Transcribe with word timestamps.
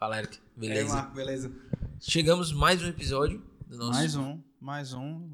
Fala, 0.00 0.18
Eric. 0.18 0.38
É, 0.38 0.40
Beleza? 0.56 0.94
Marco, 0.94 1.14
beleza. 1.14 1.52
Chegamos 2.00 2.54
mais 2.54 2.82
um 2.82 2.86
episódio 2.86 3.42
do 3.66 3.76
nosso. 3.76 3.92
Mais 3.92 4.16
um, 4.16 4.40
mais 4.58 4.94
um. 4.94 5.30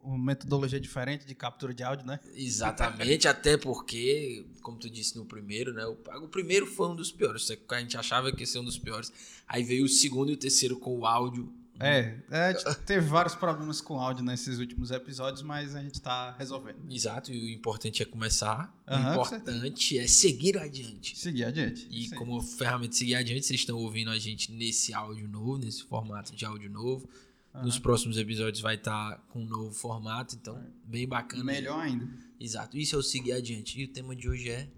Uma 0.00 0.16
metodologia 0.16 0.78
diferente 0.78 1.26
de 1.26 1.34
captura 1.34 1.74
de 1.74 1.82
áudio, 1.82 2.06
né? 2.06 2.20
Exatamente, 2.32 3.26
até 3.28 3.56
porque, 3.56 4.46
como 4.62 4.78
tu 4.78 4.88
disse 4.88 5.16
no 5.16 5.26
primeiro, 5.26 5.72
né? 5.74 5.84
O, 5.86 5.98
o 6.22 6.28
primeiro 6.28 6.68
foi 6.68 6.88
um 6.88 6.94
dos 6.94 7.10
piores. 7.10 7.50
A 7.50 7.80
gente 7.80 7.96
achava 7.96 8.30
que 8.30 8.42
ia 8.42 8.46
ser 8.46 8.60
um 8.60 8.64
dos 8.64 8.78
piores. 8.78 9.12
Aí 9.48 9.64
veio 9.64 9.84
o 9.84 9.88
segundo 9.88 10.30
e 10.30 10.34
o 10.34 10.38
terceiro 10.38 10.78
com 10.78 10.96
o 10.96 11.04
áudio. 11.04 11.52
É, 11.80 12.14
é, 12.30 12.38
a 12.48 12.52
gente 12.52 12.78
teve 12.84 13.06
vários 13.06 13.34
problemas 13.34 13.80
com 13.80 13.98
áudio 13.98 14.22
nesses 14.22 14.58
últimos 14.58 14.90
episódios, 14.90 15.42
mas 15.42 15.74
a 15.74 15.82
gente 15.82 15.98
tá 16.00 16.36
resolvendo. 16.38 16.76
Exato, 16.90 17.32
e 17.32 17.38
o 17.38 17.48
importante 17.48 18.02
é 18.02 18.04
começar. 18.04 18.72
Aham, 18.86 19.08
o 19.08 19.12
importante 19.12 19.98
é 19.98 20.06
seguir 20.06 20.58
adiante. 20.58 21.18
Seguir 21.18 21.44
adiante. 21.44 21.88
E 21.90 22.02
aí. 22.02 22.10
como 22.10 22.40
ferramenta 22.42 22.90
de 22.90 22.96
seguir 22.96 23.14
adiante, 23.14 23.46
vocês 23.46 23.60
estão 23.60 23.78
ouvindo 23.78 24.10
a 24.10 24.18
gente 24.18 24.52
nesse 24.52 24.92
áudio 24.92 25.26
novo, 25.26 25.56
nesse 25.56 25.82
formato 25.84 26.36
de 26.36 26.44
áudio 26.44 26.70
novo. 26.70 27.08
Aham. 27.54 27.64
Nos 27.64 27.78
próximos 27.78 28.18
episódios 28.18 28.60
vai 28.60 28.74
estar 28.74 29.16
com 29.30 29.42
um 29.42 29.46
novo 29.46 29.72
formato, 29.72 30.36
então 30.36 30.62
bem 30.84 31.08
bacana. 31.08 31.42
Melhor 31.42 31.80
ainda. 31.80 32.06
Exato, 32.38 32.76
isso 32.76 32.94
é 32.94 32.98
o 32.98 33.02
seguir 33.02 33.32
adiante. 33.32 33.80
E 33.80 33.84
o 33.84 33.88
tema 33.88 34.14
de 34.14 34.28
hoje 34.28 34.50
é 34.50 34.68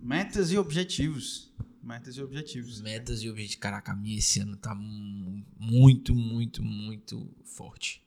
Metas 0.00 0.52
e 0.52 0.58
objetivos. 0.58 1.52
Metas 1.88 2.16
e 2.16 2.22
objetivos. 2.22 2.80
metas 2.80 3.22
e 3.22 3.30
objetivos. 3.30 3.60
Caraca, 3.60 3.92
a 3.92 3.96
minha 3.96 4.18
esse 4.18 4.40
ano 4.40 4.56
tá 4.56 4.74
mu- 4.74 5.44
muito, 5.58 6.14
muito, 6.14 6.62
muito 6.62 7.28
forte. 7.44 8.02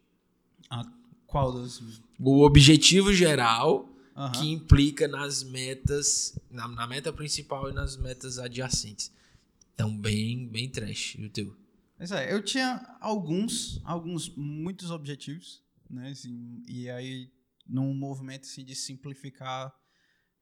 Ah, 0.70 0.86
qual 1.26 1.52
dos. 1.52 2.02
O 2.20 2.42
objetivo 2.44 3.12
geral 3.14 3.90
que 4.40 4.46
implica 4.46 5.08
nas 5.08 5.42
metas, 5.44 6.38
na, 6.50 6.68
na 6.68 6.86
meta 6.86 7.12
principal 7.12 7.70
e 7.70 7.74
nas 7.74 7.98
metas 7.98 8.38
adjacentes. 8.38 9.12
Então, 9.74 9.98
bem, 9.98 10.48
bem 10.48 10.70
trash. 10.70 11.16
E 11.18 11.26
o 11.26 11.30
teu? 11.30 11.56
Pois 11.98 12.12
é, 12.12 12.32
eu 12.32 12.44
tinha 12.44 12.98
alguns, 13.00 13.82
alguns, 13.84 14.30
muitos 14.36 14.92
objetivos, 14.92 15.64
né? 15.90 16.10
assim, 16.12 16.62
e 16.68 16.88
aí, 16.90 17.32
num 17.68 17.94
movimento 17.96 18.44
assim, 18.44 18.64
de 18.64 18.76
simplificar, 18.76 19.74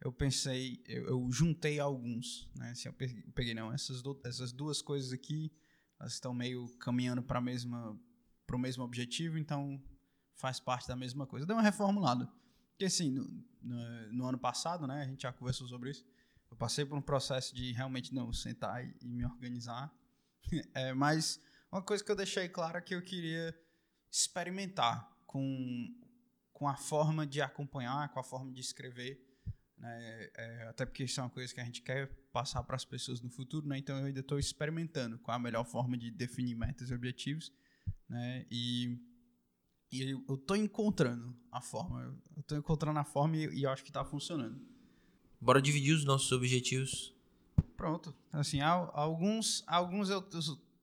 eu 0.01 0.11
pensei, 0.11 0.81
eu, 0.87 1.07
eu 1.07 1.31
juntei 1.31 1.79
alguns, 1.79 2.49
né? 2.55 2.71
Assim, 2.71 2.87
eu 2.89 2.93
pe- 2.93 3.23
peguei, 3.35 3.53
não, 3.53 3.71
essas, 3.73 4.01
du- 4.01 4.19
essas 4.23 4.51
duas 4.51 4.81
coisas 4.81 5.11
aqui, 5.11 5.51
elas 5.99 6.13
estão 6.13 6.33
meio 6.33 6.67
caminhando 6.77 7.21
para 7.21 7.41
mesma 7.41 7.99
para 8.47 8.55
o 8.55 8.59
mesmo 8.59 8.83
objetivo, 8.83 9.37
então 9.37 9.79
faz 10.33 10.59
parte 10.59 10.87
da 10.87 10.95
mesma 10.95 11.27
coisa. 11.27 11.45
Deu 11.45 11.55
uma 11.55 11.61
reformulada. 11.61 12.25
Porque 12.71 12.85
assim, 12.85 13.11
no, 13.11 13.23
no, 13.61 14.13
no 14.13 14.25
ano 14.25 14.39
passado, 14.39 14.87
né, 14.87 15.03
a 15.03 15.05
gente 15.05 15.21
já 15.21 15.31
conversou 15.31 15.67
sobre 15.67 15.91
isso, 15.91 16.03
eu 16.49 16.57
passei 16.57 16.83
por 16.83 16.97
um 16.97 17.01
processo 17.01 17.53
de 17.53 17.71
realmente 17.73 18.11
não 18.11 18.33
sentar 18.33 18.83
e, 18.83 18.95
e 19.01 19.07
me 19.07 19.23
organizar. 19.25 19.93
É, 20.73 20.93
mas 20.93 21.39
uma 21.71 21.81
coisa 21.83 22.03
que 22.03 22.09
eu 22.09 22.15
deixei 22.15 22.49
claro 22.49 22.77
é 22.77 22.81
que 22.81 22.95
eu 22.95 23.03
queria 23.03 23.53
experimentar 24.09 25.07
com, 25.27 25.93
com 26.51 26.67
a 26.67 26.75
forma 26.75 27.27
de 27.27 27.39
acompanhar, 27.39 28.09
com 28.09 28.19
a 28.19 28.23
forma 28.23 28.51
de 28.51 28.61
escrever. 28.61 29.21
Né? 29.79 30.29
É, 30.35 30.67
até 30.67 30.85
porque 30.85 31.03
isso 31.05 31.19
é 31.19 31.23
uma 31.23 31.29
coisa 31.29 31.53
que 31.53 31.59
a 31.59 31.63
gente 31.63 31.81
quer 31.81 32.07
passar 32.31 32.63
para 32.63 32.75
as 32.75 32.85
pessoas 32.85 33.21
no 33.21 33.29
futuro, 33.29 33.65
né? 33.67 33.77
então 33.77 33.97
eu 33.97 34.05
ainda 34.05 34.19
estou 34.19 34.37
experimentando 34.37 35.17
qual 35.19 35.35
a 35.35 35.39
melhor 35.39 35.63
forma 35.65 35.97
de 35.97 36.11
definir 36.11 36.55
metas 36.55 36.89
e 36.89 36.93
objetivos. 36.93 37.51
Né? 38.07 38.45
E, 38.51 38.97
e 39.91 40.01
eu 40.27 40.35
estou 40.35 40.55
encontrando 40.57 41.35
a 41.51 41.61
forma, 41.61 42.01
eu 42.35 42.41
estou 42.41 42.57
encontrando 42.57 42.99
a 42.99 43.03
forma 43.03 43.37
e, 43.37 43.47
e 43.59 43.63
eu 43.63 43.69
acho 43.69 43.83
que 43.83 43.89
está 43.89 44.03
funcionando. 44.03 44.59
Bora 45.41 45.61
dividir 45.61 45.93
os 45.95 46.03
nossos 46.03 46.31
objetivos. 46.31 47.15
Pronto. 47.77 48.13
Assim, 48.33 48.59
al- 48.59 48.91
alguns, 48.93 49.63
alguns 49.65 50.09
eu 50.09 50.21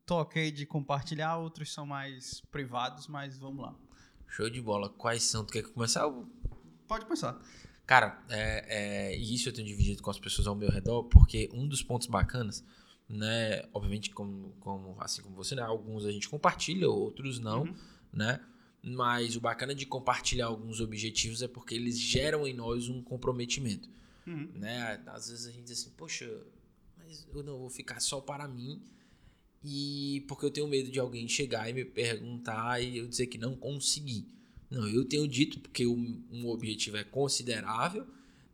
tô 0.07 0.21
ok 0.21 0.51
de 0.51 0.65
compartilhar, 0.65 1.37
outros 1.37 1.71
são 1.73 1.85
mais 1.85 2.41
privados, 2.51 3.06
mas 3.06 3.39
vamos 3.39 3.62
lá. 3.62 3.77
Show 4.29 4.49
de 4.49 4.61
bola. 4.62 4.89
Quais 4.89 5.23
são? 5.25 5.45
Tu 5.45 5.53
quer 5.53 5.62
começar? 5.65 6.05
Pode 6.89 7.05
pensar. 7.05 7.39
Cara, 7.87 8.21
é, 8.29 8.65
é, 9.13 9.17
e 9.17 9.35
isso 9.35 9.49
eu 9.49 9.53
tenho 9.53 9.67
dividido 9.69 10.03
com 10.03 10.11
as 10.11 10.19
pessoas 10.19 10.47
ao 10.49 10.55
meu 10.57 10.69
redor, 10.71 11.05
porque 11.05 11.49
um 11.53 11.69
dos 11.69 11.83
pontos 11.83 12.09
bacanas, 12.09 12.65
né, 13.09 13.63
obviamente 13.73 14.11
como, 14.11 14.51
como 14.59 14.97
assim 15.01 15.23
como 15.23 15.37
você, 15.37 15.55
né, 15.55 15.63
alguns 15.63 16.05
a 16.05 16.11
gente 16.11 16.29
compartilha, 16.29 16.89
outros 16.91 17.39
não, 17.39 17.63
Uhum. 17.63 17.75
né, 18.13 18.41
mas 18.83 19.37
o 19.37 19.41
bacana 19.41 19.73
de 19.75 19.87
compartilhar 19.87 20.47
alguns 20.47 20.81
objetivos 20.81 21.43
é 21.43 21.49
porque 21.49 21.75
eles 21.77 21.97
geram 21.99 22.45
em 22.47 22.53
nós 22.53 22.89
um 22.89 23.01
comprometimento, 23.01 23.89
Uhum. 24.27 24.51
né, 24.55 25.01
às 25.07 25.29
vezes 25.31 25.47
a 25.47 25.53
gente 25.53 25.63
diz 25.63 25.79
assim, 25.81 25.91
poxa, 25.97 26.29
mas 26.99 27.25
eu 27.33 27.45
não 27.45 27.57
vou 27.59 27.71
ficar 27.71 28.01
só 28.01 28.21
para 28.21 28.49
mim 28.49 28.83
e 29.63 30.25
porque 30.27 30.45
eu 30.45 30.51
tenho 30.51 30.67
medo 30.67 30.91
de 30.91 30.99
alguém 30.99 31.29
chegar 31.29 31.71
e 31.71 31.73
me 31.73 31.85
perguntar 31.85 32.83
e 32.83 32.99
eu 32.99 33.07
dizer 33.07 33.29
que 33.29 33.39
não 33.39 33.55
consegui. 33.57 34.27
Não, 34.71 34.88
eu 34.88 35.04
tenho 35.04 35.27
dito 35.28 35.60
porque 35.60 35.87
um, 35.87 36.22
um 36.31 36.49
objetivo 36.49 36.97
é 36.97 37.04
considerável, 37.04 38.06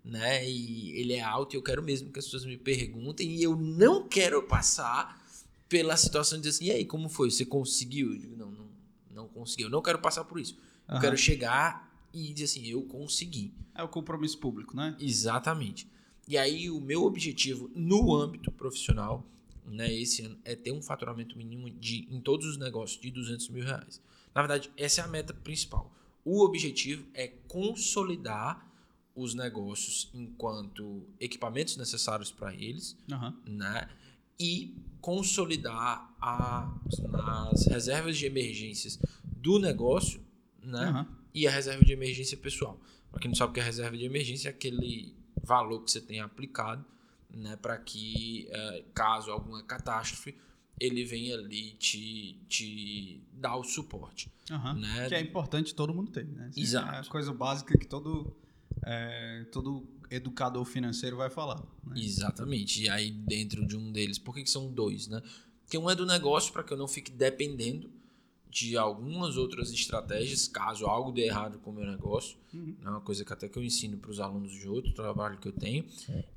né? 0.04 0.48
E 0.48 0.90
ele 0.92 1.14
é 1.14 1.22
alto 1.22 1.54
e 1.54 1.56
eu 1.56 1.62
quero 1.62 1.82
mesmo 1.82 2.12
que 2.12 2.18
as 2.18 2.24
pessoas 2.26 2.44
me 2.44 2.56
perguntem 2.56 3.30
e 3.30 3.42
eu 3.42 3.56
não 3.56 4.06
quero 4.08 4.42
passar 4.42 5.22
pela 5.68 5.96
situação 5.96 6.38
de 6.38 6.42
dizer 6.42 6.56
assim, 6.56 6.64
e 6.66 6.70
aí, 6.70 6.84
como 6.84 7.08
foi? 7.08 7.30
Você 7.30 7.46
conseguiu? 7.46 8.12
Eu 8.12 8.18
digo, 8.18 8.36
não, 8.36 8.50
não, 8.50 8.68
não 9.10 9.28
consegui. 9.28 9.62
Eu 9.62 9.70
não 9.70 9.80
quero 9.80 9.98
passar 9.98 10.24
por 10.24 10.38
isso. 10.38 10.54
Eu 10.86 11.00
quero 11.00 11.16
chegar 11.16 11.90
e 12.12 12.30
dizer 12.34 12.44
assim, 12.44 12.66
eu 12.66 12.82
consegui. 12.82 13.54
É 13.74 13.82
o 13.82 13.88
compromisso 13.88 14.36
público, 14.38 14.76
né? 14.76 14.94
Exatamente. 15.00 15.88
E 16.28 16.36
aí 16.36 16.70
o 16.70 16.78
meu 16.78 17.04
objetivo 17.04 17.70
no 17.74 18.14
âmbito 18.14 18.50
profissional, 18.52 19.26
né, 19.66 19.92
esse 19.92 20.22
ano, 20.22 20.38
é 20.44 20.54
ter 20.54 20.72
um 20.72 20.82
faturamento 20.82 21.38
mínimo 21.38 21.70
de, 21.70 22.06
em 22.10 22.20
todos 22.20 22.46
os 22.46 22.58
negócios 22.58 23.00
de 23.00 23.10
200 23.10 23.48
mil 23.48 23.64
reais. 23.64 24.00
Na 24.34 24.42
verdade, 24.42 24.70
essa 24.76 25.00
é 25.00 25.04
a 25.04 25.08
meta 25.08 25.32
principal. 25.32 25.90
O 26.24 26.44
objetivo 26.44 27.06
é 27.14 27.28
consolidar 27.48 28.70
os 29.14 29.34
negócios 29.34 30.10
enquanto 30.14 31.06
equipamentos 31.20 31.76
necessários 31.76 32.30
para 32.30 32.54
eles, 32.54 32.96
Aham. 33.10 33.36
né? 33.46 33.88
E 34.38 34.74
consolidar 35.00 36.14
a, 36.20 36.72
as 37.50 37.66
reservas 37.66 38.16
de 38.16 38.26
emergências 38.26 38.98
do 39.24 39.58
negócio, 39.58 40.20
né? 40.62 40.84
Aham. 40.84 41.08
e 41.34 41.46
a 41.46 41.50
reserva 41.50 41.84
de 41.84 41.92
emergência 41.92 42.36
pessoal. 42.36 42.80
Para 43.10 43.20
quem 43.20 43.28
não 43.28 43.36
sabe 43.36 43.50
o 43.50 43.54
que 43.54 43.60
é 43.60 43.62
reserva 43.62 43.96
de 43.96 44.04
emergência, 44.04 44.48
é 44.48 44.50
aquele 44.50 45.14
valor 45.42 45.82
que 45.82 45.90
você 45.90 46.00
tem 46.00 46.20
aplicado 46.20 46.84
né, 47.32 47.56
para 47.56 47.78
que, 47.78 48.46
eh, 48.50 48.84
caso 48.94 49.30
alguma 49.30 49.62
catástrofe, 49.62 50.34
ele 50.78 51.04
venha 51.04 51.34
ali 51.34 51.72
te, 51.72 52.38
te 52.48 53.20
dar 53.32 53.56
o 53.56 53.64
suporte. 53.64 54.30
Aham. 54.50 54.74
Né? 54.74 55.08
Que 55.08 55.14
é 55.14 55.20
importante 55.20 55.74
todo 55.74 55.94
mundo 55.94 56.10
ter, 56.10 56.26
né? 56.26 56.48
Assim, 56.48 56.60
Exato. 56.60 56.94
É 56.94 56.98
a 56.98 57.04
coisa 57.04 57.32
básica 57.32 57.76
que 57.78 57.86
todo, 57.86 58.36
é, 58.84 59.44
todo 59.52 59.86
educador 60.10 60.64
financeiro 60.64 61.16
vai 61.16 61.30
falar. 61.30 61.62
né? 61.84 61.94
Exatamente. 61.96 62.82
E 62.82 62.88
aí, 62.88 63.10
dentro 63.10 63.66
de 63.66 63.76
um 63.76 63.92
deles, 63.92 64.18
por 64.18 64.34
que, 64.34 64.42
que 64.42 64.50
são 64.50 64.70
dois? 64.70 65.06
Né? 65.08 65.22
Porque 65.64 65.78
um 65.78 65.88
é 65.88 65.94
do 65.94 66.04
negócio 66.04 66.52
para 66.52 66.62
que 66.62 66.72
eu 66.72 66.76
não 66.76 66.88
fique 66.88 67.10
dependendo 67.10 67.90
de 68.50 68.76
algumas 68.76 69.38
outras 69.38 69.72
estratégias, 69.72 70.46
caso 70.46 70.84
algo 70.84 71.10
dê 71.10 71.22
errado 71.22 71.58
com 71.60 71.70
o 71.70 71.72
meu 71.72 71.86
negócio. 71.86 72.36
Uhum. 72.52 72.76
É 72.84 72.88
uma 72.90 73.00
coisa 73.00 73.24
que 73.24 73.32
até 73.32 73.48
que 73.48 73.58
eu 73.58 73.62
ensino 73.62 73.96
para 73.96 74.10
os 74.10 74.20
alunos 74.20 74.52
de 74.52 74.68
outro 74.68 74.92
trabalho 74.92 75.38
que 75.38 75.48
eu 75.48 75.52
tenho. 75.52 75.86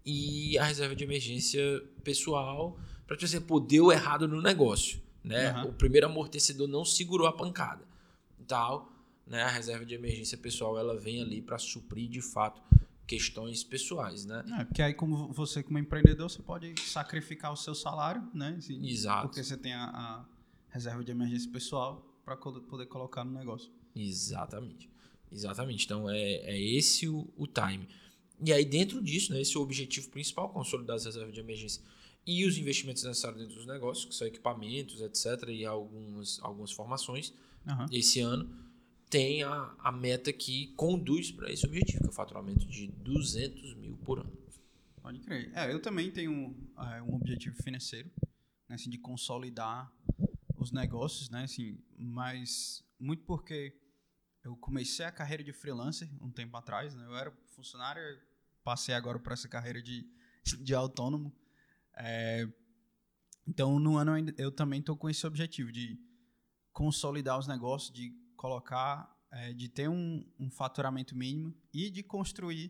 E 0.05 0.57
a 0.57 0.63
reserva 0.63 0.95
de 0.95 1.03
emergência 1.03 1.61
pessoal, 2.05 2.79
para 3.05 3.17
você 3.19 3.41
pô, 3.41 3.59
deu 3.59 3.91
errado 3.91 4.29
no 4.29 4.41
negócio. 4.41 5.01
Né? 5.21 5.49
Aham. 5.49 5.65
O 5.65 5.73
primeiro 5.73 6.07
amortecedor 6.07 6.69
não 6.69 6.85
segurou 6.85 7.27
a 7.27 7.33
pancada. 7.33 7.83
Tal, 8.47 8.91
né? 9.25 9.43
A 9.43 9.49
reserva 9.49 9.85
de 9.85 9.93
emergência 9.93 10.37
pessoal 10.37 10.77
ela 10.77 10.97
vem 10.97 11.21
ali 11.21 11.41
para 11.41 11.57
suprir 11.57 12.09
de 12.09 12.21
fato 12.21 12.61
questões 13.05 13.63
pessoais, 13.63 14.25
né? 14.25 14.43
É, 14.59 14.65
porque 14.65 14.81
aí, 14.81 14.93
como 14.93 15.31
você, 15.31 15.61
como 15.61 15.77
empreendedor, 15.77 16.29
você 16.29 16.41
pode 16.41 16.73
sacrificar 16.81 17.53
o 17.53 17.55
seu 17.55 17.75
salário, 17.75 18.27
né? 18.33 18.55
Assim, 18.57 18.83
Exato. 18.87 19.27
Porque 19.27 19.43
você 19.43 19.57
tem 19.57 19.73
a, 19.73 19.85
a 19.85 20.25
reserva 20.69 21.03
de 21.03 21.11
emergência 21.11 21.49
pessoal 21.51 22.19
para 22.23 22.35
poder 22.35 22.87
colocar 22.87 23.23
no 23.23 23.31
negócio. 23.31 23.71
Exatamente. 23.95 24.89
Exatamente. 25.31 25.85
Então 25.85 26.09
é, 26.09 26.19
é 26.19 26.59
esse 26.59 27.07
o, 27.07 27.27
o 27.37 27.45
time. 27.45 27.87
E 28.43 28.51
aí, 28.51 28.65
dentro 28.65 29.01
disso, 29.01 29.31
né, 29.31 29.41
esse 29.41 29.55
é 29.55 29.59
o 29.59 29.63
objetivo 29.63 30.09
principal, 30.09 30.49
consolidar 30.49 30.95
as 30.95 31.05
reservas 31.05 31.33
de 31.33 31.39
emergência 31.39 31.81
e 32.27 32.43
os 32.45 32.57
investimentos 32.57 33.03
necessários 33.03 33.39
dentro 33.39 33.55
dos 33.55 33.65
negócios, 33.65 34.05
que 34.05 34.15
são 34.15 34.27
equipamentos, 34.27 34.99
etc., 34.99 35.49
e 35.49 35.65
algumas, 35.65 36.39
algumas 36.41 36.71
formações. 36.71 37.33
Aham. 37.67 37.85
Esse 37.91 38.19
ano 38.19 38.49
tem 39.09 39.43
a, 39.43 39.73
a 39.79 39.91
meta 39.91 40.31
que 40.33 40.67
conduz 40.75 41.31
para 41.31 41.51
esse 41.51 41.65
objetivo, 41.65 41.99
que 41.99 42.05
é 42.05 42.09
o 42.09 42.13
faturamento 42.13 42.65
de 42.67 42.87
200 42.87 43.75
mil 43.75 43.97
por 43.97 44.19
ano. 44.19 44.31
Pode 45.01 45.19
crer. 45.19 45.51
É, 45.55 45.71
eu 45.71 45.81
também 45.81 46.11
tenho 46.11 46.55
é, 46.77 47.01
um 47.01 47.15
objetivo 47.15 47.55
financeiro, 47.61 48.09
né, 48.67 48.75
assim, 48.75 48.89
de 48.89 48.97
consolidar 48.97 49.91
os 50.57 50.71
negócios, 50.71 51.29
né, 51.29 51.43
assim, 51.43 51.77
mas 51.97 52.83
muito 52.99 53.23
porque 53.23 53.73
eu 54.43 54.55
comecei 54.57 55.05
a 55.05 55.11
carreira 55.11 55.43
de 55.43 55.53
freelancer 55.53 56.09
um 56.21 56.31
tempo 56.31 56.57
atrás, 56.57 56.93
né, 56.95 57.05
eu 57.05 57.15
era 57.15 57.31
funcionário, 57.55 58.01
passei 58.63 58.95
agora 58.95 59.19
para 59.19 59.33
essa 59.33 59.47
carreira 59.47 59.81
de, 59.81 60.07
de 60.59 60.73
autônomo, 60.73 61.31
é, 61.97 62.47
Então, 63.47 63.79
no 63.79 63.97
ano 63.97 64.11
eu 64.37 64.51
também 64.51 64.79
estou 64.79 64.97
com 64.97 65.09
esse 65.09 65.25
objetivo 65.25 65.71
de 65.71 65.97
consolidar 66.75 67.39
os 67.39 67.47
negócios, 67.47 67.89
de 67.89 68.13
colocar, 68.35 69.09
é, 69.31 69.53
de 69.53 69.69
ter 69.69 69.89
um, 69.89 70.29
um 70.37 70.51
faturamento 70.51 71.15
mínimo 71.15 71.55
e 71.73 71.89
de 71.89 72.03
construir 72.03 72.69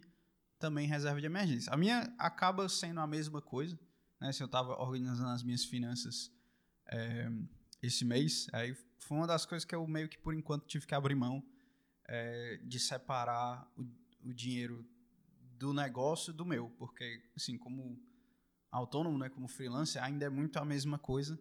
também 0.59 0.87
reserva 0.87 1.19
de 1.19 1.25
emergência. 1.25 1.73
A 1.73 1.75
minha 1.75 2.13
acaba 2.19 2.69
sendo 2.69 2.99
a 2.99 3.07
mesma 3.07 3.41
coisa, 3.41 3.77
né? 4.21 4.31
Se 4.31 4.43
eu 4.43 4.45
estava 4.45 4.79
organizando 4.79 5.29
as 5.29 5.41
minhas 5.41 5.65
finanças 5.65 6.31
é, 6.87 7.27
esse 7.81 8.05
mês, 8.05 8.47
aí 8.53 8.77
foi 8.99 9.17
uma 9.17 9.25
das 9.25 9.43
coisas 9.43 9.65
que 9.65 9.73
eu 9.73 9.85
meio 9.87 10.07
que 10.07 10.19
por 10.19 10.35
enquanto 10.35 10.67
tive 10.67 10.85
que 10.85 10.93
abrir 10.93 11.15
mão 11.15 11.43
é, 12.07 12.57
de 12.63 12.79
separar 12.79 13.67
o, 13.75 14.29
o 14.29 14.33
dinheiro 14.35 14.87
do 15.57 15.73
negócio 15.73 16.31
do 16.31 16.45
meu, 16.45 16.69
porque 16.77 17.23
assim 17.35 17.57
como 17.57 17.99
autônomo, 18.71 19.17
né, 19.17 19.29
como 19.29 19.47
freelancer, 19.47 20.03
ainda 20.03 20.25
é 20.25 20.29
muito 20.29 20.57
a 20.59 20.65
mesma 20.65 20.99
coisa, 20.99 21.39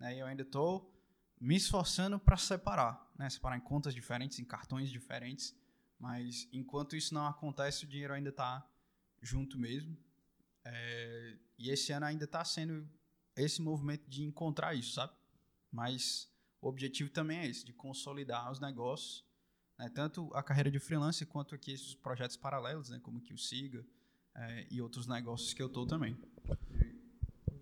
né? 0.00 0.18
eu 0.18 0.24
ainda 0.24 0.42
estou 0.42 0.95
me 1.40 1.56
esforçando 1.56 2.18
para 2.18 2.36
separar, 2.36 3.10
né, 3.18 3.28
separar 3.28 3.56
em 3.56 3.60
contas 3.60 3.94
diferentes, 3.94 4.38
em 4.38 4.44
cartões 4.44 4.90
diferentes, 4.90 5.54
mas 5.98 6.48
enquanto 6.52 6.96
isso 6.96 7.14
não 7.14 7.26
acontece, 7.26 7.84
o 7.84 7.88
dinheiro 7.88 8.12
ainda 8.12 8.30
está 8.30 8.66
junto 9.22 9.58
mesmo. 9.58 9.96
É, 10.64 11.38
e 11.58 11.70
esse 11.70 11.92
ano 11.92 12.06
ainda 12.06 12.24
está 12.24 12.44
sendo 12.44 12.88
esse 13.36 13.62
movimento 13.62 14.08
de 14.08 14.24
encontrar 14.24 14.74
isso, 14.74 14.94
sabe? 14.94 15.12
Mas 15.70 16.30
o 16.60 16.68
objetivo 16.68 17.10
também 17.10 17.38
é 17.38 17.46
esse, 17.46 17.64
de 17.64 17.72
consolidar 17.72 18.50
os 18.50 18.58
negócios, 18.60 19.24
né? 19.78 19.90
tanto 19.90 20.30
a 20.34 20.42
carreira 20.42 20.70
de 20.70 20.78
freelancer 20.78 21.26
quanto 21.26 21.54
aqui 21.54 21.72
esses 21.72 21.94
projetos 21.94 22.36
paralelos, 22.36 22.88
né? 22.90 22.98
como 23.00 23.18
aqui 23.18 23.32
o 23.32 23.38
Siga 23.38 23.86
é, 24.34 24.66
e 24.70 24.80
outros 24.80 25.06
negócios 25.06 25.52
que 25.52 25.62
eu 25.62 25.66
estou 25.66 25.86
também. 25.86 26.16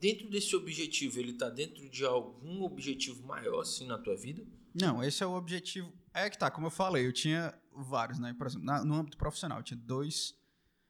Dentro 0.04 0.28
desse 0.28 0.54
objetivo, 0.54 1.18
ele 1.18 1.30
está 1.30 1.48
dentro 1.48 1.88
de 1.88 2.04
algum 2.04 2.62
objetivo 2.62 3.26
maior 3.26 3.60
assim 3.60 3.86
na 3.86 3.96
tua 3.96 4.14
vida? 4.14 4.46
Não, 4.74 5.02
esse 5.02 5.22
é 5.22 5.26
o 5.26 5.32
objetivo. 5.32 5.90
É 6.12 6.28
que 6.28 6.36
tá, 6.36 6.50
como 6.50 6.66
eu 6.66 6.70
falei, 6.70 7.06
eu 7.06 7.12
tinha 7.12 7.58
vários, 7.72 8.18
né? 8.18 8.34
Por 8.34 8.46
exemplo, 8.46 8.66
na, 8.66 8.84
no 8.84 8.96
âmbito 8.96 9.16
profissional, 9.16 9.60
eu 9.60 9.64
tinha 9.64 9.78
dois. 9.78 10.36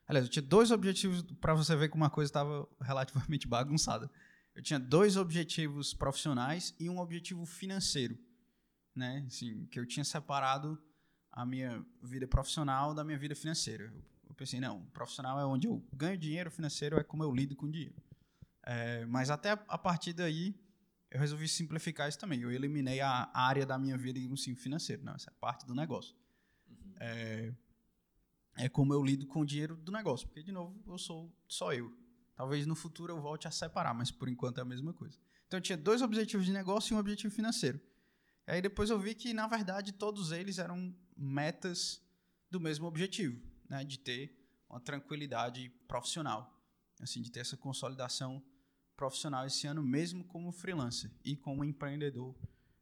Aliás, 0.05 0.27
eu 0.27 0.33
tinha 0.33 0.43
dois 0.43 0.73
objetivos 0.73 1.23
para 1.41 1.55
você 1.55 1.77
ver 1.77 1.91
como 1.91 2.03
uma 2.03 2.11
coisa 2.11 2.29
estava 2.29 2.69
relativamente 2.81 3.47
bagunçada. 3.47 4.11
Eu 4.53 4.61
tinha 4.61 4.81
dois 4.81 5.17
objetivos 5.17 5.95
profissionais 5.95 6.75
e 6.81 6.91
um 6.91 6.99
objetivo 6.99 7.47
financeiro, 7.47 8.19
né? 8.97 9.23
Assim, 9.29 9.65
que 9.67 9.79
eu 9.79 9.87
tinha 9.87 10.03
separado 10.03 10.77
a 11.31 11.47
minha 11.47 11.87
vida 12.03 12.27
profissional 12.27 12.93
da 12.93 13.05
minha 13.05 13.17
vida 13.17 13.37
financeira. 13.37 13.95
Eu 14.29 14.35
pensei, 14.35 14.59
não, 14.59 14.83
profissional 14.87 15.39
é 15.39 15.47
onde 15.47 15.69
eu 15.69 15.81
ganho 15.93 16.19
dinheiro, 16.19 16.51
financeiro 16.51 16.99
é 16.99 17.05
como 17.05 17.23
eu 17.23 17.33
lido 17.33 17.55
com 17.55 17.71
dinheiro. 17.71 17.95
É, 18.67 19.05
mas 19.07 19.31
até 19.31 19.51
a 19.51 19.79
partir 19.79 20.13
daí, 20.13 20.55
eu 21.11 21.21
resolvi 21.21 21.47
simplificar 21.47 22.09
isso 22.09 22.19
também. 22.19 22.41
Eu 22.41 22.51
eliminei 22.51 23.01
a 23.01 23.31
área 23.33 23.65
da 23.65 23.79
minha 23.79 23.97
vida, 23.97 24.19
digamos 24.19 24.41
assim, 24.41 24.55
financeiro. 24.55 25.05
Não, 25.05 25.15
essa 25.15 25.31
é 25.31 25.35
parte 25.39 25.67
do 25.67 25.75
negócio. 25.75 26.17
Uhum. 26.69 26.95
É, 26.99 27.55
é 28.57 28.69
como 28.69 28.93
eu 28.93 29.03
lido 29.05 29.27
com 29.27 29.41
o 29.41 29.47
dinheiro 29.47 29.77
do 29.77 29.93
negócio. 29.93 30.27
Porque, 30.27 30.43
de 30.43 30.51
novo, 30.51 30.83
eu 30.87 30.99
sou 30.99 31.33
só 31.47 31.73
eu. 31.73 31.95
Talvez 32.35 32.67
no 32.67 32.75
futuro 32.75 33.13
eu 33.13 33.21
volte 33.21 33.47
a 33.47 33.51
separar, 33.51 33.95
mas 33.95 34.11
por 34.11 34.29
enquanto 34.29 34.59
é 34.59 34.63
a 34.63 34.65
mesma 34.65 34.93
coisa. 34.93 35.17
Então 35.47 35.59
eu 35.59 35.63
tinha 35.63 35.79
dois 35.79 36.03
objetivos 36.03 36.45
de 36.45 36.53
negócio 36.53 36.93
e 36.93 36.97
um 36.97 36.99
objetivo 36.99 37.33
financeiro. 37.33 37.81
E 38.47 38.53
aí 38.53 38.63
depois 38.63 38.91
eu 38.91 38.99
vi 38.99 39.15
que, 39.15 39.33
na 39.33 39.47
verdade, 39.47 39.93
todos 39.93 40.33
eles 40.33 40.59
eram 40.59 40.93
metas 41.17 42.03
do 42.51 42.59
mesmo 42.59 42.87
objetivo, 42.87 43.41
né? 43.69 43.85
de 43.85 43.99
ter 43.99 44.37
uma 44.69 44.81
tranquilidade 44.81 45.69
profissional, 45.87 46.61
assim, 47.01 47.23
de 47.23 47.31
ter 47.31 47.41
essa 47.41 47.57
consolidação 47.57 48.43
profissional 48.97 49.47
esse 49.47 49.67
ano, 49.67 49.83
mesmo 49.83 50.25
como 50.25 50.53
freelancer 50.53 51.11
e 51.25 51.37
como 51.37 51.65
empreendedor 51.65 52.35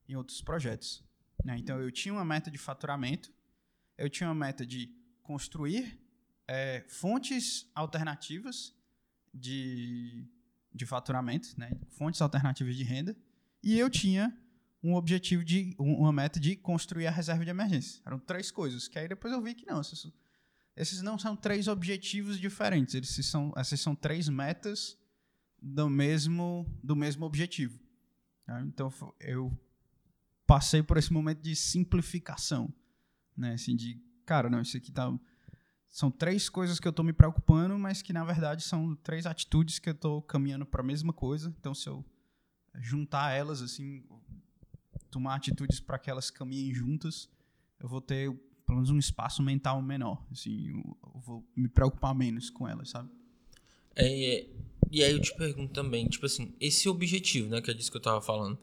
em 0.09 0.15
outros 0.15 0.41
projetos. 0.41 1.05
Né? 1.45 1.57
Então 1.59 1.81
eu 1.81 1.91
tinha 1.91 2.13
uma 2.13 2.25
meta 2.25 2.51
de 2.51 2.59
faturamento, 2.59 3.33
eu 3.97 4.09
tinha 4.09 4.29
uma 4.29 4.35
meta 4.35 4.67
de 4.67 4.95
construir 5.23 5.99
é, 6.47 6.85
fontes 6.89 7.71
alternativas 7.75 8.75
de, 9.33 10.27
de 10.73 10.87
faturamento, 10.87 11.59
né? 11.59 11.73
fontes 11.91 12.21
alternativas 12.21 12.77
de 12.77 12.85
renda, 12.85 13.17
e 13.63 13.79
eu 13.79 13.89
tinha 13.89 14.37
um 14.83 14.95
objetivo 14.95 15.45
de 15.45 15.75
uma 15.79 16.13
meta 16.13 16.41
de 16.41 16.57
construir 16.57 17.07
a 17.07 17.11
reserva 17.11 17.45
de 17.45 17.51
emergência. 17.51 18.03
Eram 18.05 18.19
três 18.19 18.51
coisas, 18.51 18.89
que 18.89 18.99
aí 18.99 19.07
depois 19.07 19.33
eu 19.33 19.41
vi 19.41 19.55
que 19.55 19.65
não, 19.65 19.81
esses, 20.77 21.03
não 21.03 21.17
são 21.17 21.37
três 21.37 21.69
objetivos 21.69 22.39
diferentes, 22.39 22.95
esses 22.95 23.27
são, 23.27 23.53
essas 23.57 23.81
são 23.81 23.95
três 23.95 24.29
metas 24.29 24.99
do 25.63 25.89
mesmo 25.89 26.67
do 26.83 26.97
mesmo 26.97 27.25
objetivo. 27.25 27.79
Tá? 28.45 28.61
Então 28.63 28.93
eu 29.21 29.57
passei 30.47 30.83
por 30.83 30.97
esse 30.97 31.13
momento 31.13 31.41
de 31.41 31.55
simplificação, 31.55 32.73
né? 33.37 33.55
Assim 33.55 33.77
de, 33.77 34.01
cara, 34.27 34.51
não, 34.51 34.61
isso 34.61 34.77
aqui 34.77 34.91
tá 34.91 35.13
são 35.93 36.11
três 36.11 36.49
coisas 36.49 36.81
que 36.81 36.89
eu 36.89 36.91
estou 36.91 37.05
me 37.05 37.13
preocupando, 37.13 37.79
mas 37.79 38.01
que 38.01 38.15
na 38.15 38.25
verdade 38.25 38.63
são 38.63 38.97
três 38.97 39.27
atitudes 39.27 39.79
que 39.79 39.91
eu 39.91 39.93
estou 39.95 40.23
caminhando 40.23 40.65
para 40.65 40.81
a 40.81 40.85
mesma 40.85 41.13
coisa. 41.13 41.55
Então, 41.61 41.75
se 41.75 41.87
eu 41.87 42.03
juntar 42.81 43.33
elas, 43.33 43.61
assim, 43.61 44.03
tomar 45.11 45.35
atitudes 45.35 45.81
para 45.81 45.99
que 45.99 46.09
elas 46.09 46.31
caminhem 46.31 46.73
juntas, 46.73 47.29
eu 47.79 47.91
vou 47.91 48.01
ter 48.01 48.33
pelo 48.65 48.79
menos 48.79 48.89
um 48.89 48.99
espaço 48.99 49.43
mental 49.43 49.83
menor. 49.83 50.27
Assim, 50.31 50.69
eu 50.71 51.21
vou 51.21 51.47
me 51.55 51.69
preocupar 51.69 52.15
menos 52.15 52.49
com 52.49 52.67
elas, 52.67 52.89
sabe? 52.89 53.11
É, 53.95 54.49
e 54.93 55.03
aí 55.03 55.11
eu 55.11 55.21
te 55.21 55.35
pergunto 55.35 55.73
também, 55.73 56.07
tipo 56.07 56.27
assim, 56.27 56.53
esse 56.61 56.87
objetivo, 56.87 57.49
né, 57.49 57.63
que 57.63 57.71
é 57.71 57.75
disso 57.75 57.91
que 57.91 57.97
eu 57.97 58.01
estava 58.01 58.21
falando, 58.21 58.59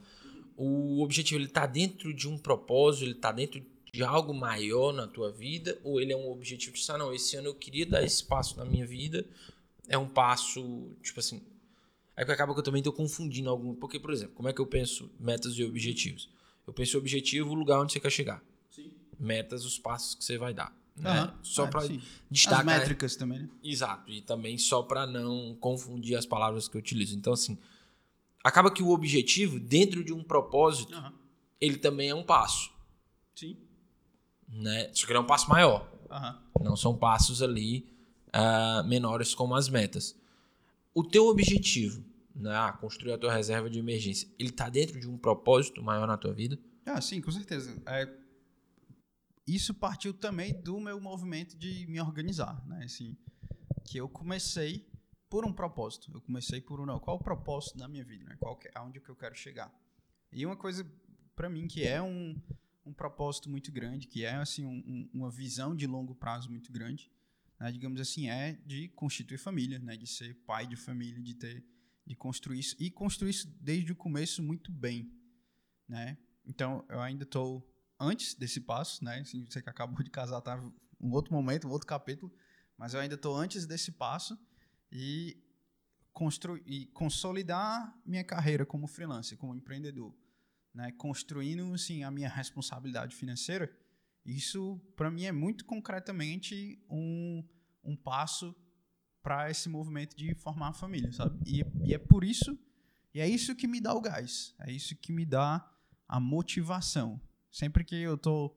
o 0.56 1.02
objetivo 1.02 1.40
ele 1.40 1.48
tá 1.48 1.66
dentro 1.66 2.14
de 2.14 2.28
um 2.28 2.38
propósito, 2.38 3.04
ele 3.04 3.14
tá 3.14 3.32
dentro 3.32 3.60
de 3.92 4.04
algo 4.04 4.32
maior 4.32 4.92
na 4.92 5.08
tua 5.08 5.32
vida, 5.32 5.76
ou 5.82 6.00
ele 6.00 6.12
é 6.12 6.16
um 6.16 6.30
objetivo 6.30 6.76
de, 6.76 6.92
ah, 6.92 6.96
não, 6.96 7.12
esse 7.12 7.34
ano 7.34 7.48
eu 7.48 7.54
queria 7.54 7.84
dar 7.84 8.04
esse 8.04 8.22
passo 8.22 8.56
na 8.56 8.64
minha 8.64 8.86
vida, 8.86 9.26
é 9.88 9.98
um 9.98 10.08
passo, 10.08 10.92
tipo 11.02 11.18
assim, 11.18 11.42
é 12.16 12.24
que 12.24 12.30
acaba 12.30 12.52
que 12.54 12.60
eu 12.60 12.64
também 12.64 12.80
estou 12.80 12.92
confundindo 12.92 13.50
algum, 13.50 13.74
porque, 13.74 13.98
por 13.98 14.12
exemplo, 14.12 14.34
como 14.36 14.48
é 14.48 14.52
que 14.52 14.60
eu 14.60 14.66
penso 14.66 15.10
metas 15.18 15.54
e 15.54 15.64
objetivos? 15.64 16.30
Eu 16.64 16.72
penso 16.72 16.96
objetivo, 16.96 17.50
o 17.50 17.54
lugar 17.54 17.80
onde 17.80 17.92
você 17.92 17.98
quer 17.98 18.10
chegar. 18.10 18.40
Sim. 18.70 18.92
Metas, 19.18 19.64
os 19.64 19.78
passos 19.80 20.14
que 20.14 20.22
você 20.22 20.38
vai 20.38 20.54
dar. 20.54 20.72
Né? 21.00 21.22
Uhum. 21.22 21.30
Só 21.42 21.66
para 21.66 21.88
destacar. 22.30 22.60
As 22.60 22.66
métricas 22.66 23.16
também, 23.16 23.40
né? 23.40 23.48
Exato. 23.62 24.10
E 24.10 24.20
também 24.20 24.58
só 24.58 24.82
para 24.82 25.06
não 25.06 25.56
confundir 25.60 26.16
as 26.16 26.26
palavras 26.26 26.68
que 26.68 26.76
eu 26.76 26.80
utilizo. 26.80 27.16
Então, 27.16 27.32
assim, 27.32 27.58
acaba 28.44 28.70
que 28.70 28.82
o 28.82 28.90
objetivo, 28.90 29.58
dentro 29.58 30.04
de 30.04 30.12
um 30.12 30.22
propósito, 30.22 30.94
uhum. 30.94 31.12
ele 31.60 31.78
também 31.78 32.10
é 32.10 32.14
um 32.14 32.22
passo. 32.22 32.70
Sim 33.34 33.56
né? 34.52 34.90
Só 34.92 35.06
que 35.06 35.12
ele 35.12 35.18
é 35.18 35.20
um 35.20 35.26
passo 35.26 35.48
maior. 35.48 35.88
Uhum. 36.10 36.64
Não 36.64 36.76
são 36.76 36.96
passos 36.96 37.42
ali 37.42 37.86
uh, 38.28 38.86
menores 38.86 39.34
como 39.34 39.54
as 39.54 39.68
metas. 39.68 40.18
O 40.92 41.04
teu 41.04 41.26
objetivo, 41.26 42.04
né? 42.34 42.54
Ah, 42.54 42.72
construir 42.72 43.12
a 43.12 43.18
tua 43.18 43.32
reserva 43.32 43.70
de 43.70 43.78
emergência, 43.78 44.28
ele 44.38 44.50
está 44.50 44.68
dentro 44.68 44.98
de 44.98 45.08
um 45.08 45.16
propósito 45.16 45.82
maior 45.82 46.06
na 46.06 46.16
tua 46.16 46.32
vida? 46.32 46.58
Ah, 46.84 47.00
sim, 47.00 47.20
com 47.20 47.30
certeza. 47.30 47.80
É, 47.86 48.08
isso 49.54 49.74
partiu 49.74 50.12
também 50.12 50.60
do 50.60 50.78
meu 50.80 51.00
movimento 51.00 51.56
de 51.56 51.86
me 51.86 52.00
organizar, 52.00 52.64
né? 52.66 52.84
Assim, 52.84 53.16
que 53.84 53.98
eu 53.98 54.08
comecei 54.08 54.88
por 55.28 55.44
um 55.44 55.52
propósito. 55.52 56.10
Eu 56.12 56.20
comecei 56.20 56.60
por 56.60 56.80
um 56.80 56.86
não, 56.86 56.98
qual 56.98 57.16
o 57.16 57.22
propósito 57.22 57.78
da 57.78 57.88
minha 57.88 58.04
vida, 58.04 58.24
né? 58.24 58.36
Qual 58.38 58.56
que, 58.56 58.70
aonde 58.74 59.00
que 59.00 59.08
eu 59.08 59.16
quero 59.16 59.34
chegar? 59.34 59.72
E 60.32 60.44
uma 60.44 60.56
coisa 60.56 60.84
para 61.34 61.48
mim 61.48 61.66
que 61.66 61.84
é 61.84 62.02
um 62.02 62.40
um 62.84 62.92
propósito 62.92 63.48
muito 63.48 63.70
grande, 63.70 64.06
que 64.06 64.24
é 64.24 64.34
assim 64.34 64.64
um, 64.64 65.08
uma 65.12 65.30
visão 65.30 65.74
de 65.74 65.86
longo 65.86 66.14
prazo 66.14 66.50
muito 66.50 66.72
grande, 66.72 67.10
né, 67.58 67.70
digamos 67.70 68.00
assim, 68.00 68.28
é 68.28 68.54
de 68.66 68.88
constituir 68.88 69.38
família, 69.38 69.78
né, 69.78 69.96
de 69.96 70.06
ser 70.06 70.34
pai 70.46 70.66
de 70.66 70.76
família, 70.76 71.22
de 71.22 71.34
ter, 71.34 71.64
de 72.06 72.16
construir 72.16 72.58
isso 72.58 72.76
e 72.78 72.90
construir 72.90 73.30
isso 73.30 73.48
desde 73.60 73.92
o 73.92 73.96
começo 73.96 74.42
muito 74.42 74.72
bem, 74.72 75.12
né? 75.88 76.18
Então 76.44 76.84
eu 76.88 77.00
ainda 77.00 77.24
estou 77.24 77.69
antes 78.00 78.34
desse 78.34 78.60
passo, 78.60 79.04
né? 79.04 79.22
Você 79.24 79.62
que 79.62 79.70
acabou 79.70 80.02
de 80.02 80.10
casar 80.10 80.40
tá 80.40 80.56
um 81.00 81.12
outro 81.12 81.32
momento, 81.32 81.68
um 81.68 81.70
outro 81.70 81.86
capítulo, 81.86 82.32
mas 82.76 82.94
eu 82.94 83.00
ainda 83.00 83.14
estou 83.14 83.36
antes 83.36 83.66
desse 83.66 83.92
passo 83.92 84.38
e 84.90 85.36
construir 86.12 86.62
e 86.66 86.86
consolidar 86.86 87.94
minha 88.04 88.24
carreira 88.24 88.66
como 88.66 88.86
freelancer, 88.86 89.38
como 89.38 89.54
empreendedor 89.54 90.14
né, 90.74 90.92
construindo 90.92 91.74
assim, 91.74 92.02
a 92.02 92.10
minha 92.10 92.28
responsabilidade 92.28 93.14
financeira, 93.14 93.70
isso 94.24 94.80
para 94.96 95.10
mim 95.10 95.24
é 95.24 95.32
muito 95.32 95.64
concretamente 95.64 96.80
um, 96.88 97.44
um 97.82 97.96
passo 97.96 98.54
para 99.22 99.50
esse 99.50 99.68
movimento 99.68 100.16
de 100.16 100.34
formar 100.34 100.68
a 100.68 100.72
família, 100.72 101.12
sabe? 101.12 101.38
E, 101.46 101.62
e, 101.84 101.94
é 101.94 101.98
por 101.98 102.24
isso, 102.24 102.58
e 103.12 103.20
é 103.20 103.28
isso 103.28 103.54
que 103.54 103.66
me 103.66 103.80
dá 103.80 103.94
o 103.94 104.00
gás, 104.00 104.54
é 104.60 104.72
isso 104.72 104.96
que 104.96 105.12
me 105.12 105.26
dá 105.26 105.68
a 106.08 106.20
motivação. 106.20 107.20
Sempre 107.50 107.84
que 107.84 107.96
eu 107.96 108.14
estou 108.14 108.56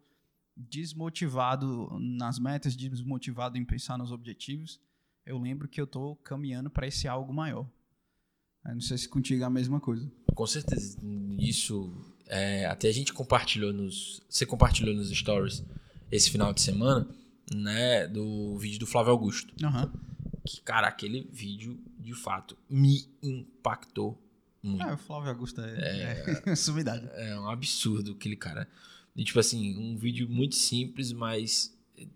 desmotivado 0.56 1.90
nas 2.00 2.38
metas, 2.38 2.76
desmotivado 2.76 3.58
em 3.58 3.66
pensar 3.66 3.98
nos 3.98 4.12
objetivos, 4.12 4.80
eu 5.26 5.40
lembro 5.40 5.68
que 5.68 5.82
eu 5.82 5.86
estou 5.86 6.16
caminhando 6.18 6.70
para 6.70 6.88
esse 6.88 7.08
algo 7.08 7.34
maior. 7.34 7.68
Eu 8.66 8.76
não 8.76 8.82
sei 8.82 8.98
se 8.98 9.10
contigo 9.10 9.44
é 9.44 9.46
a 9.46 9.50
mesma 9.50 9.80
coisa. 9.80 10.10
com 10.34 10.48
certeza. 10.48 10.98
Isso. 11.38 11.92
é, 12.28 12.66
até 12.66 12.88
a 12.88 12.94
gente 12.94 13.12
compartilhou 13.12 13.74
nos. 13.74 14.22
Você 14.30 14.46
compartilhou 14.46 14.96
nos 14.96 15.10
stories 15.10 15.64
esse 16.12 16.30
final 16.30 16.54
de 16.54 16.62
semana, 16.62 17.08
né? 17.54 18.08
Do 18.08 18.58
vídeo 18.58 18.80
do 18.80 18.88
Flávio 18.88 19.12
Augusto. 19.12 19.54
Aham. 19.64 19.92
Que, 20.46 20.62
cara, 20.62 20.88
aquele 20.88 21.30
vídeo, 21.32 21.80
de 21.98 22.14
fato, 22.14 22.58
me 22.70 23.10
impactou 23.22 24.22
muito. 24.64 24.84
É, 24.84 24.94
o 24.94 24.98
Flávio 24.98 25.30
Augusto 25.30 25.62
é, 25.62 26.24
é... 26.48 26.56
sumidade. 26.56 27.08
É 27.16 27.38
um 27.40 27.50
absurdo 27.50 28.12
aquele 28.14 28.36
cara. 28.36 28.68
E, 29.16 29.24
tipo 29.24 29.40
assim, 29.40 29.78
um 29.78 29.96
vídeo 29.98 30.28
muito 30.30 30.56
simples, 30.56 31.12
mas 31.12 31.76
eh, 32.00 32.08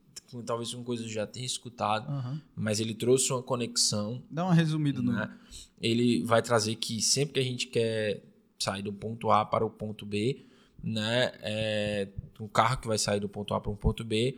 talvez 0.45 0.73
uma 0.73 0.83
coisa 0.83 1.03
eu 1.03 1.09
já 1.09 1.27
tenha 1.27 1.45
escutado, 1.45 2.09
Aham. 2.09 2.41
mas 2.55 2.79
ele 2.79 2.93
trouxe 2.95 3.31
uma 3.31 3.43
conexão 3.43 4.23
Dá 4.31 4.43
uma 4.45 4.53
resumida 4.53 5.01
no. 5.01 5.11
né? 5.11 5.31
Ele 5.79 6.23
vai 6.23 6.41
trazer 6.41 6.75
que 6.75 7.01
sempre 7.01 7.35
que 7.35 7.39
a 7.39 7.43
gente 7.43 7.67
quer 7.67 8.23
sair 8.57 8.81
do 8.81 8.91
ponto 8.91 9.29
A 9.29 9.45
para 9.45 9.63
o 9.63 9.69
ponto 9.69 10.05
B, 10.07 10.43
né? 10.83 11.31
É, 11.41 12.07
um 12.39 12.47
carro 12.47 12.77
que 12.77 12.87
vai 12.87 12.97
sair 12.97 13.19
do 13.19 13.29
ponto 13.29 13.53
A 13.53 13.59
para 13.61 13.71
um 13.71 13.75
ponto 13.75 14.03
B 14.03 14.35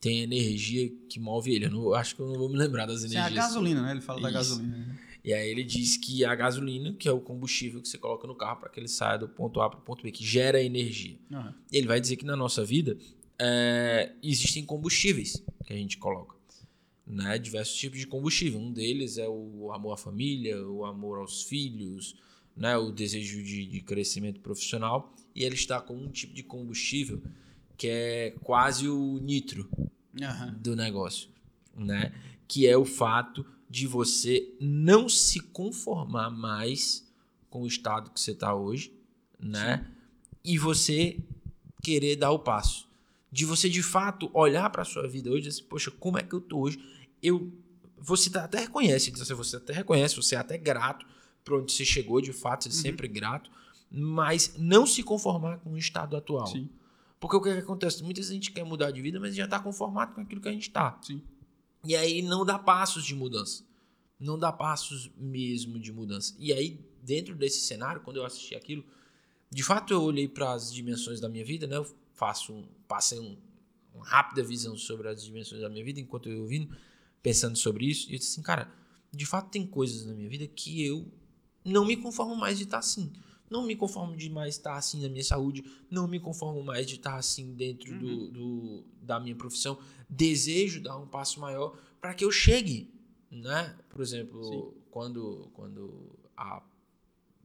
tem 0.00 0.20
energia 0.20 0.90
que 1.08 1.18
move 1.18 1.54
ele. 1.54 1.64
Eu 1.66 1.70
não- 1.70 1.94
acho 1.94 2.14
que 2.14 2.20
eu 2.20 2.26
não 2.26 2.34
vou 2.34 2.48
me 2.50 2.56
lembrar 2.58 2.84
das 2.84 3.00
Sim, 3.00 3.16
a 3.16 3.20
energias. 3.20 3.44
gasolina, 3.46 3.80
né? 3.82 3.92
Ele 3.92 4.00
fala 4.02 4.20
da 4.20 4.28
Isso. 4.28 4.36
gasolina. 4.38 4.76
né? 4.76 4.98
E 5.24 5.32
aí 5.32 5.48
ele 5.48 5.64
diz 5.64 5.96
que 5.96 6.22
a 6.22 6.34
gasolina, 6.34 6.92
que 6.92 7.08
é 7.08 7.12
o 7.12 7.20
combustível 7.20 7.80
que 7.80 7.88
você 7.88 7.96
coloca 7.96 8.26
no 8.26 8.34
carro 8.34 8.60
para 8.60 8.68
que 8.68 8.78
ele 8.78 8.88
saia 8.88 9.18
do 9.18 9.26
ponto 9.26 9.58
A 9.62 9.70
para 9.70 9.78
o 9.78 9.82
ponto 9.82 10.02
B, 10.02 10.12
que 10.12 10.24
gera 10.24 10.62
energia. 10.62 11.18
Aham. 11.32 11.54
Ele 11.72 11.86
vai 11.86 11.98
dizer 11.98 12.16
que 12.16 12.26
na 12.26 12.36
nossa 12.36 12.62
vida 12.62 12.98
é, 13.38 14.12
existem 14.22 14.64
combustíveis 14.66 15.42
que 15.64 15.72
a 15.72 15.76
gente 15.76 15.96
coloca. 15.96 16.34
Né? 17.06 17.38
Diversos 17.38 17.74
tipos 17.76 17.98
de 17.98 18.06
combustível. 18.06 18.60
Um 18.60 18.70
deles 18.70 19.16
é 19.16 19.26
o 19.26 19.72
amor 19.72 19.94
à 19.94 19.96
família, 19.96 20.62
o 20.66 20.84
amor 20.84 21.18
aos 21.18 21.42
filhos, 21.42 22.16
né? 22.54 22.76
o 22.76 22.90
desejo 22.90 23.42
de, 23.42 23.64
de 23.64 23.80
crescimento 23.80 24.40
profissional. 24.40 25.14
E 25.34 25.42
ele 25.42 25.54
está 25.54 25.80
com 25.80 25.96
um 25.96 26.08
tipo 26.08 26.34
de 26.34 26.42
combustível 26.42 27.22
que 27.76 27.88
é 27.88 28.34
quase 28.42 28.88
o 28.88 29.18
nitro 29.20 29.68
Aham. 30.22 30.54
do 30.60 30.76
negócio, 30.76 31.28
né? 31.76 32.12
Que 32.46 32.66
é 32.66 32.76
o 32.76 32.84
fato 32.84 33.44
de 33.74 33.88
você 33.88 34.54
não 34.60 35.08
se 35.08 35.40
conformar 35.40 36.30
mais 36.30 37.04
com 37.50 37.62
o 37.62 37.66
estado 37.66 38.08
que 38.12 38.20
você 38.20 38.30
está 38.30 38.54
hoje, 38.54 38.92
né? 39.36 39.84
E 40.44 40.56
você 40.56 41.18
querer 41.82 42.14
dar 42.14 42.30
o 42.30 42.38
passo. 42.38 42.86
De 43.32 43.44
você 43.44 43.68
de 43.68 43.82
fato 43.82 44.30
olhar 44.32 44.70
para 44.70 44.84
sua 44.84 45.08
vida 45.08 45.28
hoje 45.28 45.38
e 45.38 45.48
dizer, 45.48 45.58
assim, 45.60 45.68
poxa, 45.68 45.90
como 45.90 46.16
é 46.16 46.22
que 46.22 46.32
eu 46.32 46.40
tô 46.40 46.60
hoje? 46.60 46.78
Eu 47.20 47.52
você 47.98 48.30
tá- 48.30 48.44
até 48.44 48.60
reconhece, 48.60 49.10
então, 49.10 49.24
você 49.36 49.56
até 49.56 49.72
reconhece, 49.72 50.14
você 50.14 50.36
é 50.36 50.38
até 50.38 50.56
grato 50.56 51.04
por 51.44 51.60
onde 51.60 51.72
você 51.72 51.84
chegou, 51.84 52.20
de 52.20 52.32
fato, 52.32 52.62
você 52.64 52.68
é 52.68 52.72
sempre 52.72 53.08
grato, 53.08 53.50
mas 53.90 54.54
não 54.56 54.86
se 54.86 55.02
conformar 55.02 55.58
com 55.58 55.72
o 55.72 55.78
estado 55.78 56.16
atual. 56.16 56.46
Sim, 56.46 56.68
Porque 57.18 57.34
o 57.36 57.40
que, 57.40 57.52
que 57.54 57.58
acontece? 57.58 58.04
Muita 58.04 58.22
gente 58.22 58.52
quer 58.52 58.62
mudar 58.64 58.90
de 58.92 59.00
vida, 59.02 59.18
mas 59.18 59.34
já 59.34 59.46
está 59.46 59.58
conformado 59.58 60.14
com 60.14 60.20
aquilo 60.20 60.40
que 60.40 60.48
a 60.48 60.52
gente 60.52 60.68
está. 60.68 60.96
sim. 61.02 61.20
E 61.84 61.94
aí 61.94 62.22
não 62.22 62.44
dá 62.44 62.58
passos 62.58 63.04
de 63.04 63.14
mudança. 63.14 63.64
Não 64.18 64.38
dá 64.38 64.50
passos 64.52 65.10
mesmo 65.16 65.78
de 65.78 65.92
mudança. 65.92 66.34
E 66.38 66.52
aí, 66.52 66.80
dentro 67.02 67.34
desse 67.34 67.60
cenário, 67.60 68.00
quando 68.00 68.16
eu 68.16 68.24
assisti 68.24 68.54
aquilo, 68.54 68.84
de 69.50 69.62
fato 69.62 69.92
eu 69.92 70.02
olhei 70.02 70.26
para 70.26 70.52
as 70.52 70.72
dimensões 70.72 71.20
da 71.20 71.28
minha 71.28 71.44
vida, 71.44 71.66
né? 71.66 71.76
Eu 71.76 71.86
faço 72.12 72.52
um, 72.52 72.66
passei 72.88 73.18
um, 73.18 73.36
uma 73.94 74.06
rápida 74.06 74.42
visão 74.42 74.76
sobre 74.76 75.08
as 75.08 75.22
dimensões 75.22 75.60
da 75.60 75.68
minha 75.68 75.84
vida 75.84 76.00
enquanto 76.00 76.28
eu 76.28 76.40
ouvindo, 76.40 76.74
pensando 77.22 77.56
sobre 77.56 77.86
isso. 77.86 78.08
E 78.08 78.14
eu 78.14 78.18
disse 78.18 78.32
assim, 78.32 78.42
cara, 78.42 78.72
de 79.12 79.26
fato 79.26 79.50
tem 79.50 79.66
coisas 79.66 80.06
na 80.06 80.14
minha 80.14 80.28
vida 80.28 80.46
que 80.46 80.84
eu 80.84 81.06
não 81.64 81.84
me 81.84 81.96
conformo 81.96 82.34
mais 82.34 82.58
de 82.58 82.64
estar 82.64 82.78
assim. 82.78 83.12
Não 83.50 83.66
me 83.66 83.76
conformo 83.76 84.16
de 84.16 84.28
mais 84.30 84.54
estar 84.56 84.76
assim 84.76 85.02
na 85.02 85.08
minha 85.08 85.22
saúde. 85.24 85.64
Não 85.90 86.08
me 86.08 86.18
conformo 86.18 86.62
mais 86.62 86.86
de 86.86 86.94
estar 86.96 87.16
assim 87.16 87.54
dentro 87.54 87.96
do, 87.98 88.28
do- 88.30 88.84
da 89.02 89.20
minha 89.20 89.36
profissão. 89.36 89.78
Desejo 90.08 90.82
dar 90.82 90.96
um 90.96 91.06
passo 91.06 91.40
maior 91.40 91.76
para 92.00 92.14
que 92.14 92.24
eu 92.24 92.30
chegue, 92.32 92.92
né? 93.30 93.76
Por 93.90 94.00
exemplo, 94.00 94.42
Sim. 94.44 94.80
quando, 94.90 95.50
quando 95.54 96.10
a, 96.36 96.62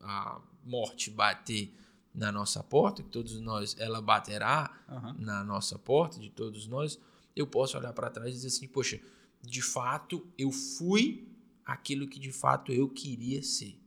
a 0.01 0.41
morte 0.63 1.09
bater 1.09 1.73
na 2.13 2.31
nossa 2.31 2.63
porta, 2.63 3.03
que 3.03 3.09
todos 3.09 3.39
nós, 3.39 3.75
ela 3.79 4.01
baterá 4.01 4.83
Aham. 4.89 5.15
na 5.19 5.43
nossa 5.43 5.77
porta, 5.77 6.19
de 6.19 6.29
todos 6.29 6.65
nós, 6.67 6.99
eu 7.35 7.45
posso 7.45 7.77
olhar 7.77 7.93
para 7.93 8.09
trás 8.09 8.29
e 8.29 8.33
dizer 8.33 8.47
assim, 8.47 8.67
poxa, 8.67 8.99
de 9.41 9.61
fato 9.61 10.25
eu 10.37 10.51
fui 10.51 11.27
aquilo 11.63 12.07
que 12.07 12.19
de 12.19 12.31
fato 12.31 12.71
eu 12.71 12.89
queria 12.89 13.43
ser. 13.43 13.77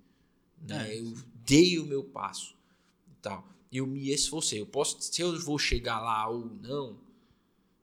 Né? 0.66 0.94
É, 0.94 1.00
eu 1.00 1.12
dei 1.52 1.78
o 1.78 1.84
meu 1.84 2.02
passo 2.02 2.54
e 3.10 3.14
tal. 3.20 3.46
Eu 3.70 3.86
me 3.86 4.10
esforcei. 4.10 4.60
Eu 4.60 4.66
posso, 4.66 4.96
se 5.00 5.20
eu 5.20 5.38
vou 5.40 5.58
chegar 5.58 6.00
lá 6.00 6.28
ou 6.28 6.46
não, 6.62 6.98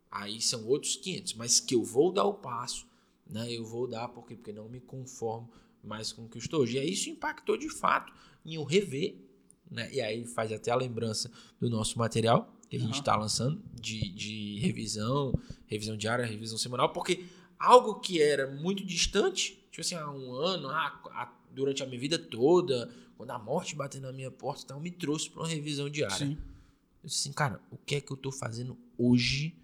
aí 0.10 0.42
são 0.42 0.66
outros 0.68 0.96
500, 0.96 1.34
mas 1.36 1.60
que 1.60 1.76
eu 1.76 1.84
vou 1.84 2.12
dar 2.12 2.26
o 2.26 2.34
passo, 2.34 2.88
né? 3.28 3.52
Eu 3.52 3.64
vou 3.66 3.88
dar 3.88 4.08
porque 4.10 4.36
porque 4.36 4.52
não 4.52 4.68
me 4.68 4.80
conformo 4.80 5.50
mais 5.84 6.12
com 6.12 6.26
o 6.26 6.30
que 6.30 6.38
eu 6.38 6.42
estou 6.42 6.62
hoje. 6.62 6.78
E 6.78 6.80
aí 6.80 6.92
isso 6.92 7.10
impactou 7.10 7.58
de 7.58 7.70
fato 7.70 8.12
em 8.46 8.56
eu 8.56 8.64
rever, 8.64 9.16
né? 9.70 9.92
E 9.94 10.02
aí 10.02 10.26
faz 10.26 10.52
até 10.52 10.72
a 10.72 10.76
lembrança 10.76 11.32
do 11.60 11.70
nosso 11.70 11.98
material 12.00 12.52
que 12.70 12.76
a 12.76 12.80
gente 12.80 13.00
está 13.00 13.16
lançando 13.16 13.62
de, 13.74 14.10
de 14.10 14.60
revisão, 14.60 15.34
revisão 15.68 15.98
diária, 15.98 16.26
revisão 16.26 16.58
semanal, 16.58 16.90
porque 16.94 17.26
algo 17.58 18.00
que 18.00 18.22
era 18.22 18.48
muito 18.52 18.84
distante, 18.86 19.60
tipo 19.72 19.82
assim, 19.82 19.96
há 19.96 20.10
um 20.12 20.34
ano, 20.34 20.70
ah, 20.70 21.02
a- 21.12 21.39
durante 21.52 21.84
a 21.84 21.86
minha 21.86 22.00
vida 22.00 22.18
toda, 22.18 22.90
quando 23.18 23.32
a 23.32 23.40
morte 23.40 23.76
bateu 23.76 24.02
na 24.02 24.12
minha 24.12 24.32
porta 24.32 24.64
e 24.64 24.68
tal, 24.68 24.80
me 24.80 24.92
trouxe 24.92 25.30
para 25.30 25.42
uma 25.42 25.48
revisão 25.48 25.90
diária. 25.90 26.16
Sim. 26.16 26.38
Eu 27.04 27.08
disse 27.08 27.28
assim, 27.28 27.34
cara, 27.34 27.62
o 27.72 27.78
que 27.78 27.96
é 27.96 28.02
que 28.02 28.12
eu 28.12 28.18
tô 28.18 28.32
fazendo 28.32 28.78
hoje 28.98 29.56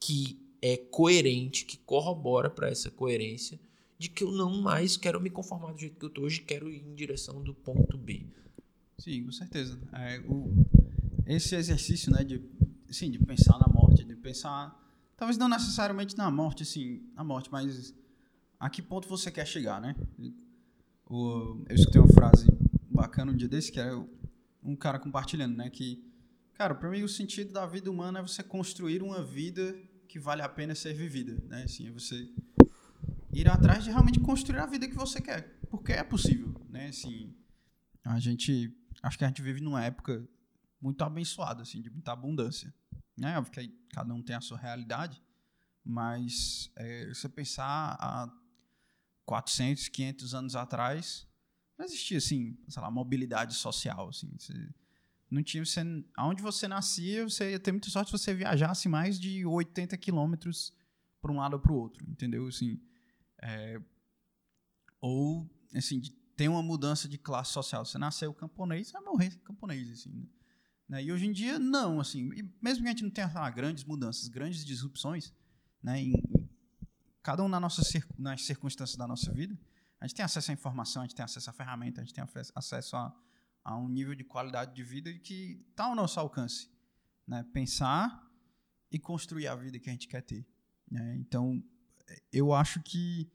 que 0.00 0.38
é 0.62 0.76
coerente, 0.76 1.64
que 1.64 1.76
corrobora 1.78 2.50
para 2.50 2.68
essa 2.68 2.90
coerência 2.90 3.58
de 3.98 4.08
que 4.08 4.24
eu 4.24 4.30
não 4.30 4.60
mais 4.60 4.96
quero 4.96 5.20
me 5.20 5.30
conformar 5.30 5.72
do 5.72 5.78
jeito 5.78 5.98
que 5.98 6.04
eu 6.04 6.10
tô 6.10 6.22
hoje, 6.22 6.40
quero 6.40 6.70
ir 6.70 6.82
em 6.82 6.94
direção 6.94 7.42
do 7.42 7.54
ponto 7.54 7.96
B. 7.96 8.26
Sim, 8.98 9.24
com 9.24 9.32
certeza. 9.32 9.78
É, 9.92 10.20
o, 10.20 10.52
esse 11.26 11.54
exercício, 11.54 12.12
né, 12.12 12.22
de, 12.22 12.42
assim, 12.88 13.10
de 13.10 13.18
pensar 13.18 13.58
na 13.58 13.68
morte, 13.68 14.04
de 14.04 14.14
pensar, 14.16 14.74
talvez 15.16 15.38
não 15.38 15.48
necessariamente 15.48 16.16
na 16.16 16.30
morte, 16.30 16.62
assim, 16.62 17.02
na 17.14 17.24
morte, 17.24 17.50
mas 17.50 17.94
a 18.58 18.68
que 18.68 18.82
ponto 18.82 19.08
você 19.08 19.30
quer 19.30 19.46
chegar, 19.46 19.80
né? 19.80 19.94
O, 21.08 21.64
eu 21.68 21.74
escutei 21.74 22.00
uma 22.00 22.12
frase 22.12 22.46
bacana 22.90 23.32
um 23.32 23.36
dia 23.36 23.48
desse, 23.48 23.70
que 23.70 23.80
era 23.80 23.96
um 24.62 24.74
cara 24.74 24.98
compartilhando, 24.98 25.56
né, 25.56 25.70
que, 25.70 26.04
cara, 26.54 26.74
para 26.74 26.90
mim 26.90 27.02
o 27.02 27.08
sentido 27.08 27.52
da 27.52 27.66
vida 27.66 27.90
humana 27.90 28.18
é 28.18 28.22
você 28.22 28.42
construir 28.42 29.02
uma 29.02 29.22
vida 29.22 29.76
que 30.08 30.18
vale 30.18 30.42
a 30.42 30.48
pena 30.48 30.74
ser 30.74 30.94
vivida, 30.94 31.36
né? 31.46 31.64
Assim, 31.64 31.88
é 31.88 31.90
você 31.90 32.28
ir 33.32 33.48
atrás 33.48 33.84
de 33.84 33.90
realmente 33.90 34.20
construir 34.20 34.60
a 34.60 34.66
vida 34.66 34.88
que 34.88 34.94
você 34.94 35.20
quer, 35.20 35.58
porque 35.68 35.92
é 35.92 36.02
possível, 36.02 36.54
né? 36.68 36.88
Assim, 36.88 37.34
a 38.04 38.18
gente 38.18 38.72
acho 39.02 39.18
que 39.18 39.24
a 39.24 39.28
gente 39.28 39.42
vive 39.42 39.60
numa 39.60 39.84
época 39.84 40.26
muito 40.80 41.02
abençoada 41.02 41.62
assim 41.62 41.80
de 41.80 41.90
muita 41.90 42.12
abundância 42.12 42.72
né 43.16 43.36
óbvio 43.38 43.52
que 43.52 43.68
cada 43.90 44.12
um 44.12 44.22
tem 44.22 44.36
a 44.36 44.40
sua 44.40 44.58
realidade 44.58 45.22
mas 45.84 46.70
é, 46.76 47.08
você 47.08 47.28
pensar 47.28 47.96
há 47.98 48.32
400 49.26 49.88
500 49.88 50.34
anos 50.34 50.56
atrás 50.56 51.26
não 51.78 51.84
existia 51.84 52.16
assim 52.18 52.56
sei 52.68 52.80
lá 52.82 52.90
mobilidade 52.90 53.54
social 53.54 54.08
assim 54.08 54.32
você 54.38 54.54
não 55.30 55.42
tinha 55.42 55.62
você 55.64 55.80
aonde 56.16 56.40
você 56.40 56.66
nascia 56.66 57.24
você 57.24 57.50
ia 57.50 57.60
ter 57.60 57.72
muita 57.72 57.90
sorte 57.90 58.10
se 58.10 58.18
você 58.18 58.32
viajasse 58.32 58.88
mais 58.88 59.20
de 59.20 59.44
80 59.44 59.96
quilômetros 59.98 60.72
para 61.20 61.30
um 61.32 61.36
lado 61.36 61.54
ou 61.54 61.60
para 61.60 61.72
o 61.72 61.76
outro 61.76 62.08
entendeu 62.08 62.46
assim 62.46 62.80
é, 63.42 63.78
ou 65.00 65.46
assim 65.74 66.00
de 66.00 66.10
tem 66.36 66.48
uma 66.48 66.62
mudança 66.62 67.08
de 67.08 67.16
classe 67.16 67.52
social. 67.52 67.84
Você 67.84 67.96
nasceu 67.98 68.32
camponês, 68.32 68.88
você 68.88 68.92
vai 68.92 69.02
morrer 69.02 69.30
camponês, 69.42 69.88
assim, 69.90 70.28
né? 70.86 71.02
E 71.02 71.10
hoje 71.10 71.26
em 71.26 71.32
dia, 71.32 71.58
não, 71.58 71.98
assim, 71.98 72.30
mesmo 72.62 72.82
que 72.82 72.88
a 72.88 72.90
gente 72.90 73.02
não 73.02 73.10
tenha 73.10 73.50
grandes 73.50 73.82
mudanças, 73.84 74.28
grandes 74.28 74.64
disrupções, 74.64 75.32
né, 75.82 76.02
em- 76.02 76.22
cada 77.26 77.42
um 77.42 77.48
na 77.48 77.58
nossa 77.58 77.82
nas 78.16 78.44
circunstâncias 78.44 78.96
da 78.96 79.04
nossa 79.04 79.32
vida, 79.32 79.58
a 80.00 80.06
gente 80.06 80.14
tem 80.14 80.24
acesso 80.24 80.52
à 80.52 80.54
informação, 80.54 81.02
a 81.02 81.04
gente 81.06 81.16
tem 81.16 81.24
acesso 81.24 81.50
à 81.50 81.52
ferramenta, 81.52 82.00
a 82.00 82.04
gente 82.04 82.14
tem 82.14 82.24
acesso 82.54 82.94
a, 82.94 83.12
a 83.64 83.76
um 83.76 83.88
nível 83.88 84.14
de 84.14 84.22
qualidade 84.22 84.72
de 84.72 84.84
vida 84.84 85.12
que 85.12 85.60
está 85.70 85.86
ao 85.86 85.96
nosso 85.96 86.20
alcance, 86.20 86.70
né? 87.26 87.44
Pensar 87.52 88.24
e 88.92 88.96
construir 88.96 89.48
a 89.48 89.56
vida 89.56 89.76
que 89.80 89.90
a 89.90 89.92
gente 89.92 90.06
quer 90.06 90.22
ter, 90.22 90.46
né? 90.88 91.16
Então, 91.16 91.60
eu 92.32 92.52
acho 92.54 92.80
que 92.80 93.28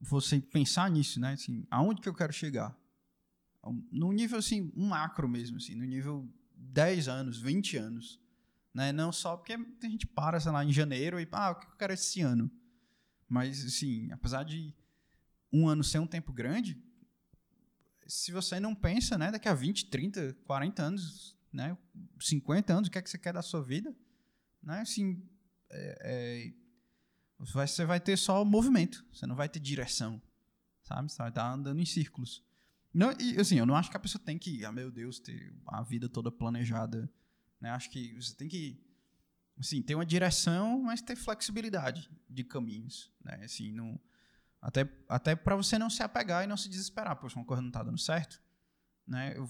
você 0.00 0.40
pensar 0.40 0.90
nisso, 0.90 1.20
né? 1.20 1.34
Assim, 1.34 1.64
aonde 1.70 2.02
que 2.02 2.08
eu 2.08 2.14
quero 2.14 2.32
chegar? 2.32 2.76
No 3.92 4.10
nível, 4.10 4.40
assim, 4.40 4.72
um 4.74 4.88
macro 4.88 5.28
mesmo, 5.28 5.58
assim, 5.58 5.76
no 5.76 5.84
nível 5.84 6.28
10 6.56 7.06
anos, 7.06 7.40
20 7.40 7.76
anos, 7.76 8.18
né? 8.74 8.90
Não 8.90 9.12
só 9.12 9.36
porque 9.36 9.52
a 9.52 9.88
gente 9.88 10.04
para, 10.04 10.40
sei 10.40 10.50
lá, 10.50 10.64
em 10.64 10.72
janeiro 10.72 11.20
e, 11.20 11.28
ah, 11.30 11.52
o 11.52 11.54
que 11.54 11.66
eu 11.66 11.76
quero 11.76 11.92
esse 11.92 12.20
ano? 12.20 12.50
Mas, 13.32 13.64
assim, 13.64 14.12
apesar 14.12 14.42
de 14.42 14.74
um 15.50 15.66
ano 15.66 15.82
ser 15.82 15.98
um 15.98 16.06
tempo 16.06 16.34
grande, 16.34 16.78
se 18.06 18.30
você 18.30 18.60
não 18.60 18.74
pensa, 18.74 19.16
né, 19.16 19.30
daqui 19.30 19.48
a 19.48 19.54
20, 19.54 19.86
30, 19.86 20.34
40 20.44 20.82
anos, 20.82 21.34
né, 21.50 21.74
50 22.20 22.74
anos, 22.74 22.88
o 22.88 22.90
que 22.90 22.98
é 22.98 23.00
que 23.00 23.08
você 23.08 23.16
quer 23.16 23.32
da 23.32 23.40
sua 23.40 23.62
vida, 23.62 23.96
né, 24.62 24.80
assim, 24.80 25.26
é, 25.70 25.98
é, 26.02 26.54
você 27.38 27.86
vai 27.86 27.98
ter 27.98 28.18
só 28.18 28.44
movimento, 28.44 29.02
você 29.10 29.26
não 29.26 29.34
vai 29.34 29.48
ter 29.48 29.60
direção, 29.60 30.20
sabe? 30.82 31.10
Você 31.10 31.16
vai 31.16 31.30
estar 31.30 31.50
andando 31.50 31.80
em 31.80 31.86
círculos. 31.86 32.44
Não, 32.92 33.12
e, 33.18 33.40
assim, 33.40 33.58
eu 33.58 33.64
não 33.64 33.74
acho 33.74 33.90
que 33.90 33.96
a 33.96 34.00
pessoa 34.00 34.22
tem 34.22 34.38
que, 34.38 34.62
ah, 34.66 34.72
meu 34.72 34.90
Deus, 34.90 35.18
ter 35.18 35.56
a 35.68 35.82
vida 35.82 36.06
toda 36.06 36.30
planejada, 36.30 37.10
né? 37.58 37.70
Acho 37.70 37.88
que 37.88 38.12
você 38.12 38.34
tem 38.36 38.46
que, 38.46 38.78
assim, 39.62 39.80
ter 39.80 39.94
uma 39.94 40.04
direção, 40.04 40.82
mas 40.82 41.00
ter 41.00 41.16
flexibilidade 41.16 42.10
de 42.28 42.44
caminhos, 42.44 43.12
né? 43.24 43.40
Assim, 43.44 43.72
não, 43.72 43.98
até 44.60 44.88
até 45.08 45.36
para 45.36 45.56
você 45.56 45.78
não 45.78 45.88
se 45.88 46.02
apegar 46.02 46.44
e 46.44 46.46
não 46.46 46.56
se 46.56 46.68
desesperar, 46.68 47.16
poxa, 47.16 47.38
uma 47.38 47.44
coisa 47.44 47.62
não 47.62 47.68
está 47.68 47.82
dando 47.82 47.98
certo, 47.98 48.42
né? 49.06 49.34
Eu 49.36 49.48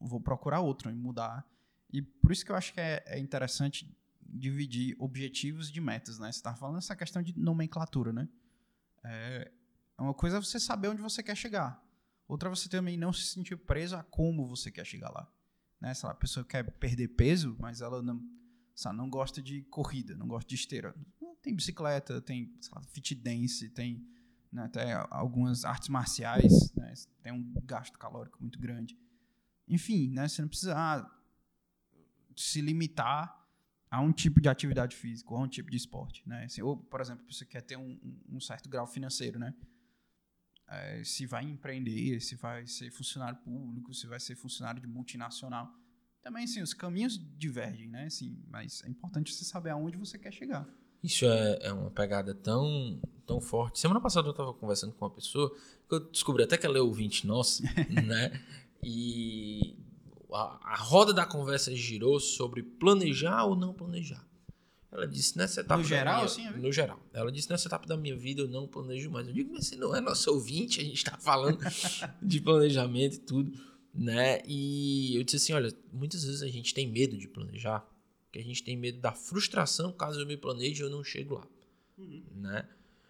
vou 0.00 0.20
procurar 0.20 0.60
outra 0.60 0.90
e 0.90 0.94
mudar. 0.94 1.44
E 1.92 2.00
por 2.00 2.30
isso 2.32 2.44
que 2.44 2.52
eu 2.52 2.56
acho 2.56 2.72
que 2.72 2.80
é, 2.80 3.02
é 3.06 3.18
interessante 3.18 3.94
dividir 4.22 4.94
objetivos 4.98 5.70
de 5.70 5.80
metas, 5.80 6.18
né? 6.18 6.30
Você 6.30 6.38
está 6.38 6.54
falando 6.54 6.78
essa 6.78 6.94
questão 6.94 7.22
de 7.22 7.36
nomenclatura, 7.38 8.12
né? 8.12 8.28
É, 9.02 9.50
uma 9.98 10.14
coisa 10.14 10.36
é 10.36 10.40
você 10.40 10.60
saber 10.60 10.88
onde 10.88 11.02
você 11.02 11.22
quer 11.22 11.36
chegar. 11.36 11.82
Outra 12.28 12.48
é 12.48 12.50
você 12.50 12.68
também 12.68 12.96
não 12.96 13.12
se 13.12 13.26
sentir 13.26 13.56
preso 13.56 13.96
a 13.96 14.04
como 14.04 14.46
você 14.46 14.70
quer 14.70 14.84
chegar 14.84 15.10
lá. 15.10 15.28
Né? 15.80 15.94
Sei 15.94 16.06
lá, 16.06 16.12
a 16.12 16.16
pessoa 16.16 16.44
quer 16.44 16.70
perder 16.72 17.08
peso, 17.08 17.56
mas 17.58 17.80
ela 17.80 18.02
não, 18.02 18.22
sabe, 18.78 18.96
não 18.96 19.10
gosta 19.10 19.42
de 19.42 19.62
corrida, 19.62 20.16
não 20.16 20.28
gosta 20.28 20.48
de 20.48 20.54
esteira. 20.54 20.94
Tem 21.42 21.54
bicicleta, 21.54 22.20
tem 22.20 22.54
lá, 22.72 22.80
fit 22.82 23.12
dance, 23.14 23.68
tem 23.70 24.06
né, 24.52 24.62
até 24.62 24.92
algumas 25.10 25.64
artes 25.64 25.88
marciais, 25.88 26.72
né? 26.74 26.94
tem 27.20 27.32
um 27.32 27.52
gasto 27.64 27.98
calórico 27.98 28.38
muito 28.40 28.58
grande. 28.58 28.96
Enfim, 29.66 30.10
né, 30.10 30.28
você 30.28 30.42
não 30.42 30.48
precisa 30.48 30.74
ah, 30.76 31.10
se 32.36 32.60
limitar 32.60 33.36
a 33.90 34.00
um 34.00 34.12
tipo 34.12 34.40
de 34.40 34.48
atividade 34.48 34.94
física 34.94 35.32
ou 35.32 35.40
a 35.40 35.42
um 35.42 35.48
tipo 35.48 35.70
de 35.70 35.76
esporte, 35.76 36.22
né? 36.28 36.44
Assim, 36.44 36.62
ou, 36.62 36.76
por 36.76 37.00
exemplo, 37.00 37.24
você 37.28 37.44
quer 37.44 37.62
ter 37.62 37.76
um, 37.76 37.98
um 38.28 38.38
certo 38.38 38.68
grau 38.68 38.86
financeiro, 38.86 39.38
né? 39.38 39.54
É, 40.68 41.02
se 41.02 41.26
vai 41.26 41.44
empreender, 41.44 42.20
se 42.20 42.36
vai 42.36 42.66
ser 42.66 42.90
funcionário 42.90 43.38
público, 43.38 43.92
se 43.94 44.06
vai 44.06 44.20
ser 44.20 44.36
funcionário 44.36 44.80
de 44.80 44.86
multinacional. 44.86 45.74
Também, 46.28 46.44
assim, 46.44 46.60
os 46.60 46.74
caminhos 46.74 47.18
divergem, 47.38 47.88
né? 47.88 48.04
Assim, 48.04 48.36
mas 48.50 48.82
é 48.84 48.90
importante 48.90 49.32
você 49.32 49.46
saber 49.46 49.70
aonde 49.70 49.96
você 49.96 50.18
quer 50.18 50.30
chegar. 50.30 50.68
Isso 51.02 51.24
é, 51.24 51.58
é 51.62 51.72
uma 51.72 51.90
pegada 51.90 52.34
tão, 52.34 53.00
tão 53.26 53.40
forte. 53.40 53.78
Semana 53.78 53.98
passada 53.98 54.28
eu 54.28 54.32
estava 54.32 54.52
conversando 54.52 54.92
com 54.92 55.06
uma 55.06 55.10
pessoa 55.10 55.50
que 55.88 55.94
eu 55.94 56.00
descobri 56.10 56.44
até 56.44 56.58
que 56.58 56.66
ela 56.66 56.76
é 56.76 56.82
ouvinte 56.82 57.26
nossa, 57.26 57.62
né? 58.06 58.38
E 58.82 59.74
a, 60.30 60.74
a 60.74 60.76
roda 60.76 61.14
da 61.14 61.24
conversa 61.24 61.74
girou 61.74 62.20
sobre 62.20 62.62
planejar 62.62 63.46
ou 63.46 63.56
não 63.56 63.72
planejar. 63.72 64.22
Ela 64.92 65.08
disse 65.08 65.34
nessa 65.38 65.62
etapa. 65.62 65.80
No 65.80 65.88
geral, 65.88 66.16
minha, 66.16 66.26
assim? 66.26 66.50
No 66.58 66.70
geral. 66.70 67.00
Ela 67.14 67.32
disse 67.32 67.48
nessa 67.48 67.68
etapa 67.68 67.86
da 67.86 67.96
minha 67.96 68.14
vida 68.14 68.42
eu 68.42 68.48
não 68.48 68.68
planejo 68.68 69.10
mais. 69.10 69.26
Eu 69.26 69.32
digo, 69.32 69.50
mas 69.54 69.66
você 69.66 69.76
não 69.76 69.96
é 69.96 70.00
nosso 70.02 70.30
ouvinte, 70.30 70.78
a 70.78 70.84
gente 70.84 70.98
está 70.98 71.16
falando 71.16 71.58
de 72.20 72.38
planejamento 72.38 73.16
e 73.16 73.20
tudo, 73.20 73.50
né? 73.98 74.40
E 74.46 75.16
eu 75.16 75.24
disse 75.24 75.36
assim: 75.36 75.52
olha, 75.52 75.74
muitas 75.92 76.22
vezes 76.24 76.42
a 76.42 76.48
gente 76.48 76.72
tem 76.72 76.86
medo 76.86 77.18
de 77.18 77.26
planejar, 77.26 77.80
porque 78.26 78.38
a 78.38 78.44
gente 78.44 78.62
tem 78.62 78.76
medo 78.76 79.00
da 79.00 79.12
frustração 79.12 79.92
caso 79.92 80.20
eu 80.20 80.26
me 80.26 80.36
planeje 80.36 80.80
e 80.80 80.84
eu 80.84 80.90
não 80.90 81.02
chego 81.02 81.34
lá, 81.34 81.46
uhum. 81.98 82.22
né? 82.36 82.62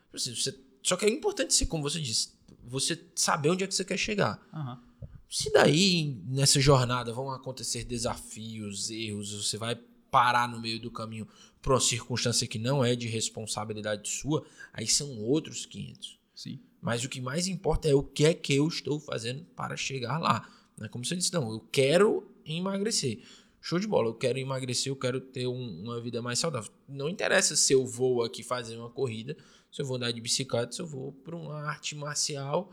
Tipo 0.07 0.16
assim, 0.16 0.35
você, 0.35 0.59
só 0.83 0.97
que 0.97 1.04
é 1.04 1.11
importante 1.11 1.52
ser, 1.52 1.66
como 1.66 1.83
você 1.83 2.00
disse, 2.00 2.30
você 2.64 2.99
saber 3.14 3.50
onde 3.50 3.64
é 3.64 3.66
que 3.66 3.75
você 3.75 3.85
quer 3.85 3.99
chegar. 3.99 4.40
Uhum. 4.52 5.09
Se 5.28 5.52
daí 5.52 6.17
nessa 6.26 6.58
jornada 6.58 7.13
vão 7.13 7.30
acontecer 7.30 7.84
desafios, 7.84 8.91
erros, 8.91 9.32
você 9.34 9.58
vai 9.58 9.78
parar 10.10 10.49
no 10.49 10.58
meio 10.58 10.80
do 10.80 10.91
caminho 10.91 11.28
por 11.60 11.73
uma 11.75 11.80
circunstância 11.80 12.47
que 12.47 12.58
não 12.58 12.82
é 12.82 12.97
de 12.97 13.08
responsabilidade 13.08 14.08
sua, 14.08 14.47
aí 14.73 14.86
são 14.86 15.21
outros 15.21 15.67
500. 15.67 16.19
Sim. 16.34 16.60
Mas 16.80 17.04
o 17.04 17.10
que 17.10 17.21
mais 17.21 17.47
importa 17.47 17.89
é 17.89 17.95
o 17.95 18.02
que 18.02 18.25
é 18.25 18.32
que 18.32 18.54
eu 18.54 18.67
estou 18.67 18.99
fazendo 18.99 19.45
para 19.56 19.76
chegar 19.76 20.17
lá. 20.17 20.49
É 20.80 20.88
como 20.88 21.04
você 21.04 21.17
disse, 21.17 21.32
não, 21.32 21.50
eu 21.50 21.60
quero 21.73 22.30
emagrecer. 22.45 23.23
Show 23.60 23.78
de 23.78 23.86
bola, 23.86 24.08
eu 24.08 24.14
quero 24.14 24.38
emagrecer, 24.38 24.91
eu 24.91 24.97
quero 24.97 25.21
ter 25.21 25.47
um, 25.47 25.82
uma 25.82 26.00
vida 26.00 26.23
mais 26.23 26.38
saudável. 26.38 26.71
Não 26.88 27.08
interessa 27.08 27.56
se 27.56 27.73
eu 27.73 27.84
vou 27.84 28.23
aqui 28.23 28.43
fazer 28.43 28.76
uma 28.76 28.88
corrida, 28.88 29.36
se 29.71 29.82
eu 29.82 29.86
vou 29.86 29.97
andar 29.97 30.12
de 30.12 30.21
bicicleta, 30.21 30.73
se 30.73 30.80
eu 30.80 30.86
vou 30.86 31.12
para 31.12 31.36
uma 31.36 31.62
arte 31.62 31.95
marcial 31.97 32.73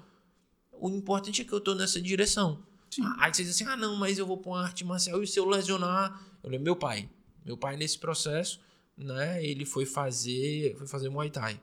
o 0.80 0.90
importante 0.90 1.42
é 1.42 1.46
que 1.46 1.54
eu 1.54 1.62
tô 1.62 1.74
nessa 1.74 2.02
direção. 2.02 2.64
Sim. 2.90 3.04
Aí 3.20 3.34
você 3.34 3.44
diz 3.44 3.56
assim: 3.56 3.66
ah, 3.66 3.76
não, 3.76 3.96
mas 3.96 4.18
eu 4.18 4.26
vou 4.26 4.38
para 4.38 4.52
uma 4.52 4.64
arte 4.64 4.84
marcial 4.84 5.22
e 5.22 5.28
se 5.28 5.40
eu 5.40 5.48
lesionar. 5.48 6.22
Eu 6.44 6.50
lembro 6.50 6.66
meu 6.66 6.76
pai. 6.76 7.10
Meu 7.46 7.58
pai, 7.58 7.78
nesse 7.78 8.00
processo, 8.00 8.60
né, 8.98 9.44
ele 9.46 9.66
foi 9.66 9.86
fazer, 9.86 10.76
foi 10.78 10.88
fazer 10.88 11.10
Muay 11.10 11.30
Thai. 11.30 11.60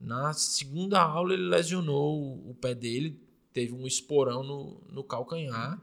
Na 0.00 0.32
segunda 0.32 1.00
aula, 1.00 1.34
ele 1.34 1.44
lesionou 1.44 2.48
o 2.48 2.54
pé 2.54 2.74
dele, 2.74 3.20
teve 3.52 3.72
um 3.72 3.86
esporão 3.86 4.42
no, 4.42 4.80
no 4.88 5.04
calcanhar, 5.04 5.80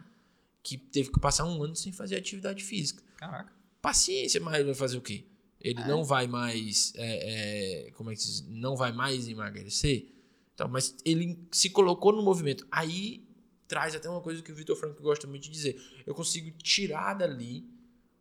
que 0.64 0.78
teve 0.78 1.12
que 1.12 1.20
passar 1.20 1.46
um 1.46 1.64
ano 1.64 1.76
sem 1.76 1.92
fazer 1.92 2.16
atividade 2.16 2.64
física. 2.64 3.04
Caraca. 3.18 3.54
Paciência, 3.82 4.42
mas 4.42 4.56
ele 4.56 4.66
vai 4.66 4.76
fazer 4.76 4.98
o 4.98 5.02
quê? 5.02 5.26
Ele 5.60 5.82
é. 5.82 5.88
não 5.88 6.04
vai 6.04 6.28
mais. 6.28 6.94
É, 6.96 7.88
é, 7.88 7.92
como 7.92 8.12
é 8.12 8.16
que 8.16 8.22
diz? 8.22 8.46
Não 8.48 8.76
vai 8.76 8.92
mais 8.92 9.28
emagrecer? 9.28 10.08
Então, 10.54 10.68
mas 10.68 10.96
ele 11.06 11.40
se 11.52 11.70
colocou 11.70 12.12
no 12.12 12.22
movimento. 12.22 12.68
Aí 12.72 13.26
traz 13.68 13.96
até 13.96 14.10
uma 14.10 14.22
coisa 14.22 14.42
que 14.42 14.52
o 14.52 14.56
Vitor 14.56 14.76
Franco 14.76 15.02
gosta 15.02 15.28
muito 15.28 15.44
de 15.44 15.52
dizer. 15.52 15.82
Eu 16.06 16.16
consigo 16.16 16.52
tirar 16.58 17.14
dali 17.14 17.66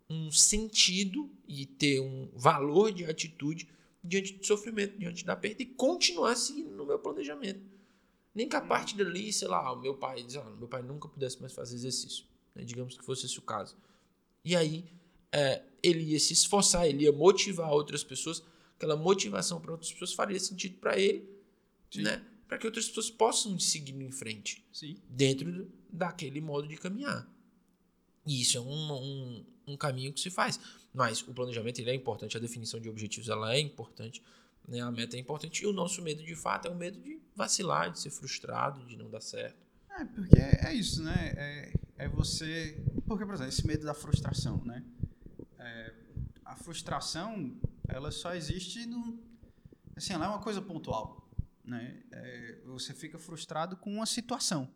um 0.08 0.30
sentido 0.30 1.30
e 1.48 1.66
ter 1.66 2.00
um 2.00 2.30
valor 2.34 2.92
de 2.92 3.04
atitude 3.04 3.68
diante 4.02 4.34
do 4.34 4.46
sofrimento, 4.46 4.98
diante 4.98 5.24
da 5.24 5.34
perda 5.34 5.62
e 5.62 5.66
continuar 5.66 6.36
seguindo 6.36 6.70
no 6.70 6.86
meu 6.86 6.98
planejamento. 6.98 7.60
Nem 8.36 8.48
que 8.48 8.54
a 8.54 8.60
parte 8.60 8.96
dali, 8.96 9.32
sei 9.32 9.48
lá, 9.48 9.72
o 9.72 9.80
meu 9.80 9.96
pai 9.96 10.22
diz, 10.22 10.36
ah, 10.36 10.44
meu 10.58 10.68
pai 10.68 10.82
nunca 10.82 11.08
pudesse 11.08 11.40
mais 11.40 11.52
fazer 11.52 11.74
exercício. 11.74 12.24
Né? 12.54 12.62
Digamos 12.64 12.96
que 12.96 13.04
fosse 13.04 13.26
esse 13.26 13.38
o 13.38 13.42
caso. 13.42 13.76
E 14.44 14.54
aí 14.54 14.84
é, 15.32 15.62
ele 15.82 16.02
ia 16.02 16.20
se 16.20 16.34
esforçar, 16.34 16.86
ele 16.86 17.04
ia 17.04 17.12
motivar 17.12 17.72
outras 17.72 18.04
pessoas. 18.04 18.42
Aquela 18.76 18.94
motivação 18.94 19.58
para 19.58 19.72
outras 19.72 19.90
pessoas 19.90 20.12
faria 20.12 20.38
sentido 20.38 20.78
para 20.78 20.98
ele 20.98 21.36
Sim. 21.90 22.02
né? 22.02 22.24
Para 22.46 22.58
que 22.58 22.66
outras 22.66 22.86
pessoas 22.86 23.10
possam 23.10 23.58
seguir 23.58 24.00
em 24.00 24.12
frente 24.12 24.64
Sim. 24.72 24.96
dentro 25.08 25.70
daquele 25.90 26.40
modo 26.40 26.68
de 26.68 26.76
caminhar. 26.76 27.28
E 28.24 28.40
isso 28.40 28.58
é 28.58 28.60
um, 28.60 28.92
um, 28.92 29.44
um, 29.68 29.76
caminho 29.76 30.12
que 30.12 30.20
se 30.20 30.30
faz. 30.30 30.60
Mas 30.92 31.22
o 31.22 31.32
planejamento 31.32 31.78
ele 31.80 31.90
é 31.90 31.94
importante, 31.94 32.36
a 32.36 32.40
definição 32.40 32.78
de 32.78 32.88
objetivos 32.88 33.28
ela 33.28 33.54
é 33.54 33.60
importante, 33.60 34.22
né? 34.66 34.80
a 34.80 34.90
meta 34.90 35.16
é 35.16 35.20
importante. 35.20 35.64
E 35.64 35.66
o 35.66 35.72
nosso 35.72 36.02
medo, 36.02 36.22
de 36.22 36.34
fato, 36.34 36.68
é 36.68 36.70
o 36.70 36.74
medo 36.74 36.98
de 37.00 37.20
vacilar, 37.34 37.90
de 37.90 38.00
ser 38.00 38.10
frustrado, 38.10 38.84
de 38.86 38.96
não 38.96 39.10
dar 39.10 39.20
certo. 39.20 39.56
É, 39.90 40.04
porque 40.04 40.36
é, 40.38 40.74
isso, 40.74 41.02
né? 41.02 41.32
É, 41.36 41.72
é, 41.98 42.08
você. 42.08 42.82
Porque, 43.06 43.24
por 43.24 43.34
exemplo, 43.34 43.50
esse 43.50 43.66
medo 43.66 43.84
da 43.84 43.94
frustração, 43.94 44.62
né? 44.64 44.84
É, 45.58 45.94
a 46.44 46.56
frustração, 46.56 47.56
ela 47.88 48.10
só 48.10 48.34
existe 48.34 48.86
no. 48.86 49.18
Assim, 49.96 50.12
ela 50.12 50.26
é 50.26 50.28
uma 50.28 50.40
coisa 50.40 50.60
pontual 50.60 51.26
né? 51.66 52.00
É, 52.12 52.60
você 52.64 52.94
fica 52.94 53.18
frustrado 53.18 53.76
com 53.76 53.92
uma 53.92 54.06
situação, 54.06 54.72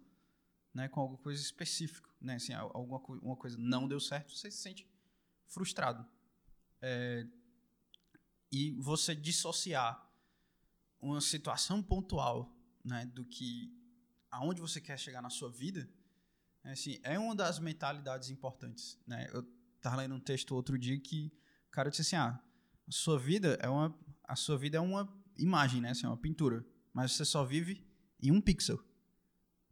né? 0.75 0.89
Com 0.89 1.01
alguma 1.01 1.19
coisa 1.19 1.41
específica, 1.41 2.11
né? 2.21 2.35
Assim, 2.35 2.53
alguma 2.53 2.99
uma 3.23 3.37
coisa 3.37 3.57
não 3.57 3.87
deu 3.87 4.01
certo, 4.01 4.37
você 4.37 4.51
se 4.51 4.59
sente 4.59 4.87
frustrado. 5.47 6.05
É, 6.83 7.27
e 8.51 8.73
você 8.73 9.15
dissociar 9.15 10.09
uma 11.01 11.21
situação 11.21 11.83
pontual, 11.83 12.55
né? 12.85 13.07
Do 13.07 13.25
que 13.25 13.73
aonde 14.31 14.61
você 14.61 14.81
quer 14.81 14.99
chegar 14.99 15.23
na 15.23 15.31
sua 15.31 15.51
vida, 15.51 15.89
é, 16.65 16.73
assim, 16.73 16.99
é 17.03 17.19
uma 17.19 17.35
das 17.35 17.59
mentalidades 17.59 18.31
importantes, 18.31 18.99
né? 19.07 19.29
Eu 19.33 19.47
estava 19.77 19.97
lendo 19.97 20.15
um 20.15 20.21
texto 20.21 20.55
outro 20.55 20.79
dia 20.79 20.99
que 21.01 21.33
o 21.69 21.71
cara 21.71 21.91
disse 21.91 22.03
assim, 22.03 22.17
ah, 22.17 22.39
a 22.87 22.93
sua 22.93 23.19
vida 23.19 23.59
é 23.61 23.69
uma 23.69 23.99
a 24.25 24.37
sua 24.37 24.57
vida 24.57 24.77
é 24.77 24.81
uma 24.81 25.13
imagem, 25.37 25.81
né? 25.81 25.91
Assim, 25.91 26.07
é 26.07 26.09
uma 26.09 26.17
pintura 26.17 26.65
mas 26.93 27.13
você 27.13 27.25
só 27.25 27.45
vive 27.45 27.85
em 28.21 28.31
um 28.31 28.41
pixel. 28.41 28.83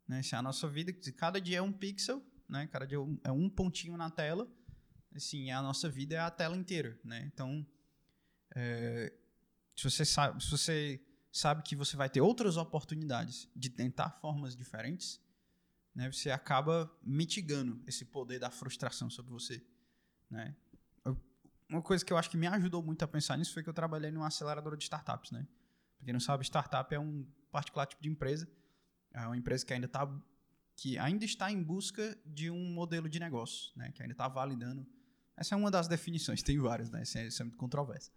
Né? 0.07 0.23
Se 0.23 0.35
a 0.35 0.43
nossa 0.43 0.69
vida, 0.69 0.93
cada 1.17 1.41
dia 1.41 1.59
é 1.59 1.63
um 1.63 1.73
pixel, 1.73 2.23
né? 2.49 2.67
cada 2.69 2.87
dia 2.87 2.99
é 3.25 3.33
um 3.33 3.49
pontinho 3.49 3.97
na 3.97 4.11
tela, 4.11 4.51
assim, 5.15 5.51
a 5.51 5.61
nossa 5.61 5.89
vida 5.89 6.15
é 6.15 6.21
a 6.21 6.31
tela 6.31 6.57
inteira. 6.57 6.99
Né? 7.05 7.29
Então, 7.33 7.67
é, 8.61 9.13
se, 9.77 9.85
você 9.85 10.05
sabe, 10.05 10.43
se 10.43 10.51
você 10.51 11.01
sabe 11.31 11.63
que 11.63 11.77
você 11.77 11.97
vai 11.97 12.11
ter 12.11 12.21
outras 12.21 12.57
oportunidades 12.57 13.49
de 13.55 13.71
tentar 13.71 14.11
formas 14.21 14.57
diferentes, 14.57 15.21
né? 15.95 16.11
você 16.11 16.33
acaba 16.33 16.91
mitigando 17.01 17.81
esse 17.87 18.05
poder 18.05 18.41
da 18.41 18.51
frustração 18.51 19.09
sobre 19.09 19.31
você. 19.31 19.65
Né? 20.29 20.55
uma 21.71 21.83
coisa 21.83 22.05
que 22.05 22.13
eu 22.13 22.17
acho 22.17 22.31
que 22.31 22.37
me 22.37 22.47
ajudou 22.47 22.83
muito 22.83 23.03
a 23.03 23.09
pensar 23.09 23.37
nisso 23.37 23.53
foi 23.53 23.63
que 23.63 23.69
eu 23.69 23.75
trabalhei 23.75 24.11
numa 24.11 24.27
aceleradora 24.27 24.77
de 24.77 24.85
startups, 24.85 25.31
né? 25.31 25.47
Pra 25.99 26.05
quem 26.07 26.13
não 26.13 26.21
sabe, 26.21 26.43
startup 26.45 26.93
é 26.95 26.99
um 26.99 27.27
particular 27.51 27.87
tipo 27.87 28.03
de 28.03 28.09
empresa. 28.09 28.49
É 29.13 29.21
uma 29.21 29.37
empresa 29.37 29.65
que 29.67 29.73
ainda 29.73 29.87
está 29.87 30.09
que 30.75 30.97
ainda 30.97 31.25
está 31.25 31.51
em 31.51 31.63
busca 31.63 32.17
de 32.25 32.51
um 32.51 32.73
modelo 32.73 33.09
de 33.09 33.21
negócio, 33.21 33.71
né? 33.77 33.93
Que 33.93 34.03
ainda 34.03 34.13
está 34.13 34.29
validando. 34.29 34.87
Essa 35.37 35.55
é 35.55 35.59
uma 35.59 35.71
das 35.71 35.89
definições, 35.89 36.43
tem 36.43 36.59
várias, 36.59 36.91
né? 36.91 37.03
É, 37.17 37.27
isso 37.27 37.43
é 37.43 37.45
muito 37.45 37.59
controverso. 37.59 38.11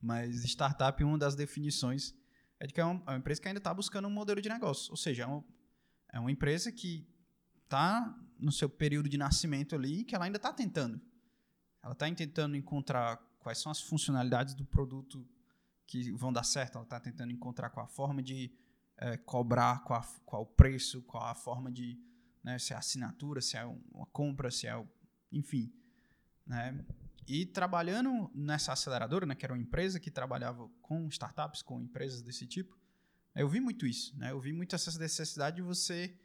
Mas 0.00 0.44
startup, 0.44 1.02
uma 1.02 1.18
das 1.18 1.34
definições 1.34 2.14
é 2.60 2.66
de 2.66 2.74
que 2.74 2.80
é 2.80 2.84
uma, 2.84 3.02
é 3.12 3.16
empresa 3.16 3.40
que 3.40 3.48
ainda 3.48 3.58
está 3.58 3.72
buscando 3.72 4.08
um 4.08 4.10
modelo 4.10 4.40
de 4.40 4.48
negócio. 4.48 4.90
Ou 4.90 4.96
seja, 4.96 5.24
é 5.24 5.26
uma, 5.26 5.44
é 6.12 6.20
uma 6.20 6.30
empresa 6.30 6.70
que 6.72 7.06
está 7.64 8.16
no 8.38 8.52
seu 8.52 8.68
período 8.68 9.08
de 9.08 9.18
nascimento 9.18 9.74
ali, 9.74 10.04
que 10.04 10.14
ela 10.14 10.24
ainda 10.24 10.36
está 10.36 10.52
tentando. 10.52 11.00
Ela 11.82 11.92
está 11.92 12.10
tentando 12.12 12.56
encontrar 12.56 13.16
quais 13.38 13.58
são 13.58 13.70
as 13.70 13.80
funcionalidades 13.80 14.54
do 14.54 14.64
produto 14.64 15.28
que 15.86 16.10
vão 16.12 16.32
dar 16.32 16.44
certo. 16.44 16.76
Ela 16.76 16.84
está 16.84 17.00
tentando 17.00 17.32
encontrar 17.32 17.70
qual 17.70 17.86
a 17.86 17.88
forma 17.88 18.22
de 18.22 18.52
é, 18.96 19.16
cobrar, 19.16 19.84
qual, 19.84 20.04
qual 20.24 20.42
o 20.42 20.46
preço, 20.46 21.02
qual 21.02 21.24
a 21.24 21.34
forma 21.34 21.70
de 21.70 21.98
né? 22.42 22.58
Se 22.58 22.72
é 22.72 22.76
assinatura, 22.76 23.40
se 23.40 23.56
é 23.56 23.64
uma 23.64 24.06
compra, 24.06 24.50
se 24.50 24.66
é, 24.66 24.86
enfim, 25.30 25.72
né? 26.46 26.84
E 27.28 27.44
trabalhando 27.44 28.30
nessa 28.34 28.72
aceleradora, 28.72 29.26
né, 29.26 29.34
que 29.34 29.44
era 29.44 29.52
uma 29.52 29.60
empresa 29.60 30.00
que 30.00 30.10
trabalhava 30.10 30.66
com 30.80 31.06
startups, 31.08 31.60
com 31.60 31.78
empresas 31.78 32.22
desse 32.22 32.46
tipo, 32.46 32.74
eu 33.34 33.46
vi 33.46 33.60
muito 33.60 33.86
isso, 33.86 34.16
né? 34.16 34.32
Eu 34.32 34.40
vi 34.40 34.52
muito 34.52 34.74
essa 34.74 34.98
necessidade 34.98 35.56
de 35.56 35.62
você 35.62 36.18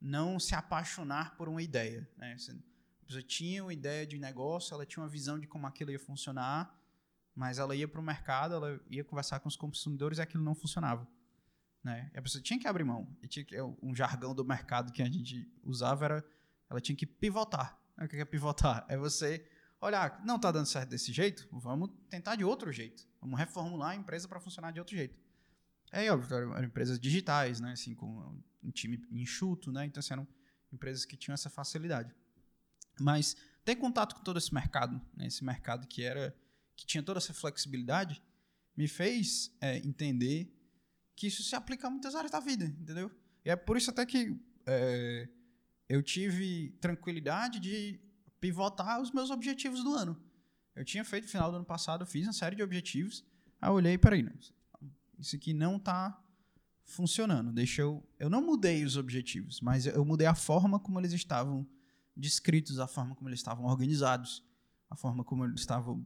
não 0.00 0.40
se 0.40 0.54
apaixonar 0.54 1.36
por 1.36 1.48
uma 1.48 1.62
ideia, 1.62 2.10
né? 2.16 2.36
Você 3.08 3.22
tinha 3.22 3.62
uma 3.62 3.72
ideia 3.72 4.04
de 4.04 4.18
negócio, 4.18 4.74
ela 4.74 4.84
tinha 4.84 5.02
uma 5.02 5.08
visão 5.08 5.38
de 5.38 5.46
como 5.46 5.66
aquilo 5.68 5.92
ia 5.92 5.98
funcionar, 6.00 6.76
mas 7.34 7.58
ela 7.58 7.74
ia 7.74 7.86
para 7.86 8.00
o 8.00 8.04
mercado, 8.04 8.54
ela 8.54 8.80
ia 8.90 9.04
conversar 9.04 9.38
com 9.38 9.48
os 9.48 9.56
consumidores 9.56 10.18
e 10.18 10.22
aquilo 10.22 10.42
não 10.42 10.54
funcionava. 10.54 11.08
Né? 11.82 12.10
a 12.14 12.20
pessoa 12.20 12.42
tinha 12.42 12.58
que 12.58 12.68
abrir 12.68 12.84
mão. 12.84 13.16
E 13.22 13.28
tinha 13.28 13.44
que, 13.44 13.56
é 13.56 13.64
um 13.64 13.94
jargão 13.94 14.34
do 14.34 14.44
mercado 14.44 14.92
que 14.92 15.00
a 15.00 15.06
gente 15.06 15.50
usava 15.62 16.04
era 16.04 16.24
ela 16.68 16.80
tinha 16.80 16.94
que 16.94 17.06
pivotar. 17.06 17.80
O 17.98 18.06
que 18.06 18.16
é 18.16 18.24
pivotar? 18.24 18.84
É 18.88 18.96
você 18.96 19.44
olhar, 19.80 20.22
não 20.24 20.36
está 20.36 20.50
dando 20.50 20.66
certo 20.66 20.90
desse 20.90 21.12
jeito, 21.12 21.48
vamos 21.50 21.90
tentar 22.08 22.36
de 22.36 22.44
outro 22.44 22.72
jeito. 22.72 23.06
Vamos 23.20 23.38
reformular 23.38 23.90
a 23.90 23.96
empresa 23.96 24.28
para 24.28 24.40
funcionar 24.40 24.72
de 24.72 24.78
outro 24.78 24.96
jeito. 24.96 25.18
É 25.92 26.10
óbvio, 26.10 26.54
eram 26.54 26.64
empresas 26.64 26.98
digitais, 26.98 27.60
né? 27.60 27.72
Assim, 27.72 27.94
com 27.94 28.40
um 28.62 28.70
time 28.70 29.02
enxuto, 29.10 29.72
né? 29.72 29.84
Então, 29.84 30.00
assim, 30.00 30.12
eram 30.12 30.26
empresas 30.72 31.04
que 31.04 31.16
tinham 31.16 31.34
essa 31.34 31.50
facilidade. 31.50 32.14
Mas 33.00 33.36
ter 33.64 33.76
contato 33.76 34.14
com 34.14 34.22
todo 34.22 34.38
esse 34.38 34.52
mercado, 34.54 35.00
né? 35.16 35.26
esse 35.26 35.44
mercado 35.44 35.86
que 35.86 36.02
era 36.02 36.36
que 36.76 36.86
tinha 36.86 37.02
toda 37.02 37.18
essa 37.18 37.34
flexibilidade, 37.34 38.22
me 38.74 38.88
fez 38.88 39.54
é, 39.60 39.76
entender 39.78 40.50
que 41.14 41.26
isso 41.26 41.42
se 41.42 41.54
aplica 41.54 41.86
a 41.86 41.90
muitas 41.90 42.14
áreas 42.14 42.32
da 42.32 42.40
vida, 42.40 42.64
entendeu? 42.64 43.10
E 43.44 43.50
é 43.50 43.56
por 43.56 43.76
isso 43.76 43.90
até 43.90 44.06
que 44.06 44.34
é, 44.64 45.28
eu 45.88 46.02
tive 46.02 46.70
tranquilidade 46.80 47.60
de 47.60 48.00
pivotar 48.40 49.00
os 49.00 49.12
meus 49.12 49.30
objetivos 49.30 49.84
do 49.84 49.94
ano. 49.94 50.16
Eu 50.74 50.84
tinha 50.84 51.04
feito 51.04 51.24
no 51.24 51.30
final 51.30 51.50
do 51.50 51.56
ano 51.56 51.64
passado, 51.64 52.06
fiz 52.06 52.26
uma 52.26 52.32
série 52.32 52.56
de 52.56 52.62
objetivos, 52.62 53.24
aí 53.60 53.68
eu 53.68 53.74
olhei, 53.74 53.98
peraí, 53.98 54.26
isso 55.18 55.36
aqui 55.36 55.52
não 55.52 55.76
está 55.76 56.18
funcionando. 56.84 57.52
Deixa 57.52 57.82
eu. 57.82 58.02
Eu 58.18 58.28
não 58.30 58.42
mudei 58.42 58.84
os 58.84 58.96
objetivos, 58.96 59.60
mas 59.60 59.86
eu 59.86 60.04
mudei 60.04 60.26
a 60.26 60.34
forma 60.34 60.78
como 60.78 60.98
eles 60.98 61.12
estavam 61.12 61.66
descritos, 62.16 62.78
a 62.78 62.86
forma 62.86 63.14
como 63.14 63.28
eles 63.28 63.40
estavam 63.40 63.64
organizados, 63.66 64.44
a 64.88 64.96
forma 64.96 65.22
como 65.22 65.44
eles 65.44 65.60
estavam 65.60 66.04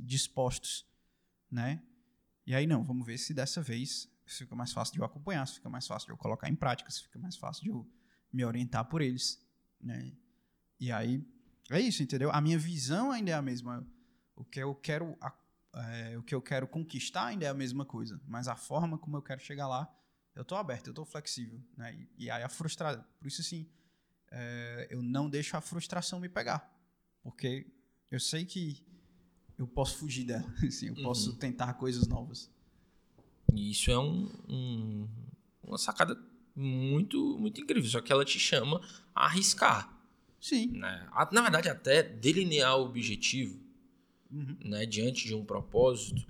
dispostos, 0.00 0.86
né? 1.50 1.82
E 2.46 2.54
aí 2.54 2.66
não, 2.66 2.82
vamos 2.82 3.06
ver 3.06 3.18
se 3.18 3.32
dessa 3.34 3.62
vez 3.62 4.08
fica 4.26 4.54
mais 4.54 4.72
fácil 4.72 4.94
de 4.94 5.00
eu 5.00 5.04
acompanhar, 5.04 5.46
fica 5.46 5.68
mais 5.68 5.86
fácil 5.86 6.06
de 6.06 6.12
eu 6.12 6.16
colocar 6.16 6.48
em 6.48 6.54
prática, 6.54 6.90
fica 6.90 7.18
mais 7.18 7.36
fácil 7.36 7.62
de 7.62 7.70
eu 7.70 7.86
me 8.32 8.44
orientar 8.44 8.84
por 8.86 9.02
eles, 9.02 9.42
né? 9.80 10.12
E 10.80 10.90
aí 10.90 11.24
é 11.70 11.80
isso, 11.80 12.02
entendeu? 12.02 12.30
A 12.30 12.40
minha 12.40 12.58
visão 12.58 13.10
ainda 13.10 13.30
é 13.30 13.34
a 13.34 13.42
mesma. 13.42 13.86
O 14.36 14.44
que 14.44 14.60
eu 14.60 14.74
quero, 14.74 15.16
é, 15.74 16.18
o 16.18 16.22
que 16.22 16.34
eu 16.34 16.42
quero 16.42 16.66
conquistar 16.66 17.26
ainda 17.26 17.46
é 17.46 17.48
a 17.48 17.54
mesma 17.54 17.84
coisa, 17.84 18.20
mas 18.26 18.48
a 18.48 18.56
forma 18.56 18.98
como 18.98 19.16
eu 19.16 19.22
quero 19.22 19.40
chegar 19.40 19.68
lá, 19.68 19.88
eu 20.34 20.42
estou 20.42 20.58
aberto, 20.58 20.88
eu 20.88 20.90
estou 20.90 21.04
flexível, 21.04 21.60
né? 21.76 21.94
E, 21.94 22.24
e, 22.24 22.30
aí 22.30 22.42
a 22.42 22.48
frustração, 22.48 23.04
por 23.18 23.28
isso 23.28 23.40
assim, 23.40 23.68
é, 24.30 24.88
eu 24.90 25.02
não 25.02 25.30
deixo 25.30 25.56
a 25.56 25.60
frustração 25.60 26.18
me 26.18 26.28
pegar, 26.28 26.68
porque 27.22 27.66
eu 28.10 28.18
sei 28.18 28.44
que 28.44 28.84
eu 29.56 29.66
posso 29.66 29.98
fugir 29.98 30.24
dela, 30.24 30.52
assim, 30.66 30.88
eu 30.88 30.94
uhum. 30.94 31.02
posso 31.04 31.34
tentar 31.36 31.74
coisas 31.74 32.06
novas. 32.08 32.50
E 33.54 33.70
isso 33.70 33.90
é 33.90 33.98
um, 33.98 34.28
um, 34.48 35.08
uma 35.62 35.78
sacada 35.78 36.20
muito, 36.54 37.38
muito 37.38 37.60
incrível. 37.60 37.88
Só 37.88 38.00
que 38.00 38.12
ela 38.12 38.24
te 38.24 38.38
chama 38.38 38.80
a 39.14 39.26
arriscar. 39.26 39.93
Sim. 40.44 40.72
Né? 40.72 41.08
Na 41.32 41.40
verdade, 41.40 41.70
até 41.70 42.02
delinear 42.02 42.78
o 42.78 42.84
objetivo 42.84 43.58
uhum. 44.30 44.54
né, 44.62 44.84
diante 44.84 45.26
de 45.26 45.34
um 45.34 45.42
propósito 45.42 46.22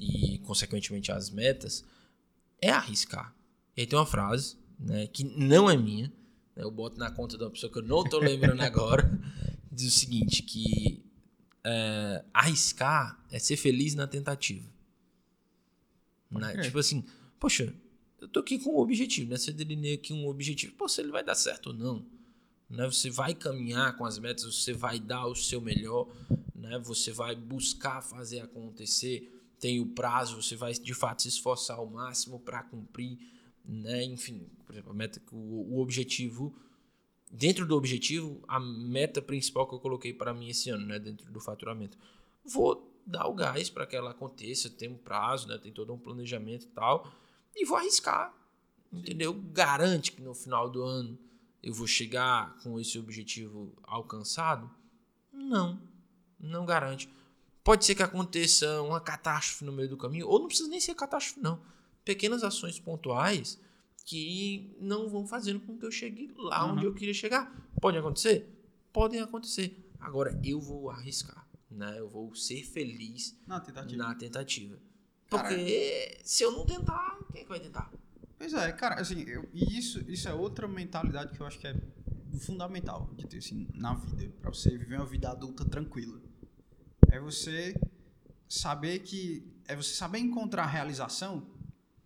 e, 0.00 0.38
consequentemente, 0.38 1.12
as 1.12 1.30
metas 1.30 1.84
é 2.60 2.68
arriscar. 2.68 3.32
E 3.76 3.82
aí 3.82 3.86
tem 3.86 3.96
uma 3.96 4.04
frase 4.04 4.56
né, 4.76 5.06
que 5.06 5.22
não 5.22 5.70
é 5.70 5.76
minha. 5.76 6.08
Né, 6.56 6.64
eu 6.64 6.70
boto 6.72 6.98
na 6.98 7.12
conta 7.12 7.38
de 7.38 7.44
uma 7.44 7.50
pessoa 7.50 7.72
que 7.72 7.78
eu 7.78 7.84
não 7.84 8.02
estou 8.02 8.18
lembrando 8.18 8.60
agora. 8.60 9.08
Diz 9.70 9.94
o 9.94 9.98
seguinte, 10.00 10.42
que 10.42 11.04
é, 11.62 12.24
arriscar 12.34 13.24
é 13.30 13.38
ser 13.38 13.56
feliz 13.56 13.94
na 13.94 14.08
tentativa. 14.08 14.68
Né? 16.28 16.50
Okay. 16.50 16.62
Tipo 16.62 16.80
assim, 16.80 17.04
poxa, 17.38 17.72
eu 18.20 18.26
tô 18.26 18.40
aqui 18.40 18.58
com 18.58 18.74
um 18.74 18.78
objetivo, 18.78 19.30
né? 19.30 19.36
Você 19.36 19.52
delineia 19.52 19.94
aqui 19.94 20.12
um 20.12 20.26
objetivo. 20.26 20.74
Pô, 20.74 20.88
se 20.88 21.00
ele 21.00 21.12
vai 21.12 21.22
dar 21.22 21.36
certo 21.36 21.68
ou 21.68 21.72
não. 21.72 22.19
Né? 22.70 22.86
Você 22.86 23.10
vai 23.10 23.34
caminhar 23.34 23.96
com 23.96 24.04
as 24.04 24.18
metas, 24.18 24.44
você 24.44 24.72
vai 24.72 25.00
dar 25.00 25.26
o 25.26 25.34
seu 25.34 25.60
melhor, 25.60 26.06
né? 26.54 26.78
Você 26.78 27.10
vai 27.10 27.34
buscar 27.34 28.00
fazer 28.00 28.40
acontecer. 28.40 29.36
Tem 29.58 29.80
o 29.80 29.86
prazo, 29.86 30.40
você 30.40 30.54
vai 30.54 30.72
de 30.72 30.94
fato 30.94 31.22
se 31.22 31.28
esforçar 31.28 31.78
ao 31.78 31.86
máximo 31.86 32.38
para 32.38 32.62
cumprir, 32.62 33.18
né? 33.64 34.04
Enfim, 34.04 34.46
por 34.64 34.72
exemplo, 34.72 34.92
a 34.92 34.94
meta, 34.94 35.20
o, 35.32 35.74
o 35.74 35.80
objetivo 35.80 36.54
dentro 37.30 37.64
do 37.64 37.76
objetivo, 37.76 38.42
a 38.48 38.58
meta 38.58 39.22
principal 39.22 39.66
que 39.66 39.74
eu 39.74 39.78
coloquei 39.78 40.12
para 40.12 40.34
mim 40.34 40.48
esse 40.48 40.68
ano, 40.70 40.84
né, 40.84 40.98
dentro 40.98 41.30
do 41.30 41.40
faturamento. 41.40 41.96
Vou 42.44 42.90
dar 43.06 43.26
o 43.28 43.34
gás 43.34 43.70
para 43.70 43.86
que 43.86 43.94
ela 43.94 44.10
aconteça, 44.10 44.68
tem 44.68 44.88
um 44.88 44.96
prazo, 44.96 45.46
né? 45.48 45.58
tem 45.58 45.72
todo 45.72 45.92
um 45.92 45.98
planejamento 45.98 46.64
e 46.64 46.68
tal, 46.68 47.10
e 47.54 47.64
vou 47.64 47.76
arriscar, 47.76 48.34
entendeu? 48.92 49.32
Garante 49.52 50.12
que 50.12 50.22
no 50.22 50.34
final 50.34 50.68
do 50.68 50.82
ano 50.82 51.18
eu 51.62 51.74
vou 51.74 51.86
chegar 51.86 52.56
com 52.62 52.78
esse 52.80 52.98
objetivo 52.98 53.72
alcançado? 53.82 54.70
Não, 55.32 55.80
não 56.38 56.64
garante. 56.64 57.08
Pode 57.62 57.84
ser 57.84 57.94
que 57.94 58.02
aconteça 58.02 58.80
uma 58.82 59.00
catástrofe 59.00 59.64
no 59.64 59.72
meio 59.72 59.88
do 59.88 59.96
caminho, 59.96 60.26
ou 60.26 60.38
não 60.38 60.46
precisa 60.46 60.68
nem 60.68 60.80
ser 60.80 60.94
catástrofe, 60.94 61.40
não. 61.40 61.60
Pequenas 62.04 62.42
ações 62.42 62.78
pontuais 62.78 63.60
que 64.04 64.74
não 64.80 65.08
vão 65.08 65.26
fazendo 65.26 65.60
com 65.60 65.76
que 65.76 65.84
eu 65.84 65.90
chegue 65.90 66.32
lá 66.36 66.64
uhum. 66.64 66.72
onde 66.72 66.86
eu 66.86 66.94
queria 66.94 67.14
chegar. 67.14 67.52
Pode 67.80 67.98
acontecer? 67.98 68.48
Podem 68.92 69.20
acontecer. 69.20 69.76
Agora 70.00 70.40
eu 70.42 70.58
vou 70.60 70.90
arriscar 70.90 71.50
né? 71.70 71.98
Eu 71.98 72.08
vou 72.08 72.34
ser 72.34 72.64
feliz 72.64 73.38
na 73.46 73.60
tentativa. 73.60 74.02
Na 74.02 74.14
tentativa. 74.14 74.78
Porque 75.28 76.10
cara, 76.10 76.20
se 76.24 76.42
eu 76.42 76.50
não 76.50 76.66
tentar, 76.66 77.18
quem 77.30 77.42
é 77.42 77.44
que 77.44 77.48
vai 77.48 77.60
tentar? 77.60 77.92
Pois 78.40 78.54
é, 78.54 78.72
cara, 78.72 78.98
assim, 78.98 79.20
eu, 79.28 79.46
e 79.52 79.78
isso, 79.78 80.00
isso 80.10 80.26
é 80.26 80.32
outra 80.32 80.66
mentalidade 80.66 81.34
que 81.34 81.42
eu 81.42 81.46
acho 81.46 81.58
que 81.58 81.66
é 81.66 81.78
fundamental 82.40 83.12
de 83.12 83.26
ter 83.26 83.36
assim, 83.36 83.68
na 83.74 83.92
vida, 83.92 84.32
para 84.40 84.48
você 84.48 84.78
viver 84.78 84.96
uma 84.96 85.04
vida 85.04 85.30
adulta 85.30 85.62
tranquila. 85.62 86.18
É 87.10 87.20
você 87.20 87.78
saber 88.48 89.00
que 89.00 89.46
é 89.68 89.76
você 89.76 89.92
saber 89.92 90.20
encontrar 90.20 90.64
realização 90.64 91.54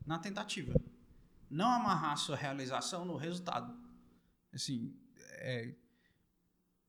na 0.05 0.19
tentativa. 0.19 0.75
Não 1.49 1.71
amarrar 1.71 2.17
sua 2.17 2.35
realização 2.35 3.05
no 3.05 3.15
resultado. 3.15 3.73
Assim, 4.53 4.93
é, 5.35 5.73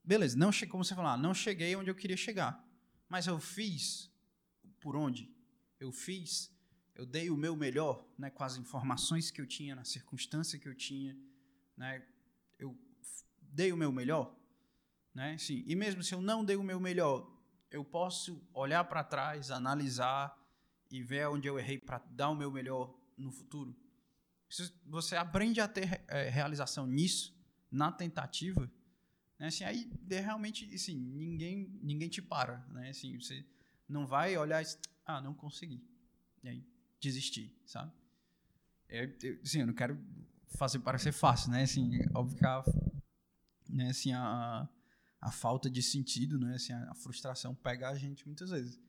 beleza, 0.03 0.35
não 0.35 0.49
como 0.67 0.83
você 0.83 0.95
falar, 0.95 1.17
não 1.17 1.35
cheguei 1.35 1.75
onde 1.75 1.91
eu 1.91 1.95
queria 1.95 2.17
chegar. 2.17 2.67
Mas 3.07 3.27
eu 3.27 3.39
fiz 3.39 4.11
por 4.79 4.95
onde? 4.95 5.31
Eu 5.79 5.91
fiz, 5.91 6.51
eu 6.95 7.05
dei 7.05 7.29
o 7.29 7.35
meu 7.35 7.55
melhor, 7.55 8.07
né, 8.17 8.29
com 8.29 8.43
as 8.43 8.55
informações 8.55 9.29
que 9.29 9.41
eu 9.41 9.45
tinha, 9.45 9.75
na 9.75 9.83
circunstância 9.83 10.57
que 10.57 10.67
eu 10.67 10.73
tinha, 10.73 11.15
né? 11.75 12.05
Eu 12.57 12.77
dei 13.41 13.71
o 13.73 13.77
meu 13.77 13.91
melhor, 13.91 14.33
né? 15.13 15.37
Sim. 15.37 15.63
E 15.67 15.75
mesmo 15.75 16.01
se 16.01 16.15
eu 16.15 16.21
não 16.21 16.43
dei 16.43 16.55
o 16.55 16.63
meu 16.63 16.79
melhor, 16.79 17.29
eu 17.69 17.83
posso 17.83 18.41
olhar 18.53 18.85
para 18.85 19.03
trás, 19.03 19.51
analisar 19.51 20.41
e 20.89 21.03
ver 21.03 21.27
onde 21.27 21.47
eu 21.47 21.59
errei 21.59 21.77
para 21.77 21.97
dar 22.11 22.29
o 22.29 22.35
meu 22.35 22.49
melhor 22.49 22.97
no 23.17 23.31
futuro. 23.31 23.75
Você 24.85 25.17
aprende 25.17 25.59
a 25.59 25.67
ter 25.67 26.01
é, 26.07 26.29
realização 26.29 26.87
nisso, 26.87 27.35
na 27.69 27.91
tentativa, 27.91 28.71
né? 29.37 29.47
Assim, 29.47 29.65
aí 29.65 29.91
realmente 30.09 30.73
assim, 30.73 30.95
ninguém, 30.95 31.77
ninguém 31.81 32.07
te 32.07 32.21
para. 32.21 32.65
Né? 32.69 32.89
Assim, 32.89 33.19
você 33.19 33.45
não 33.87 34.07
vai 34.07 34.37
olhar 34.37 34.63
ah, 35.05 35.21
não 35.21 35.33
consegui. 35.33 35.83
E 36.41 36.47
aí 36.47 36.74
desistir, 36.99 37.55
sabe? 37.65 37.91
Eu, 38.89 39.13
eu, 39.21 39.39
assim, 39.43 39.59
eu 39.59 39.67
não 39.67 39.73
quero 39.73 39.99
fazer 40.57 40.79
parecer 40.79 41.11
fácil, 41.11 41.51
né? 41.51 41.63
Assim, 41.63 41.99
óbvio 42.13 42.37
que 42.37 42.45
a 42.45 42.63
né, 43.69 43.89
assim, 43.89 44.13
a, 44.13 44.67
a 45.21 45.31
falta 45.31 45.69
de 45.69 45.81
sentido, 45.81 46.39
né, 46.39 46.55
assim, 46.55 46.73
a, 46.73 46.91
a 46.91 46.95
frustração 46.95 47.55
pega 47.55 47.89
a 47.89 47.95
gente 47.95 48.25
muitas 48.25 48.49
vezes. 48.49 48.79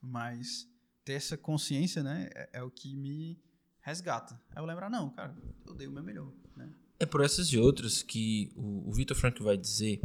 Mas 0.00 0.68
ter 1.04 1.14
essa 1.14 1.36
consciência, 1.36 2.02
né, 2.02 2.28
é, 2.34 2.50
é 2.54 2.62
o 2.62 2.70
que 2.70 2.94
me 2.94 3.38
resgata. 3.80 4.40
Aí 4.50 4.62
eu 4.62 4.66
lembrar, 4.66 4.90
não, 4.90 5.10
cara, 5.10 5.34
eu 5.66 5.74
dei 5.74 5.86
o 5.86 5.92
meu 5.92 6.02
melhor, 6.02 6.32
né? 6.56 6.72
É 6.98 7.04
por 7.04 7.22
essas 7.22 7.48
e 7.48 7.58
outras 7.58 8.02
que 8.02 8.50
o, 8.56 8.88
o 8.88 8.92
Victor 8.92 9.16
Frank 9.16 9.42
vai 9.42 9.56
dizer, 9.56 10.00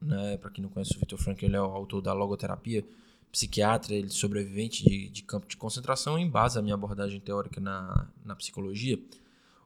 né, 0.00 0.36
para 0.36 0.50
quem 0.50 0.62
não 0.62 0.70
conhece 0.70 0.94
o 0.96 1.00
Victor 1.00 1.18
Frank, 1.18 1.44
ele 1.44 1.56
é 1.56 1.60
o 1.60 1.64
autor 1.64 2.00
da 2.00 2.12
logoterapia, 2.12 2.86
psiquiatra, 3.30 3.94
ele 3.94 4.10
sobrevivente 4.10 4.84
de, 4.84 5.08
de 5.08 5.22
campo 5.22 5.46
de 5.46 5.56
concentração, 5.56 6.18
em 6.18 6.28
base 6.28 6.58
à 6.58 6.62
minha 6.62 6.74
abordagem 6.74 7.20
teórica 7.20 7.60
na, 7.60 8.08
na 8.24 8.34
psicologia. 8.34 8.98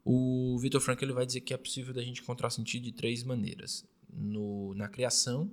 O 0.04 0.58
Victor 0.58 0.80
Frank 0.80 1.02
ele 1.02 1.14
vai 1.14 1.24
dizer 1.24 1.40
que 1.40 1.54
é 1.54 1.56
possível 1.56 1.94
da 1.94 2.02
gente 2.02 2.20
encontrar 2.20 2.50
sentido 2.50 2.84
de 2.84 2.92
três 2.92 3.22
maneiras: 3.22 3.84
no, 4.12 4.74
na 4.74 4.86
criação, 4.88 5.50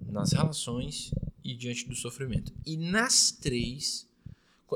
nas 0.00 0.32
relações 0.32 1.12
e 1.44 1.54
diante 1.54 1.88
do 1.88 1.94
sofrimento. 1.94 2.52
E 2.66 2.76
nas 2.76 3.30
três, 3.30 4.08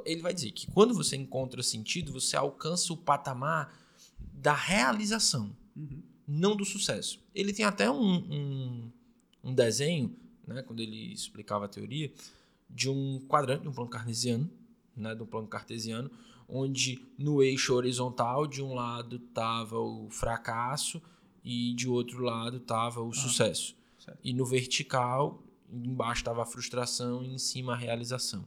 ele 0.05 0.23
vai 0.23 0.33
dizer 0.33 0.53
que 0.53 0.67
quando 0.69 0.95
você 0.95 1.17
encontra 1.17 1.63
sentido, 1.63 2.13
você 2.13 2.37
alcança 2.37 2.93
o 2.93 2.97
patamar 2.97 3.77
da 4.33 4.55
realização, 4.55 5.55
uhum. 5.77 6.03
não 6.27 6.57
do 6.57 6.65
sucesso. 6.65 7.21
Ele 7.35 7.53
tem 7.53 7.65
até 7.65 7.91
um, 7.91 8.15
um, 8.15 8.93
um 9.45 9.55
desenho, 9.55 10.17
né, 10.47 10.63
quando 10.63 10.81
ele 10.81 11.13
explicava 11.13 11.65
a 11.65 11.69
teoria, 11.69 12.13
de 12.73 12.89
um 12.89 13.21
quadrante, 13.29 13.63
de 13.63 13.69
um 13.69 13.73
plano 13.73 13.91
cartesiano, 13.91 14.51
né, 14.97 15.15
de 15.15 15.23
um 15.23 15.27
plano 15.27 15.47
cartesiano, 15.47 16.11
onde 16.49 17.07
no 17.19 17.43
eixo 17.43 17.75
horizontal 17.75 18.47
de 18.47 18.63
um 18.63 18.75
lado 18.75 19.17
estava 19.17 19.79
o 19.79 20.09
fracasso 20.11 21.01
e 21.45 21.75
de 21.75 21.89
outro 21.89 22.23
lado 22.23 22.59
estava 22.59 23.01
o 23.01 23.11
ah, 23.11 23.15
sucesso. 23.15 23.77
Certo. 23.99 24.19
E 24.23 24.33
no 24.33 24.45
vertical, 24.45 25.43
embaixo 25.71 26.21
estava 26.21 26.43
a 26.43 26.47
frustração 26.47 27.23
e 27.23 27.35
em 27.35 27.39
cima 27.39 27.73
a 27.73 27.77
realização. 27.77 28.47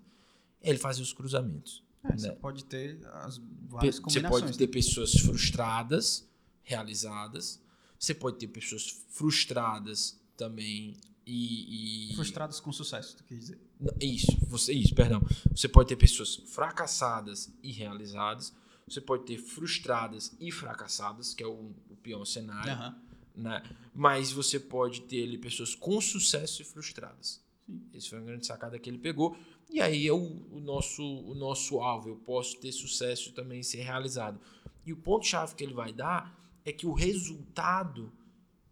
Ele 0.62 0.78
fazia 0.78 1.04
os 1.04 1.14
cruzamentos. 1.14 1.84
É, 2.04 2.10
né? 2.10 2.18
Você 2.18 2.32
pode 2.34 2.66
ter 2.66 3.00
as 3.24 3.42
várias 3.68 4.00
combinações. 4.00 4.42
Você 4.42 4.46
pode 4.46 4.58
ter 4.58 4.68
pessoas 4.68 5.14
frustradas, 5.14 6.28
realizadas. 6.64 7.62
Você 7.98 8.14
pode 8.14 8.38
ter 8.38 8.48
pessoas 8.48 9.04
frustradas 9.10 10.20
também 10.38 10.98
e, 11.26 12.12
e... 12.12 12.16
Frustradas 12.16 12.60
com 12.60 12.72
sucesso, 12.72 13.18
tu 13.18 13.24
quer 13.24 13.36
dizer? 13.36 13.60
Isso, 14.00 14.38
você, 14.48 14.74
isso, 14.74 14.94
perdão. 14.94 15.22
Você 15.52 15.68
pode 15.68 15.90
ter 15.90 15.96
pessoas 15.96 16.36
fracassadas 16.36 17.52
e 17.64 17.72
realizadas. 17.72 18.54
Você 18.88 19.02
pode 19.02 19.26
ter 19.26 19.38
frustradas 19.38 20.36
e 20.40 20.52
fracassadas, 20.52 21.34
que 21.34 21.44
é 21.44 21.48
o, 21.48 21.74
o 21.90 21.96
pior 22.04 22.24
cenário. 22.26 22.74
Uhum. 22.74 23.42
Né? 23.44 23.64
Mas 23.94 24.32
você 24.32 24.60
pode 24.60 25.02
ter 25.02 25.24
ali, 25.24 25.38
pessoas 25.38 25.74
com 25.74 26.00
sucesso 26.00 26.62
e 26.62 26.66
frustradas. 26.66 27.44
Sim. 27.66 27.82
Esse 27.94 28.10
foi 28.10 28.20
uma 28.20 28.28
grande 28.28 28.46
sacada 28.46 28.78
que 28.78 28.90
ele 28.90 29.00
pegou. 29.00 29.36
E 29.72 29.82
aí 29.82 30.08
é 30.08 30.14
o, 30.14 30.46
o, 30.52 30.60
nosso, 30.60 31.04
o 31.04 31.34
nosso 31.34 31.80
alvo. 31.80 32.10
Eu 32.10 32.18
posso 32.18 32.58
ter 32.60 32.72
sucesso 32.72 33.30
e 33.30 33.32
também 33.32 33.64
ser 33.64 33.82
realizado. 33.82 34.40
E 34.86 34.94
o 34.94 34.98
ponto-chave 34.98 35.56
que 35.56 35.64
ele 35.64 35.74
vai 35.74 35.92
dar 35.92 36.40
é 36.64 36.72
que 36.72 36.86
o 36.86 36.94
resultado 36.94 38.12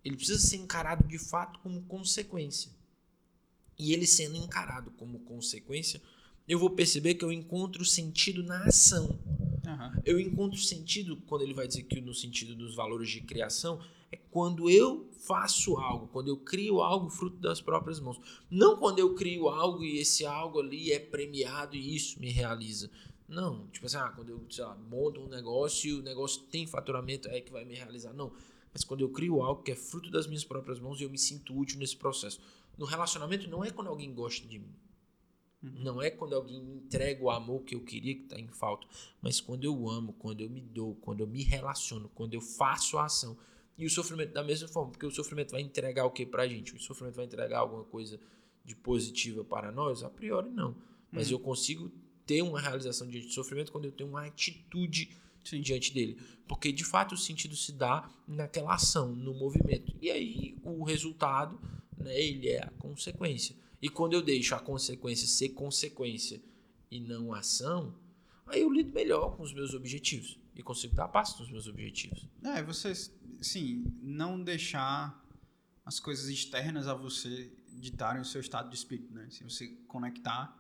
ele 0.04 0.18
precisa 0.18 0.40
ser 0.40 0.58
encarado 0.58 1.08
de 1.08 1.18
fato 1.18 1.60
como 1.60 1.82
consequência. 1.84 2.72
E 3.78 3.94
ele 3.94 4.06
sendo 4.06 4.36
encarado 4.36 4.92
como 4.92 5.20
consequência, 5.20 6.02
eu 6.48 6.60
vou 6.60 6.70
perceber 6.72 7.16
que 7.16 7.24
eu 7.24 7.32
encontro 7.32 7.86
sentido 7.86 8.44
na 8.44 8.66
ação. 8.66 9.18
Uhum. 9.66 10.02
Eu 10.06 10.20
encontro 10.20 10.60
sentido, 10.60 11.18
quando 11.26 11.44
ele 11.44 11.54
vai 11.54 11.68
dizer 11.68 11.84
que 11.84 12.02
no 12.02 12.14
sentido 12.14 12.56
dos 12.56 12.76
valores 12.76 13.10
de 13.10 13.22
criação, 13.22 13.80
é 14.12 14.18
quando 14.30 14.70
eu 14.70 15.10
faço 15.20 15.78
algo, 15.78 16.08
quando 16.08 16.28
eu 16.28 16.38
crio 16.38 16.82
algo 16.82 17.10
fruto 17.10 17.38
das 17.38 17.62
próprias 17.62 18.00
mãos. 18.00 18.20
Não 18.52 18.78
quando 18.78 19.00
eu 19.00 19.16
crio 19.16 19.48
algo 19.48 19.84
e 19.84 19.98
esse 20.00 20.26
algo 20.26 20.60
ali 20.60 20.92
é 20.92 21.00
premiado 21.00 21.76
e 21.76 21.96
isso 21.96 22.20
me 22.20 22.30
realiza. 22.30 22.92
Não, 23.28 23.66
tipo 23.68 23.86
assim, 23.86 23.98
ah, 23.98 24.10
quando 24.10 24.30
eu 24.30 24.46
sei 24.50 24.66
lá, 24.66 24.76
monto 24.76 25.22
um 25.22 25.30
negócio 25.30 25.90
e 25.90 25.94
o 25.94 26.04
negócio 26.04 26.44
tem 26.44 26.68
faturamento, 26.68 27.30
é 27.30 27.40
que 27.40 27.52
vai 27.52 27.64
me 27.64 27.74
realizar. 27.74 28.14
Não 28.14 28.34
mas 28.74 28.84
quando 28.84 29.02
eu 29.02 29.10
crio 29.10 29.42
algo 29.42 29.62
que 29.62 29.72
é 29.72 29.76
fruto 29.76 30.10
das 30.10 30.26
minhas 30.26 30.44
próprias 30.44 30.80
mãos 30.80 31.00
e 31.00 31.04
eu 31.04 31.10
me 31.10 31.18
sinto 31.18 31.58
útil 31.58 31.78
nesse 31.78 31.96
processo. 31.96 32.42
No 32.78 32.86
relacionamento 32.86 33.48
não 33.50 33.64
é 33.64 33.70
quando 33.70 33.88
alguém 33.88 34.12
gosta 34.14 34.48
de 34.48 34.58
mim. 34.58 34.74
Uhum. 35.62 35.72
Não 35.84 36.02
é 36.02 36.10
quando 36.10 36.34
alguém 36.34 36.62
me 36.62 36.74
entrega 36.74 37.24
o 37.24 37.30
amor 37.30 37.62
que 37.62 37.76
eu 37.76 37.82
queria 37.82 38.16
que 38.16 38.24
está 38.24 38.40
em 38.40 38.48
falta, 38.48 38.88
mas 39.22 39.40
quando 39.40 39.64
eu 39.64 39.90
amo, 39.90 40.14
quando 40.14 40.42
eu 40.42 40.50
me 40.50 40.60
dou, 40.60 40.96
quando 40.96 41.22
eu 41.22 41.28
me 41.28 41.44
relaciono, 41.44 42.10
quando 42.16 42.34
eu 42.34 42.42
faço 42.42 42.98
a 42.98 43.06
ação. 43.06 43.38
E 43.78 43.86
o 43.86 43.90
sofrimento 43.90 44.34
da 44.34 44.44
mesma 44.44 44.68
forma, 44.68 44.92
porque 44.92 45.06
o 45.06 45.12
sofrimento 45.12 45.52
vai 45.52 45.62
entregar 45.62 46.06
o 46.06 46.12
que 46.12 46.26
para 46.26 46.44
a 46.44 46.48
gente? 46.48 46.76
O 46.76 46.80
sofrimento 46.80 47.16
vai 47.16 47.26
entregar 47.26 47.60
alguma 47.60 47.84
coisa 47.84 48.20
de 48.66 48.76
positiva 48.76 49.44
para 49.44 49.72
nós? 49.72 50.04
A 50.04 50.10
priori 50.10 50.50
não. 50.50 50.76
Mas 51.12 51.28
uhum. 51.28 51.34
eu 51.34 51.40
consigo 51.40 51.92
ter 52.26 52.42
uma 52.42 52.60
realização 52.60 53.08
diante 53.08 53.28
do 53.28 53.34
sofrimento 53.34 53.72
quando 53.72 53.86
eu 53.86 53.92
tenho 53.92 54.10
uma 54.10 54.26
atitude 54.26 55.16
Sim. 55.44 55.62
diante 55.62 55.94
dele. 55.94 56.18
Porque 56.48 56.72
de 56.72 56.84
fato 56.84 57.14
o 57.16 57.18
sentido 57.18 57.56
se 57.56 57.72
dá 57.72 58.10
naquela 58.28 58.76
ação, 58.76 59.16
no 59.16 59.34
movimento. 59.34 59.96
E 60.02 60.10
aí 60.10 60.58
o 60.64 60.84
resultado, 60.84 61.60
né, 61.98 62.20
ele 62.20 62.50
é 62.50 62.64
a 62.64 62.70
consequência. 62.72 63.56
E 63.82 63.90
quando 63.90 64.14
eu 64.14 64.22
deixo 64.22 64.56
a 64.56 64.60
consequência 64.60 65.28
ser 65.28 65.50
consequência 65.50 66.42
e 66.90 67.00
não 67.00 67.34
ação, 67.34 67.94
aí 68.46 68.62
eu 68.62 68.72
lido 68.72 68.94
melhor 68.94 69.36
com 69.36 69.44
os 69.44 69.54
meus 69.54 69.74
objetivos 69.74 70.40
e 70.56 70.62
consigo 70.62 70.96
dar 70.96 71.08
passo 71.08 71.42
nos 71.42 71.52
meus 71.52 71.68
objetivos. 71.68 72.28
É, 72.44 72.62
você, 72.62 72.94
sim, 73.42 73.86
não 74.02 74.42
deixar 74.42 75.22
as 75.86 76.00
coisas 76.00 76.30
externas 76.30 76.88
a 76.88 76.94
você 76.94 77.52
ditarem 77.74 78.22
o 78.22 78.26
seu 78.26 78.40
estado 78.40 78.70
de 78.70 78.76
espírito, 78.76 79.14
né? 79.14 79.28
Se 79.30 79.44
você 79.44 79.68
conectar 79.88 80.58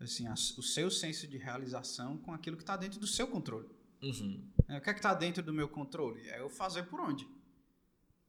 assim, 0.00 0.28
o 0.28 0.62
seu 0.62 0.90
senso 0.90 1.26
de 1.26 1.36
realização 1.36 2.16
com 2.18 2.32
aquilo 2.32 2.56
que 2.56 2.62
está 2.62 2.76
dentro 2.76 3.00
do 3.00 3.06
seu 3.06 3.26
controle. 3.26 3.68
Uhum. 4.02 4.48
É, 4.68 4.78
o 4.78 4.80
que 4.80 4.90
é 4.90 4.92
que 4.92 4.98
está 4.98 5.14
dentro 5.14 5.42
do 5.42 5.52
meu 5.52 5.68
controle? 5.68 6.28
É 6.28 6.40
eu 6.40 6.50
fazer 6.50 6.84
por 6.84 7.00
onde. 7.00 7.28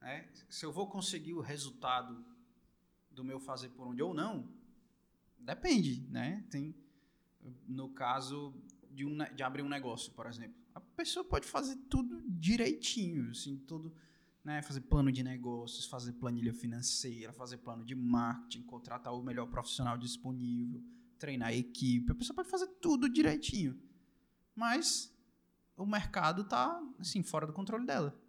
É, 0.01 0.27
se 0.49 0.65
eu 0.65 0.71
vou 0.71 0.88
conseguir 0.88 1.34
o 1.34 1.41
resultado 1.41 2.23
do 3.12 3.23
meu 3.23 3.39
fazer 3.39 3.69
por 3.69 3.88
onde 3.88 4.01
ou 4.01 4.13
não, 4.13 4.47
depende, 5.39 6.01
né? 6.10 6.45
Tem, 6.49 6.75
no 7.67 7.89
caso 7.89 8.53
de, 8.91 9.06
um, 9.06 9.17
de 9.36 9.43
abrir 9.43 9.63
um 9.63 9.69
negócio, 9.69 10.12
por 10.13 10.27
exemplo, 10.27 10.56
a 10.73 10.80
pessoa 10.80 11.25
pode 11.25 11.47
fazer 11.47 11.75
tudo 11.89 12.21
direitinho, 12.27 13.32
assim, 13.32 13.58
tudo, 13.67 13.93
né? 14.43 14.62
Fazer 14.62 14.82
plano 14.82 15.12
de 15.12 15.23
negócios, 15.23 15.86
fazer 15.86 16.13
planilha 16.13 16.53
financeira, 16.53 17.34
fazer 17.34 17.58
plano 17.58 17.84
de 17.84 17.95
marketing, 17.95 18.62
contratar 18.63 19.13
o 19.13 19.23
melhor 19.23 19.47
profissional 19.47 19.97
disponível, 19.97 20.84
treinar 21.17 21.49
a 21.49 21.53
equipe. 21.56 22.12
A 22.12 22.15
pessoa 22.15 22.36
pode 22.36 22.49
fazer 22.49 22.67
tudo 22.80 23.10
direitinho, 23.10 23.82
mas 24.56 25.12
o 25.78 25.86
mercado 25.86 26.42
está 26.42 26.82
assim, 27.00 27.22
fora 27.22 27.46
do 27.46 27.54
controle 27.54 27.86
dela. 27.86 28.20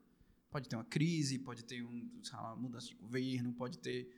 Pode 0.50 0.68
ter 0.68 0.76
uma 0.76 0.84
crise, 0.84 1.38
pode 1.38 1.64
ter 1.64 1.82
um, 1.82 2.10
uma 2.32 2.56
mudança 2.56 2.88
de 2.88 2.94
governo, 2.94 3.52
pode 3.52 3.78
ter. 3.78 4.14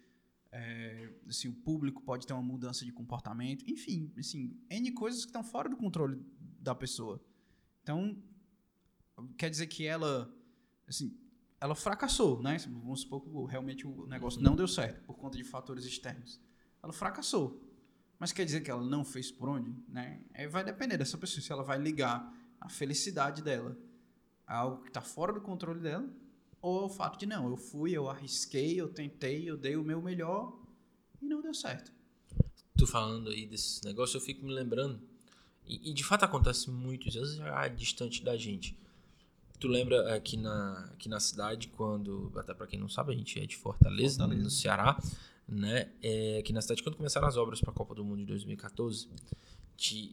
É, 0.53 1.13
assim, 1.29 1.49
o 1.49 1.53
público 1.53 2.03
pode 2.03 2.27
ter 2.27 2.33
uma 2.33 2.43
mudança 2.43 2.85
de 2.85 2.93
comportamento, 2.93 3.65
enfim, 3.69 4.13
assim, 4.19 4.59
N 4.69 4.91
coisas 4.93 5.21
que 5.25 5.29
estão 5.29 5.45
fora 5.45 5.69
do 5.69 5.77
controle 5.77 6.21
da 6.59 6.75
pessoa. 6.75 7.25
Então, 7.83 8.21
quer 9.39 9.49
dizer 9.49 9.69
que 9.69 9.87
ela, 9.87 10.33
assim, 10.89 11.17
ela 11.61 11.77
fracassou, 11.77 12.43
né? 12.43 12.59
Vamos 12.59 13.03
supor 13.03 13.23
que 13.23 13.29
realmente 13.51 13.87
o 13.87 14.07
negócio 14.07 14.41
não 14.41 14.57
deu 14.57 14.67
certo 14.67 15.05
por 15.05 15.15
conta 15.17 15.39
de 15.39 15.45
fatores 15.45 15.85
externos. 15.85 16.41
Ela 16.83 16.93
fracassou. 16.93 17.65
Mas 18.19 18.33
quer 18.33 18.45
dizer 18.45 18.61
que 18.61 18.71
ela 18.71 18.85
não 18.85 19.05
fez 19.05 19.31
por 19.31 19.49
onde? 19.49 19.75
Né? 19.89 20.23
É, 20.35 20.47
vai 20.47 20.65
depender 20.65 20.99
dessa 20.99 21.17
pessoa. 21.17 21.43
Se 21.43 21.53
ela 21.53 21.63
vai 21.63 21.79
ligar 21.79 22.35
a 22.61 22.69
felicidade 22.69 23.43
dela 23.43 23.77
a 24.47 24.57
algo 24.57 24.83
que 24.83 24.89
está 24.89 25.01
fora 25.01 25.33
do 25.33 25.41
controle 25.41 25.81
dela, 25.81 26.09
ou 26.61 26.87
o 26.87 26.89
fato 26.89 27.19
de 27.19 27.25
não, 27.25 27.49
eu 27.49 27.57
fui, 27.57 27.93
eu 27.93 28.11
arrisquei, 28.11 28.81
eu 28.81 28.89
tentei, 28.89 29.49
eu 29.49 29.57
dei 29.57 29.77
o 29.77 29.85
meu 29.85 30.03
melhor 30.03 30.59
e 31.23 31.27
não 31.27 31.41
deu 31.41 31.55
certo. 31.55 31.93
Tu 32.77 32.87
falando 32.87 33.31
aí 33.31 33.47
desse 33.47 33.85
negócio, 33.85 34.17
eu 34.17 34.21
fico 34.21 34.45
me 34.45 34.53
lembrando, 34.53 35.01
e, 35.65 35.91
e 35.91 35.95
de 35.95 36.03
fato 36.03 36.25
acontece 36.25 36.69
muito, 36.69 37.09
às 37.09 37.15
vezes 37.15 37.37
já 37.37 37.69
distante 37.69 38.25
da 38.25 38.37
gente. 38.37 38.77
Tu 39.61 39.69
lembra 39.69 40.15
aqui 40.15 40.37
na, 40.37 40.91
aqui 40.93 41.09
na 41.09 41.21
cidade, 41.21 41.69
quando, 41.69 42.33
até 42.35 42.53
para 42.53 42.67
quem 42.67 42.79
não 42.79 42.89
sabe, 42.89 43.13
a 43.13 43.17
gente 43.17 43.39
é 43.39 43.47
de 43.47 43.57
Fortaleza, 43.57 44.19
Fortaleza. 44.19 44.43
no 44.43 44.51
Ceará, 44.51 44.99
né? 45.47 45.91
É, 46.03 46.39
aqui 46.39 46.53
na 46.53 46.61
cidade, 46.61 46.83
quando 46.83 46.97
começaram 46.97 47.29
as 47.29 47.37
obras 47.37 47.61
para 47.61 47.71
a 47.71 47.75
Copa 47.75 47.95
do 47.95 48.05
Mundo 48.05 48.21
de 48.21 48.27
2014, 48.27 49.09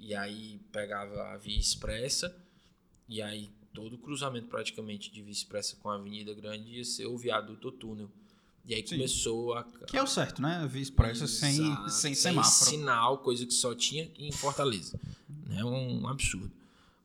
e 0.02 0.16
aí 0.16 0.60
pegava 0.72 1.34
a 1.34 1.38
via 1.38 1.60
expressa 1.60 2.36
e 3.08 3.22
aí 3.22 3.50
todo 3.74 3.96
o 3.96 3.98
cruzamento 3.98 4.48
praticamente 4.48 5.12
de 5.12 5.22
via 5.22 5.32
expressa 5.32 5.76
com 5.76 5.90
a 5.90 5.96
Avenida 5.96 6.34
Grande 6.34 6.78
ia 6.78 6.86
ser 6.86 7.06
o 7.06 7.18
viaduto 7.18 7.68
ou 7.68 7.72
túnel. 7.74 8.10
E 8.66 8.74
aí 8.74 8.86
Sim. 8.86 8.96
começou 8.96 9.54
a. 9.54 9.64
Que 9.64 9.98
é 9.98 10.04
o 10.04 10.08
certo, 10.08 10.42
né? 10.42 10.58
A 10.58 10.66
via 10.66 10.82
expressa 10.82 11.28
sem, 11.28 11.56
sem, 11.56 11.90
sem 11.90 12.16
semáforo. 12.16 12.70
sinal, 12.70 13.18
coisa 13.20 13.46
que 13.46 13.54
só 13.54 13.76
tinha 13.76 14.10
em 14.18 14.32
Fortaleza. 14.32 15.00
né? 15.46 15.64
Um 15.66 16.08
absurdo. 16.08 16.52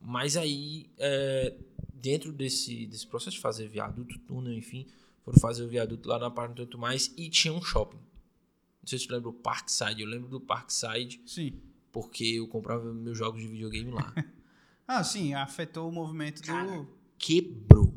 Mas 0.01 0.37
aí, 0.37 0.87
é, 0.99 1.55
dentro 1.95 2.33
desse, 2.33 2.87
desse 2.87 3.07
processo 3.07 3.37
de 3.37 3.41
fazer 3.43 3.69
viaduto, 3.69 4.19
túnel, 4.21 4.53
enfim, 4.53 4.87
foram 5.25 5.39
fazer 5.39 5.63
o 5.63 5.69
viaduto 5.69 6.09
lá 6.09 6.19
na 6.19 6.31
parte 6.31 6.55
do 6.55 6.65
Tanto 6.65 6.79
Mais 6.79 7.13
e 7.17 7.29
tinha 7.29 7.53
um 7.55 7.63
shopping. 7.63 7.99
Não 7.99 8.87
sei 8.87 8.99
se 8.99 9.07
tu 9.07 9.13
lembra 9.13 9.31
do 9.31 9.39
Parkside. 9.39 10.03
Eu 10.03 10.09
lembro 10.09 10.29
do 10.29 10.41
Parkside 10.41 11.21
Sim. 11.25 11.53
Porque 11.93 12.25
eu 12.25 12.49
comprava 12.49 12.93
meus 12.93 13.17
jogos 13.19 13.41
de 13.43 13.49
videogame 13.49 13.91
lá. 13.91 14.13
Ah, 14.85 15.05
sim, 15.05 15.33
afetou 15.33 15.89
o 15.89 15.93
movimento 15.93 16.43
Cara, 16.43 16.67
do. 16.79 16.89
quebrou. 17.17 17.95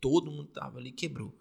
Todo 0.00 0.30
mundo 0.30 0.44
tava 0.44 0.78
ali, 0.78 0.92
quebrou. 0.92 1.34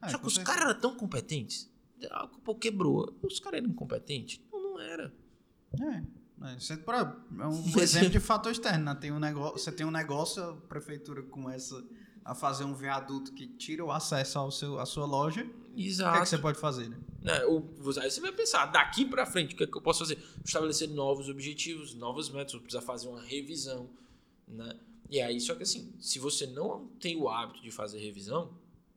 Ah, 0.00 0.08
Só 0.08 0.18
que 0.18 0.26
os 0.26 0.38
caras 0.38 0.62
eram 0.70 0.80
tão 0.80 0.96
competentes. 0.96 1.70
Ah, 2.10 2.26
pô, 2.42 2.54
quebrou. 2.54 3.14
Os 3.22 3.38
caras 3.38 3.58
eram 3.60 3.70
incompetentes? 3.70 4.40
Não, 4.50 4.60
não 4.60 4.80
era. 4.80 5.14
É. 5.78 6.02
É, 6.50 6.58
Você, 6.58 6.76
pra- 6.78 7.14
é 7.38 7.46
um 7.46 7.62
Mas- 7.66 7.76
exemplo 7.94 8.08
de 8.10 8.18
fator 8.20 8.50
externo. 8.50 8.84
Né? 8.86 8.94
Tem 8.96 9.12
um 9.12 9.20
negócio, 9.20 9.58
você 9.58 9.70
tem 9.70 9.86
um 9.86 9.90
negócio, 9.92 10.42
a 10.42 10.56
prefeitura 10.56 11.22
começa 11.22 11.84
a 12.30 12.34
fazer 12.34 12.64
um 12.64 12.74
viaduto 12.74 13.32
que 13.32 13.46
tira 13.46 13.84
o 13.84 13.90
acesso 13.90 14.38
ao 14.38 14.50
seu, 14.50 14.78
à 14.78 14.84
sua 14.84 15.06
loja. 15.06 15.42
O 15.44 15.74
que, 15.74 15.82
é 15.82 15.86
Exato. 15.86 16.22
que 16.22 16.28
você 16.28 16.38
pode 16.38 16.58
fazer? 16.58 16.88
Né? 17.22 17.44
o, 17.46 17.60
você- 17.78 18.00
aí 18.00 18.10
você 18.10 18.20
vai 18.20 18.32
pensar, 18.32 18.66
daqui 18.66 19.04
pra 19.04 19.24
frente, 19.26 19.54
o 19.54 19.56
que, 19.56 19.64
é 19.64 19.66
que 19.66 19.76
eu 19.76 19.80
posso 19.80 20.00
fazer? 20.00 20.18
Estabelecer 20.44 20.88
novos 20.90 21.28
objetivos, 21.28 21.94
novas 21.94 22.28
metas, 22.30 22.52
vou 22.52 22.60
precisar 22.62 22.82
fazer 22.82 23.08
uma 23.08 23.22
revisão, 23.22 23.88
né? 24.46 24.78
E 25.10 25.20
aí, 25.20 25.40
só 25.40 25.54
que 25.54 25.62
assim, 25.62 25.90
se 25.98 26.18
você 26.18 26.46
não 26.46 26.86
tem 27.00 27.16
o 27.16 27.28
hábito 27.28 27.62
de 27.62 27.70
fazer 27.70 27.98
revisão, 27.98 28.50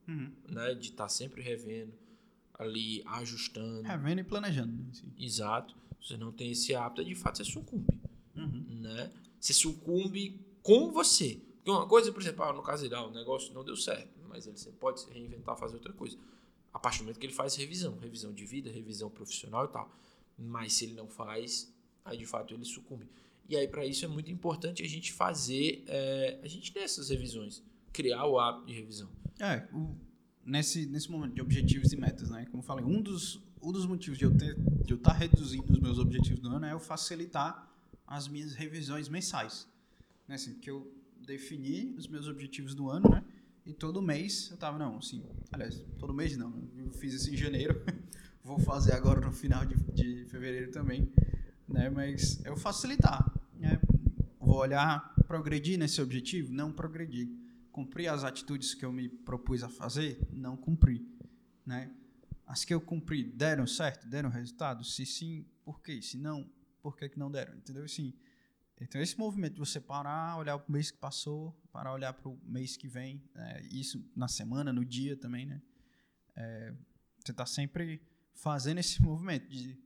Uhum. 0.06 0.30
né, 0.48 0.74
de 0.74 0.88
estar 0.90 1.08
sempre 1.08 1.40
revendo, 1.40 1.92
ali, 2.58 3.02
ajustando, 3.06 3.86
É, 3.86 3.96
vendo 3.96 4.20
e 4.20 4.24
planejando. 4.24 4.72
né? 4.72 4.84
Sim. 4.92 5.12
exato, 5.18 5.74
você 6.00 6.16
não 6.16 6.30
tem 6.32 6.50
esse 6.50 6.74
hábito, 6.74 7.04
de 7.04 7.14
fato 7.14 7.38
você 7.38 7.44
sucumbe, 7.44 7.98
Uhum. 8.36 8.64
né? 8.80 9.10
Você 9.40 9.52
sucumbe 9.54 10.38
com 10.62 10.90
você. 10.92 11.40
Porque 11.62 11.70
uma 11.70 11.86
coisa, 11.86 12.10
por 12.10 12.20
exemplo, 12.20 12.42
ah, 12.44 12.52
no 12.52 12.62
caso 12.62 12.82
dele, 12.82 12.96
ah, 12.96 13.06
o 13.06 13.10
negócio 13.12 13.54
não 13.54 13.64
deu 13.64 13.76
certo, 13.76 14.10
mas 14.28 14.46
ele 14.48 14.56
sempre 14.58 14.78
pode 14.80 15.00
se 15.00 15.10
reinventar, 15.10 15.56
fazer 15.56 15.74
outra 15.76 15.92
coisa. 15.92 16.18
A 16.72 16.78
partir 16.78 16.98
do 16.98 17.04
momento 17.04 17.20
que 17.20 17.26
ele 17.26 17.32
faz 17.32 17.54
revisão, 17.54 17.96
revisão 17.98 18.32
de 18.32 18.44
vida, 18.44 18.70
revisão 18.70 19.08
profissional 19.08 19.64
e 19.66 19.68
tal. 19.68 19.88
Mas 20.36 20.72
se 20.72 20.86
ele 20.86 20.94
não 20.94 21.06
faz, 21.06 21.72
aí 22.04 22.18
de 22.18 22.26
fato 22.26 22.52
ele 22.52 22.64
sucumbe. 22.64 23.06
E 23.48 23.56
aí 23.56 23.68
para 23.68 23.86
isso 23.86 24.04
é 24.04 24.08
muito 24.08 24.30
importante 24.30 24.82
a 24.82 24.88
gente 24.88 25.12
fazer, 25.12 25.84
é, 25.86 26.40
a 26.42 26.48
gente 26.48 26.72
ter 26.72 26.80
essas 26.80 27.10
revisões, 27.10 27.62
criar 27.92 28.24
o 28.26 28.40
hábito 28.40 28.66
de 28.66 28.72
revisão. 28.72 29.08
É, 29.38 29.68
o- 29.72 29.94
nesse, 30.44 30.86
nesse 30.86 31.10
momento 31.10 31.34
de 31.34 31.42
objetivos 31.42 31.92
e 31.92 31.96
metas, 31.96 32.28
né? 32.30 32.44
Como 32.46 32.62
eu 32.62 32.66
falei, 32.66 32.84
um 32.84 33.00
dos, 33.00 33.40
um 33.62 33.70
dos 33.70 33.86
motivos 33.86 34.18
de 34.18 34.24
eu 34.24 34.36
ter 34.36 34.56
de 34.82 34.92
eu 34.94 34.96
estar 34.96 35.12
reduzindo 35.12 35.72
os 35.72 35.78
meus 35.78 35.98
objetivos 35.98 36.40
do 36.40 36.48
ano 36.48 36.66
é 36.66 36.72
eu 36.72 36.80
facilitar 36.80 37.70
as 38.04 38.26
minhas 38.26 38.54
revisões 38.54 39.08
mensais. 39.08 39.68
Né? 40.26 40.34
Assim, 40.34 40.54
porque 40.54 40.70
eu 40.70 40.92
defini 41.26 41.94
os 41.96 42.06
meus 42.06 42.26
objetivos 42.28 42.74
do 42.74 42.88
ano, 42.88 43.08
né? 43.08 43.24
E 43.64 43.72
todo 43.72 44.02
mês 44.02 44.50
eu 44.50 44.56
tava, 44.56 44.78
não, 44.78 44.98
assim, 44.98 45.24
aliás, 45.52 45.84
todo 45.98 46.12
mês 46.12 46.36
não, 46.36 46.52
eu 46.76 46.90
fiz 46.90 47.14
isso 47.14 47.32
em 47.32 47.36
janeiro, 47.36 47.80
vou 48.42 48.58
fazer 48.58 48.92
agora 48.92 49.20
no 49.20 49.32
final 49.32 49.64
de, 49.64 49.76
de 49.92 50.24
fevereiro 50.26 50.70
também, 50.72 51.12
né? 51.68 51.88
Mas 51.88 52.44
eu 52.44 52.56
facilitar, 52.56 53.24
né? 53.54 53.80
Vou 54.40 54.56
olhar, 54.56 55.14
progredir 55.26 55.78
nesse 55.78 56.02
objetivo? 56.02 56.52
Não 56.52 56.72
progredir 56.72 57.28
cumprir 57.72 58.08
as 58.08 58.22
atitudes 58.22 58.74
que 58.74 58.84
eu 58.84 58.92
me 58.92 59.08
propus 59.08 59.62
a 59.62 59.68
fazer, 59.68 60.20
não 60.30 60.56
cumpri, 60.56 61.04
né? 61.64 61.90
As 62.46 62.64
que 62.64 62.74
eu 62.74 62.80
cumpri 62.80 63.24
deram 63.24 63.66
certo, 63.66 64.06
deram 64.06 64.28
resultado? 64.28 64.84
Se 64.84 65.06
sim, 65.06 65.46
por 65.64 65.80
quê? 65.80 66.02
Se 66.02 66.18
não, 66.18 66.48
por 66.82 66.96
que 66.96 67.08
que 67.08 67.18
não 67.18 67.30
deram? 67.30 67.54
Entendeu? 67.54 67.84
Assim, 67.84 68.12
então 68.82 69.00
esse 69.00 69.18
movimento 69.18 69.54
de 69.54 69.60
você 69.60 69.80
parar, 69.80 70.36
olhar 70.36 70.58
para 70.58 70.68
o 70.68 70.72
mês 70.72 70.90
que 70.90 70.98
passou, 70.98 71.54
parar, 71.72 71.92
olhar 71.92 72.12
para 72.12 72.28
o 72.28 72.38
mês 72.44 72.76
que 72.76 72.88
vem, 72.88 73.22
né? 73.34 73.62
isso 73.70 74.04
na 74.14 74.28
semana, 74.28 74.72
no 74.72 74.84
dia 74.84 75.16
também, 75.16 75.46
né? 75.46 75.60
É, 76.34 76.74
você 77.18 77.32
está 77.32 77.46
sempre 77.46 78.02
fazendo 78.34 78.78
esse 78.78 79.00
movimento 79.02 79.48
de 79.48 79.78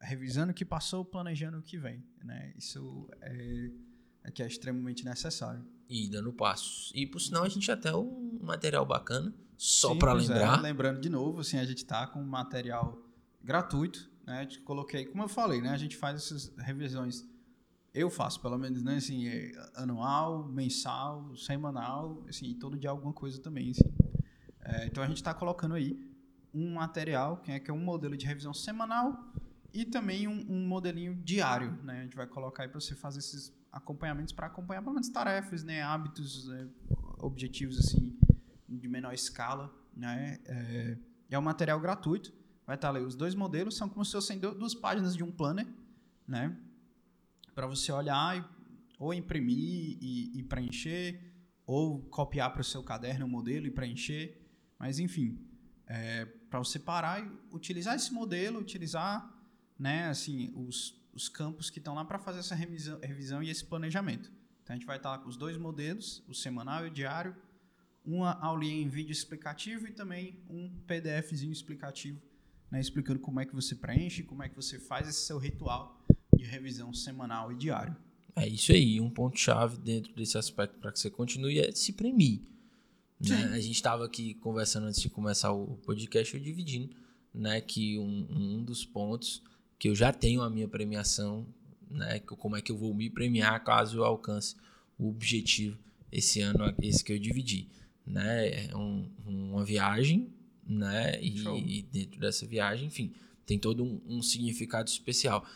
revisando 0.00 0.52
o 0.52 0.54
que 0.54 0.64
passou, 0.64 1.04
planejando 1.04 1.58
o 1.58 1.62
que 1.62 1.78
vem, 1.78 2.04
né? 2.22 2.52
Isso 2.56 3.08
é, 3.20 3.70
é 4.24 4.30
que 4.30 4.42
é 4.42 4.46
extremamente 4.46 5.04
necessário. 5.04 5.66
E 5.88 6.08
dando 6.08 6.32
passos. 6.32 6.92
E 6.94 7.06
por 7.06 7.20
sinal 7.20 7.44
a 7.44 7.48
gente 7.48 7.70
até 7.70 7.94
um 7.94 8.38
material 8.42 8.84
bacana, 8.84 9.34
só 9.56 9.94
para 9.94 10.12
é, 10.12 10.14
lembrar. 10.14 10.60
lembrando 10.60 11.00
de 11.00 11.08
novo, 11.08 11.40
assim, 11.40 11.58
a 11.58 11.64
gente 11.64 11.78
está 11.78 12.06
com 12.06 12.22
material 12.22 13.02
gratuito, 13.42 14.10
né? 14.26 14.40
A 14.40 14.42
gente 14.42 14.60
coloquei, 14.60 15.06
como 15.06 15.22
eu 15.22 15.28
falei, 15.28 15.60
né? 15.60 15.70
A 15.70 15.78
gente 15.78 15.96
faz 15.96 16.16
essas 16.16 16.52
revisões, 16.58 17.26
eu 17.96 18.10
faço 18.10 18.40
pelo 18.40 18.58
menos, 18.58 18.82
né? 18.82 18.96
Assim, 18.96 19.26
é, 19.26 19.52
anual, 19.74 20.46
mensal, 20.48 21.34
semanal, 21.36 22.24
assim, 22.28 22.54
todo 22.54 22.78
dia 22.78 22.90
alguma 22.90 23.12
coisa 23.12 23.40
também, 23.40 23.70
assim. 23.70 23.90
É, 24.60 24.86
então 24.86 25.02
a 25.02 25.06
gente 25.06 25.18
está 25.18 25.32
colocando 25.32 25.74
aí 25.74 25.98
um 26.52 26.74
material 26.74 27.38
que 27.38 27.52
é, 27.52 27.60
que 27.60 27.70
é 27.70 27.74
um 27.74 27.80
modelo 27.82 28.16
de 28.16 28.26
revisão 28.26 28.52
semanal 28.54 29.32
e 29.72 29.84
também 29.84 30.26
um, 30.26 30.44
um 30.48 30.66
modelinho 30.66 31.14
diário, 31.14 31.72
né? 31.82 32.00
A 32.00 32.02
gente 32.02 32.16
vai 32.16 32.26
colocar 32.26 32.62
aí 32.64 32.68
para 32.68 32.80
você 32.80 32.94
fazer 32.94 33.18
esses 33.18 33.52
acompanhamentos 33.70 34.32
para 34.32 34.46
acompanhar 34.46 34.80
pelo 34.82 34.94
menos 34.94 35.08
tarefas, 35.08 35.62
né? 35.62 35.82
Hábitos, 35.82 36.48
né? 36.48 36.68
objetivos 37.18 37.78
assim 37.78 38.16
de 38.68 38.88
menor 38.88 39.12
escala, 39.14 39.72
né? 39.94 40.38
É, 40.44 40.98
é 41.30 41.38
um 41.38 41.42
material 41.42 41.80
gratuito. 41.80 42.32
Vai 42.66 42.74
estar 42.76 42.88
ali 42.88 43.00
os 43.00 43.14
dois 43.14 43.34
modelos 43.34 43.76
são 43.76 43.88
como 43.88 44.04
se 44.04 44.12
fossem 44.12 44.38
du- 44.38 44.54
duas 44.54 44.74
páginas 44.74 45.14
de 45.14 45.22
um 45.22 45.30
planner, 45.30 45.66
né? 46.26 46.56
Para 47.56 47.66
você 47.66 47.90
olhar 47.90 48.36
e, 48.36 48.44
ou 48.98 49.14
imprimir 49.14 49.96
e, 49.98 50.38
e 50.38 50.42
preencher, 50.42 51.18
ou 51.66 52.02
copiar 52.02 52.52
para 52.52 52.60
o 52.60 52.64
seu 52.64 52.82
caderno 52.82 53.24
o 53.24 53.28
modelo 53.28 53.66
e 53.66 53.70
preencher. 53.70 54.38
Mas 54.78 54.98
enfim, 54.98 55.40
é, 55.86 56.26
para 56.50 56.58
você 56.58 56.78
parar 56.78 57.24
e 57.24 57.32
utilizar 57.50 57.96
esse 57.96 58.12
modelo, 58.12 58.60
utilizar, 58.60 59.34
né? 59.78 60.06
Assim, 60.08 60.52
os, 60.54 61.02
os 61.14 61.30
campos 61.30 61.70
que 61.70 61.78
estão 61.78 61.94
lá 61.94 62.04
para 62.04 62.18
fazer 62.18 62.40
essa 62.40 62.54
revisão, 62.54 63.00
revisão 63.00 63.42
e 63.42 63.48
esse 63.48 63.64
planejamento. 63.64 64.30
Então 64.62 64.74
a 64.74 64.78
gente 64.78 64.86
vai 64.86 64.98
estar 64.98 65.12
lá 65.12 65.18
com 65.18 65.28
os 65.30 65.38
dois 65.38 65.56
modelos, 65.56 66.22
o 66.28 66.34
semanal 66.34 66.84
e 66.84 66.88
o 66.88 66.90
diário, 66.90 67.34
uma 68.04 68.38
aulinha 68.40 68.82
em 68.82 68.88
vídeo 68.88 69.12
explicativo 69.12 69.86
e 69.86 69.92
também 69.92 70.44
um 70.50 70.68
PDFzinho 70.86 71.52
explicativo, 71.52 72.20
né, 72.70 72.80
explicando 72.80 73.18
como 73.18 73.40
é 73.40 73.46
que 73.46 73.54
você 73.54 73.74
preenche, 73.74 74.22
como 74.22 74.42
é 74.42 74.48
que 74.50 74.54
você 74.54 74.78
faz 74.78 75.08
esse 75.08 75.20
seu 75.20 75.38
ritual 75.38 76.04
de 76.36 76.44
revisão 76.44 76.92
semanal 76.92 77.52
e 77.52 77.56
diário. 77.56 77.96
É 78.34 78.46
isso 78.46 78.72
aí, 78.72 79.00
um 79.00 79.08
ponto 79.10 79.38
chave 79.38 79.78
dentro 79.78 80.12
desse 80.14 80.36
aspecto 80.36 80.78
para 80.78 80.92
que 80.92 80.98
você 81.00 81.08
continue 81.10 81.58
é 81.58 81.72
se 81.72 81.92
premir. 81.92 82.42
Né? 83.18 83.44
A 83.54 83.58
gente 83.58 83.76
estava 83.76 84.04
aqui 84.04 84.34
conversando 84.34 84.86
antes 84.86 85.00
de 85.00 85.08
começar 85.08 85.52
o 85.52 85.76
podcast, 85.78 86.34
eu 86.34 86.40
dividindo, 86.42 86.94
né, 87.32 87.60
que 87.62 87.98
um, 87.98 88.26
um 88.30 88.62
dos 88.64 88.84
pontos 88.84 89.42
que 89.78 89.88
eu 89.88 89.94
já 89.94 90.12
tenho 90.12 90.42
a 90.42 90.50
minha 90.50 90.68
premiação, 90.68 91.46
né, 91.90 92.18
como 92.20 92.56
é 92.56 92.60
que 92.62 92.70
eu 92.70 92.76
vou 92.76 92.92
me 92.94 93.08
premiar 93.08 93.62
caso 93.64 93.98
eu 93.98 94.04
alcance 94.04 94.54
o 94.98 95.08
objetivo 95.08 95.78
esse 96.12 96.40
ano, 96.42 96.74
esse 96.82 97.02
que 97.02 97.12
eu 97.12 97.18
dividi, 97.18 97.68
né, 98.06 98.66
é 98.68 98.76
um- 98.76 99.08
uma 99.26 99.64
viagem, 99.64 100.30
né, 100.66 101.18
e, 101.22 101.30
e 101.78 101.82
dentro 101.82 102.20
dessa 102.20 102.46
viagem, 102.46 102.86
enfim, 102.88 103.12
tem 103.46 103.58
todo 103.58 103.82
um, 103.84 104.00
um 104.06 104.20
significado 104.22 104.88
especial. 104.90 105.46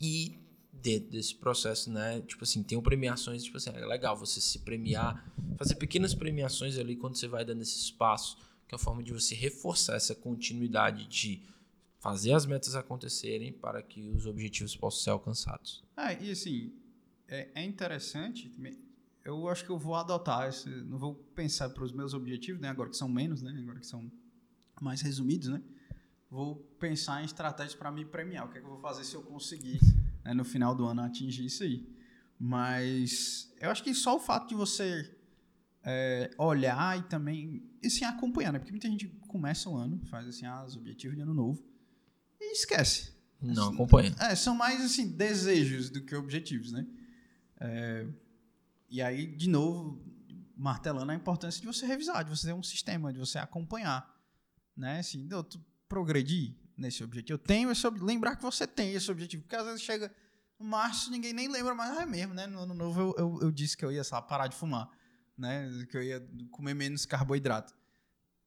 E 0.00 0.38
dentro 0.72 1.10
desse 1.10 1.34
processo, 1.34 1.90
né? 1.90 2.20
Tipo 2.22 2.44
assim, 2.44 2.62
tem 2.62 2.80
premiações, 2.80 3.44
tipo 3.44 3.56
assim, 3.56 3.70
é 3.70 3.86
legal 3.86 4.16
você 4.16 4.40
se 4.40 4.60
premiar, 4.60 5.30
fazer 5.56 5.74
pequenas 5.76 6.14
premiações 6.14 6.78
ali 6.78 6.96
quando 6.96 7.16
você 7.16 7.28
vai 7.28 7.44
dando 7.44 7.62
esse 7.62 7.78
espaço, 7.78 8.38
que 8.66 8.74
é 8.74 8.76
uma 8.76 8.82
forma 8.82 9.02
de 9.02 9.12
você 9.12 9.34
reforçar 9.34 9.96
essa 9.96 10.14
continuidade 10.14 11.06
de 11.06 11.42
fazer 11.98 12.32
as 12.32 12.46
metas 12.46 12.74
acontecerem 12.74 13.52
para 13.52 13.82
que 13.82 14.08
os 14.08 14.24
objetivos 14.24 14.74
possam 14.74 15.02
ser 15.02 15.10
alcançados. 15.10 15.84
Ah, 15.96 16.14
e 16.14 16.30
assim, 16.30 16.72
é, 17.28 17.48
é 17.54 17.62
interessante, 17.62 18.50
eu 19.22 19.48
acho 19.48 19.64
que 19.64 19.70
eu 19.70 19.78
vou 19.78 19.94
adotar, 19.94 20.48
esse, 20.48 20.68
não 20.68 20.98
vou 20.98 21.14
pensar 21.34 21.68
para 21.68 21.84
os 21.84 21.92
meus 21.92 22.14
objetivos, 22.14 22.60
né, 22.60 22.68
agora 22.68 22.88
que 22.88 22.96
são 22.96 23.08
menos, 23.08 23.42
né, 23.42 23.54
agora 23.58 23.78
que 23.78 23.86
são 23.86 24.10
mais 24.80 25.02
resumidos, 25.02 25.48
né, 25.48 25.62
vou 26.30 26.56
pensar 26.78 27.20
em 27.22 27.24
estratégias 27.24 27.74
para 27.74 27.90
me 27.90 28.04
premiar, 28.04 28.46
o 28.46 28.50
que 28.50 28.58
é 28.58 28.60
que 28.60 28.66
eu 28.66 28.70
vou 28.70 28.80
fazer 28.80 29.04
se 29.04 29.14
eu 29.14 29.22
conseguir, 29.22 29.80
né, 30.24 30.32
no 30.32 30.44
final 30.44 30.74
do 30.74 30.84
ano, 30.86 31.02
atingir 31.02 31.44
isso 31.46 31.62
aí. 31.64 31.86
Mas 32.38 33.52
eu 33.60 33.70
acho 33.70 33.82
que 33.82 33.92
só 33.94 34.16
o 34.16 34.20
fato 34.20 34.48
de 34.48 34.54
você 34.54 35.14
é, 35.82 36.30
olhar 36.38 36.98
e 36.98 37.02
também, 37.02 37.62
e 37.82 37.86
assim, 37.86 38.04
acompanhar, 38.04 38.52
né, 38.52 38.58
porque 38.58 38.70
muita 38.72 38.88
gente 38.88 39.08
começa 39.28 39.68
o 39.68 39.76
ano, 39.76 40.00
faz 40.06 40.26
assim, 40.28 40.46
ah, 40.46 40.64
os 40.64 40.76
objetivos 40.76 41.16
de 41.16 41.22
ano 41.22 41.34
novo, 41.34 41.62
e 42.40 42.52
esquece. 42.52 43.12
Não 43.40 43.64
Assim, 43.68 43.74
acompanha. 43.74 44.14
É, 44.20 44.34
são 44.34 44.54
mais 44.54 44.82
assim 44.82 45.08
desejos 45.08 45.90
do 45.90 46.02
que 46.02 46.14
objetivos, 46.14 46.72
né? 46.72 46.86
É, 47.58 48.06
e 48.88 49.00
aí, 49.02 49.26
de 49.26 49.48
novo, 49.48 50.02
martelando 50.56 51.10
a 51.10 51.14
importância 51.14 51.60
de 51.60 51.66
você 51.66 51.86
revisar, 51.86 52.22
de 52.24 52.30
você 52.30 52.48
ter 52.48 52.52
um 52.52 52.62
sistema, 52.62 53.12
de 53.12 53.18
você 53.18 53.38
acompanhar, 53.38 54.06
né? 54.76 54.98
Assim, 54.98 55.26
eu 55.30 55.42
tô- 55.42 55.60
progredir 55.90 56.54
nesse 56.78 57.02
objetivo. 57.02 57.34
Eu 57.34 57.38
tenho 57.38 57.70
esse 57.70 57.86
lembrar 57.90 58.36
que 58.36 58.42
você 58.42 58.66
tem 58.66 58.94
esse 58.94 59.10
objetivo, 59.10 59.42
porque 59.42 59.56
às 59.56 59.66
vezes 59.66 59.82
chega 59.82 60.14
março, 60.56 61.10
ninguém 61.10 61.32
nem 61.32 61.48
lembra 61.48 61.74
mais, 61.74 61.98
ah, 61.98 62.02
é 62.02 62.06
mesmo, 62.06 62.32
né? 62.32 62.46
No 62.46 62.60
ano 62.60 62.74
novo 62.74 63.00
eu, 63.00 63.14
eu, 63.18 63.38
eu 63.42 63.50
disse 63.50 63.76
que 63.76 63.84
eu 63.84 63.90
ia 63.90 64.02
parar 64.22 64.46
de 64.46 64.54
fumar, 64.54 64.88
né? 65.36 65.68
Que 65.90 65.96
eu 65.96 66.02
ia 66.02 66.20
comer 66.50 66.74
menos 66.74 67.04
carboidrato. 67.04 67.74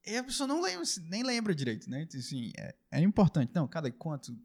E 0.06 0.16
a 0.16 0.24
pessoa 0.24 0.46
não 0.46 0.62
lembra, 0.62 0.84
nem 1.08 1.22
lembra 1.22 1.54
direito, 1.54 1.88
né? 1.88 2.02
Então, 2.02 2.18
assim, 2.18 2.50
é, 2.56 2.74
é 2.90 3.00
importante. 3.00 3.52
Não, 3.54 3.68
cada 3.68 3.90
quanto, 3.90 4.36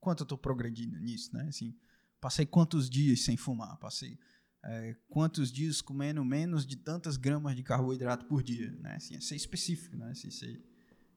quanto 0.00 0.22
eu 0.22 0.26
tô 0.26 0.36
progredindo 0.36 0.98
nisso, 0.98 1.34
né? 1.34 1.46
Assim, 1.48 1.76
passei 2.20 2.46
quantos 2.46 2.90
dias 2.90 3.22
sem 3.22 3.36
fumar, 3.36 3.76
passei 3.78 4.18
é, 4.64 4.96
quantos 5.08 5.52
dias 5.52 5.82
comendo 5.82 6.24
menos 6.24 6.66
de 6.66 6.76
tantas 6.76 7.16
gramas 7.16 7.54
de 7.54 7.62
carboidrato 7.62 8.24
por 8.26 8.42
dia, 8.42 8.70
né? 8.80 8.96
Assim, 8.96 9.16
é 9.16 9.20
ser 9.20 9.36
específico, 9.36 9.96
né? 9.96 10.10
Assim, 10.10 10.30
ser, 10.30 10.62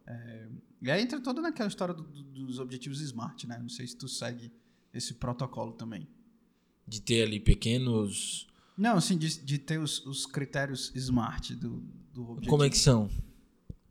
é, 0.07 0.47
e 0.81 0.89
aí 0.89 1.01
entra 1.01 1.19
toda 1.19 1.41
naquela 1.41 1.67
história 1.67 1.93
do, 1.93 2.03
do, 2.03 2.23
dos 2.23 2.59
objetivos 2.59 3.01
SMART, 3.01 3.43
né? 3.45 3.57
Não 3.59 3.69
sei 3.69 3.85
se 3.85 3.95
tu 3.95 4.07
segue 4.07 4.51
esse 4.93 5.15
protocolo 5.15 5.73
também. 5.73 6.07
De 6.87 7.01
ter 7.01 7.23
ali 7.23 7.39
pequenos... 7.39 8.47
Não, 8.77 8.95
assim, 8.95 9.17
de, 9.17 9.43
de 9.43 9.57
ter 9.57 9.79
os, 9.79 10.05
os 10.05 10.25
critérios 10.25 10.91
SMART 10.95 11.51
do, 11.55 11.83
do 12.13 12.23
objetivo. 12.29 12.49
Como 12.49 12.63
é 12.63 12.69
que 12.69 12.77
são? 12.77 13.09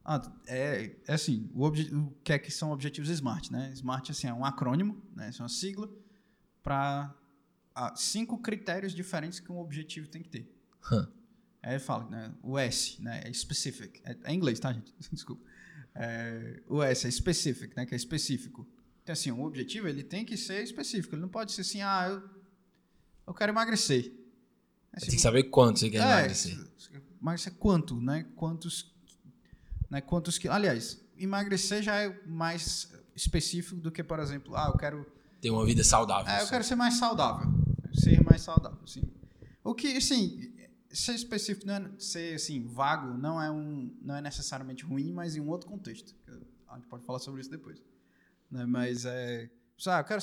Ah, 0.04 0.22
é, 0.46 0.96
é 1.06 1.12
assim, 1.12 1.50
o, 1.52 1.66
o 1.66 2.10
que 2.22 2.32
é 2.32 2.38
que 2.38 2.50
são 2.50 2.70
objetivos 2.70 3.10
SMART, 3.10 3.50
né? 3.50 3.72
SMART 3.74 4.10
assim, 4.10 4.28
é 4.28 4.32
um 4.32 4.44
acrônimo, 4.44 5.02
né? 5.14 5.30
é 5.36 5.42
uma 5.42 5.48
sigla 5.48 5.90
para 6.62 7.12
ah, 7.74 7.94
cinco 7.96 8.38
critérios 8.38 8.94
diferentes 8.94 9.40
que 9.40 9.50
um 9.50 9.58
objetivo 9.58 10.08
tem 10.08 10.22
que 10.22 10.28
ter. 10.28 10.56
Huh. 10.90 11.08
Aí 11.60 11.80
fala, 11.80 12.08
né? 12.08 12.32
O 12.40 12.56
S, 12.56 13.02
né? 13.02 13.22
É 13.24 13.32
specific. 13.32 14.00
É, 14.04 14.16
é 14.22 14.32
inglês, 14.32 14.60
tá, 14.60 14.72
gente? 14.72 14.94
Desculpa. 15.12 15.42
É, 15.98 16.62
o 16.68 16.82
S 16.82 17.06
é 17.06 17.10
specific, 17.10 17.74
né? 17.76 17.86
Que 17.86 17.94
é 17.94 17.96
específico. 17.96 18.66
Então, 19.02 19.12
assim, 19.12 19.30
um 19.30 19.44
objetivo 19.44 19.88
ele 19.88 20.02
tem 20.02 20.24
que 20.24 20.36
ser 20.36 20.62
específico. 20.62 21.14
Ele 21.14 21.22
não 21.22 21.28
pode 21.28 21.52
ser 21.52 21.62
assim, 21.62 21.80
ah, 21.80 22.06
eu, 22.08 22.22
eu 23.26 23.34
quero 23.34 23.52
emagrecer. 23.52 24.12
Assim, 24.92 25.06
tem 25.06 25.16
que 25.16 25.22
saber 25.22 25.44
quanto 25.44 25.78
você 25.78 25.90
quer 25.90 25.98
é, 25.98 26.02
emagrecer. 26.02 26.58
Emagrecer 27.20 27.54
quanto, 27.54 28.00
né? 28.00 28.26
Quantos 28.34 28.96
né? 29.90 30.00
Quantos 30.00 30.38
que, 30.38 30.48
aliás, 30.48 31.00
emagrecer 31.16 31.82
já 31.82 31.96
é 31.96 32.20
mais 32.26 32.88
específico 33.14 33.76
do 33.76 33.90
que, 33.90 34.02
por 34.02 34.18
exemplo, 34.18 34.54
ah, 34.56 34.70
eu 34.72 34.78
quero 34.78 35.06
ter 35.40 35.50
uma 35.50 35.64
vida 35.64 35.82
saudável. 35.84 36.30
É, 36.30 36.42
eu 36.42 36.48
quero 36.48 36.64
ser 36.64 36.74
mais 36.74 36.94
saudável, 36.94 37.48
ser 37.94 38.22
mais 38.24 38.42
saudável, 38.42 38.86
sim. 38.86 39.02
O 39.62 39.74
que, 39.74 39.96
assim, 39.96 40.52
ser 40.96 41.14
específico, 41.14 41.66
não 41.66 41.74
é, 41.74 41.92
ser 41.98 42.34
assim 42.34 42.66
vago, 42.66 43.16
não 43.18 43.40
é 43.40 43.50
um, 43.50 43.94
não 44.00 44.16
é 44.16 44.20
necessariamente 44.20 44.84
ruim, 44.84 45.12
mas 45.12 45.36
em 45.36 45.40
um 45.40 45.48
outro 45.48 45.68
contexto. 45.68 46.14
A 46.68 46.76
gente 46.76 46.88
pode 46.88 47.04
falar 47.04 47.18
sobre 47.18 47.40
isso 47.40 47.50
depois. 47.50 47.82
Né? 48.50 48.64
Mas 48.64 49.04
é, 49.04 49.50
ah, 49.86 49.98
eu 49.98 50.04
quero, 50.04 50.22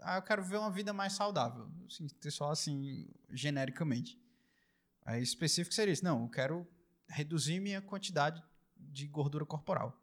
ah, 0.00 0.16
eu 0.16 0.22
quero 0.22 0.44
ver 0.44 0.58
uma 0.58 0.70
vida 0.70 0.92
mais 0.92 1.12
saudável, 1.12 1.68
assim, 1.86 2.06
só 2.30 2.50
assim 2.50 3.08
genericamente. 3.30 4.20
Aí 5.04 5.22
específico 5.22 5.74
seria 5.74 5.92
isso. 5.92 6.04
Não, 6.04 6.22
eu 6.22 6.28
quero 6.28 6.66
reduzir 7.08 7.60
minha 7.60 7.82
quantidade 7.82 8.42
de 8.76 9.06
gordura 9.06 9.44
corporal. 9.44 10.00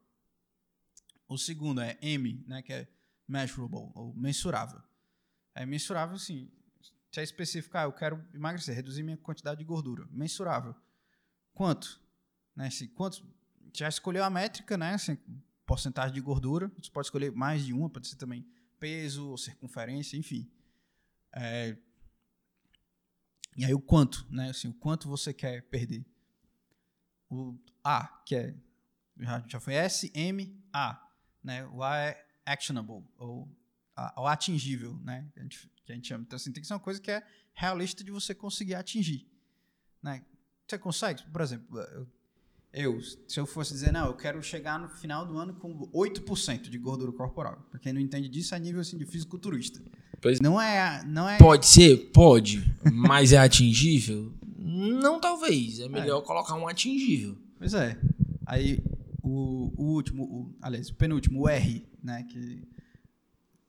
O 1.27 1.37
segundo 1.37 1.79
é 1.79 1.97
M, 2.01 2.43
né, 2.47 2.61
que 2.61 2.73
é 2.73 2.87
measurable, 3.27 3.91
ou 3.93 4.13
mensurável. 4.15 4.81
É 5.53 5.65
mensurável, 5.65 6.17
sim. 6.17 6.51
Se 7.11 7.19
é 7.19 7.23
especificar, 7.23 7.83
ah, 7.83 7.85
eu 7.85 7.93
quero 7.93 8.23
emagrecer, 8.33 8.75
reduzir 8.75 9.03
minha 9.03 9.17
quantidade 9.17 9.57
de 9.57 9.63
gordura. 9.63 10.07
Mensurável. 10.11 10.75
Quanto? 11.53 11.99
Né, 12.55 12.69
se, 12.69 12.87
quanto? 12.89 13.25
Já 13.73 13.89
escolheu 13.89 14.23
a 14.23 14.29
métrica, 14.29 14.77
né? 14.77 14.93
Assim, 14.93 15.17
porcentagem 15.65 16.13
de 16.13 16.21
gordura. 16.21 16.71
Você 16.77 16.91
pode 16.91 17.07
escolher 17.07 17.31
mais 17.31 17.65
de 17.65 17.73
uma, 17.73 17.89
pode 17.89 18.07
ser 18.07 18.15
também 18.15 18.45
peso, 18.79 19.37
circunferência, 19.37 20.17
enfim. 20.17 20.49
É, 21.33 21.77
e 23.57 23.65
aí 23.65 23.73
o 23.73 23.81
quanto, 23.81 24.25
né? 24.29 24.49
Assim, 24.49 24.67
o 24.67 24.73
quanto 24.73 25.07
você 25.07 25.33
quer 25.33 25.63
perder. 25.63 26.05
O 27.29 27.57
A, 27.83 28.07
que 28.25 28.35
é 28.35 28.55
já, 29.19 29.43
já 29.47 29.59
foi 29.59 29.73
S, 29.73 30.11
M, 30.15 30.57
A. 30.71 31.05
Né? 31.43 31.65
O 31.67 31.83
A 31.83 31.97
é 31.97 32.25
actionable, 32.45 33.05
ou 33.17 33.47
o 34.17 34.27
atingível, 34.27 34.97
né? 35.03 35.29
A, 35.35 35.41
gente, 35.41 35.69
que 35.89 35.93
a 35.93 35.95
gente 35.95 36.07
chama. 36.07 36.23
Então, 36.25 36.37
assim, 36.37 36.51
tem 36.51 36.61
que 36.61 36.67
ser 36.67 36.73
uma 36.73 36.79
coisa 36.79 37.01
que 37.01 37.09
é 37.09 37.23
realista 37.53 38.03
de 38.03 38.11
você 38.11 38.35
conseguir 38.35 38.75
atingir. 38.75 39.27
Né? 40.01 40.23
Você 40.67 40.77
consegue? 40.77 41.23
Por 41.31 41.41
exemplo, 41.41 41.79
eu, 41.79 42.07
eu, 42.71 43.01
se 43.27 43.39
eu 43.39 43.45
fosse 43.45 43.73
dizer, 43.73 43.91
não, 43.91 44.07
eu 44.07 44.13
quero 44.13 44.41
chegar 44.43 44.79
no 44.79 44.87
final 44.87 45.25
do 45.25 45.37
ano 45.37 45.55
com 45.55 45.75
8% 45.91 46.69
de 46.69 46.77
gordura 46.77 47.11
corporal. 47.11 47.65
Para 47.71 47.79
quem 47.79 47.91
não 47.91 47.99
entende 47.99 48.29
disso, 48.29 48.53
é 48.53 48.59
nível 48.59 48.81
assim, 48.81 48.97
de 48.97 49.05
fisiculturista. 49.05 49.81
Pois 50.21 50.39
não 50.39 50.61
é, 50.61 51.03
não 51.05 51.27
é. 51.27 51.37
Pode 51.37 51.65
ser, 51.65 52.11
pode, 52.11 52.63
mas 52.91 53.33
é 53.33 53.37
atingível? 53.37 54.33
Não, 54.57 55.19
talvez. 55.19 55.79
É 55.79 55.89
melhor 55.89 56.21
é. 56.21 56.25
colocar 56.25 56.55
um 56.55 56.67
atingível. 56.67 57.37
Pois 57.57 57.73
é. 57.73 57.97
Aí 58.45 58.83
o, 59.23 59.71
o 59.75 59.85
último, 59.93 60.23
o, 60.23 60.55
aliás, 60.61 60.89
o 60.89 60.95
penúltimo, 60.95 61.41
o 61.41 61.49
R, 61.49 61.87
né, 62.03 62.23
que 62.29 62.67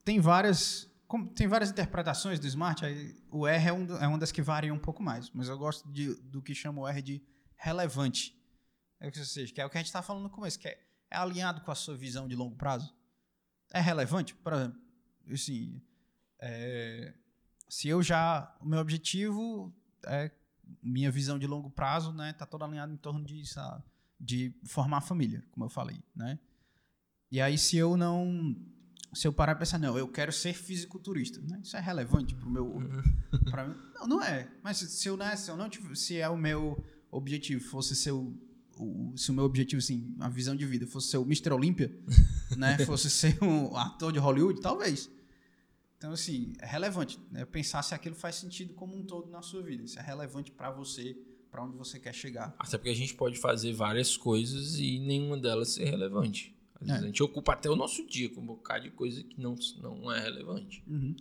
tem 0.03 0.19
várias 0.19 0.90
tem 1.19 1.47
várias 1.47 1.71
interpretações 1.71 2.39
do 2.39 2.47
Smart, 2.47 2.85
aí 2.85 3.15
o 3.29 3.47
R 3.47 3.69
é, 3.69 3.73
um, 3.73 3.97
é 3.97 4.07
uma 4.07 4.17
das 4.17 4.31
que 4.31 4.41
varia 4.41 4.73
um 4.73 4.79
pouco 4.79 5.01
mais, 5.01 5.29
mas 5.31 5.49
eu 5.49 5.57
gosto 5.57 5.89
de, 5.91 6.15
do 6.21 6.41
que 6.41 6.53
chama 6.55 6.81
o 6.81 6.87
R 6.87 7.01
de 7.01 7.21
relevante. 7.55 8.39
É, 8.99 9.07
ou 9.07 9.13
seja, 9.13 9.53
que 9.53 9.59
é 9.59 9.65
o 9.65 9.69
que 9.69 9.77
a 9.77 9.81
gente 9.81 9.87
está 9.87 10.01
falando 10.01 10.23
no 10.23 10.29
começo, 10.29 10.59
que 10.59 10.67
é, 10.67 10.79
é, 11.09 11.17
alinhado 11.17 11.61
com 11.61 11.71
a 11.71 11.75
sua 11.75 11.95
visão 11.97 12.27
de 12.27 12.35
longo 12.35 12.55
prazo. 12.55 12.95
É 13.73 13.79
relevante? 13.79 14.35
Por 14.35 14.53
exemplo, 14.53 14.79
assim, 15.31 15.81
é, 16.39 17.13
se 17.67 17.87
eu 17.87 18.03
já. 18.03 18.55
O 18.61 18.65
meu 18.65 18.79
objetivo 18.79 19.73
é. 20.05 20.31
Minha 20.81 21.11
visão 21.11 21.37
de 21.37 21.45
longo 21.45 21.69
prazo, 21.69 22.13
né? 22.13 22.31
Tá 22.31 22.45
todo 22.45 22.63
alinhado 22.63 22.93
em 22.93 22.97
torno 22.97 23.25
disso 23.25 23.59
de 24.17 24.53
formar 24.63 25.01
família, 25.01 25.43
como 25.51 25.65
eu 25.65 25.69
falei, 25.69 26.01
né? 26.15 26.39
E 27.29 27.41
aí 27.41 27.57
se 27.57 27.75
eu 27.75 27.97
não 27.97 28.55
se 29.13 29.27
eu 29.27 29.33
parar 29.33 29.53
e 29.53 29.55
pensar, 29.55 29.77
não, 29.77 29.97
eu 29.97 30.07
quero 30.07 30.31
ser 30.31 30.53
fisiculturista, 30.53 31.41
né? 31.41 31.59
Isso 31.63 31.75
é 31.75 31.79
relevante 31.79 32.33
para 32.33 32.47
o 32.47 32.51
meu 32.51 32.81
pra 33.49 33.67
mim? 33.67 33.75
Não, 33.95 34.07
não 34.07 34.23
é. 34.23 34.49
Mas 34.63 34.77
se 34.77 35.07
eu, 35.07 35.17
né, 35.17 35.35
se 35.35 35.51
eu 35.51 35.57
não 35.57 35.69
se 35.95 36.17
é 36.17 36.29
o 36.29 36.37
meu 36.37 36.83
objetivo 37.11 37.63
fosse 37.63 37.95
ser 37.95 38.11
o, 38.11 38.33
o, 38.77 39.13
se 39.17 39.31
o 39.31 39.33
meu 39.33 39.43
objetivo 39.43 39.79
assim, 39.79 40.15
a 40.19 40.29
visão 40.29 40.55
de 40.55 40.65
vida 40.65 40.87
fosse 40.87 41.09
ser 41.09 41.17
o 41.17 41.23
Mr. 41.23 41.51
Olímpia, 41.51 41.93
né, 42.57 42.77
fosse 42.85 43.09
ser 43.09 43.37
um 43.43 43.75
ator 43.75 44.11
de 44.13 44.19
Hollywood, 44.19 44.61
talvez. 44.61 45.09
Então 45.97 46.13
assim, 46.13 46.53
é 46.59 46.65
relevante, 46.65 47.19
né? 47.31 47.45
Pensar 47.45 47.83
se 47.83 47.93
aquilo 47.93 48.15
faz 48.15 48.35
sentido 48.35 48.73
como 48.73 48.95
um 48.95 49.03
todo 49.03 49.29
na 49.29 49.41
sua 49.41 49.61
vida, 49.61 49.85
se 49.87 49.99
é 49.99 50.01
relevante 50.01 50.51
para 50.51 50.71
você 50.71 51.17
para 51.51 51.65
onde 51.65 51.75
você 51.75 51.99
quer 51.99 52.15
chegar. 52.15 52.55
Até 52.57 52.77
porque 52.77 52.89
a 52.89 52.95
gente 52.95 53.13
pode 53.13 53.37
fazer 53.37 53.73
várias 53.73 54.15
coisas 54.15 54.79
e 54.79 54.99
nenhuma 54.99 55.37
delas 55.37 55.73
ser 55.73 55.83
relevante. 55.83 56.55
Às 56.81 56.87
vezes 56.87 57.01
é. 57.01 57.05
a 57.05 57.07
gente 57.07 57.23
ocupa 57.23 57.53
até 57.53 57.69
o 57.69 57.75
nosso 57.75 58.05
dia 58.07 58.29
com 58.29 58.41
um 58.41 58.45
bocado 58.45 58.83
de 58.83 58.91
coisa 58.91 59.23
que 59.23 59.39
não, 59.39 59.55
não 59.81 60.11
é 60.11 60.19
relevante. 60.19 60.83
Uhum. 60.87 61.15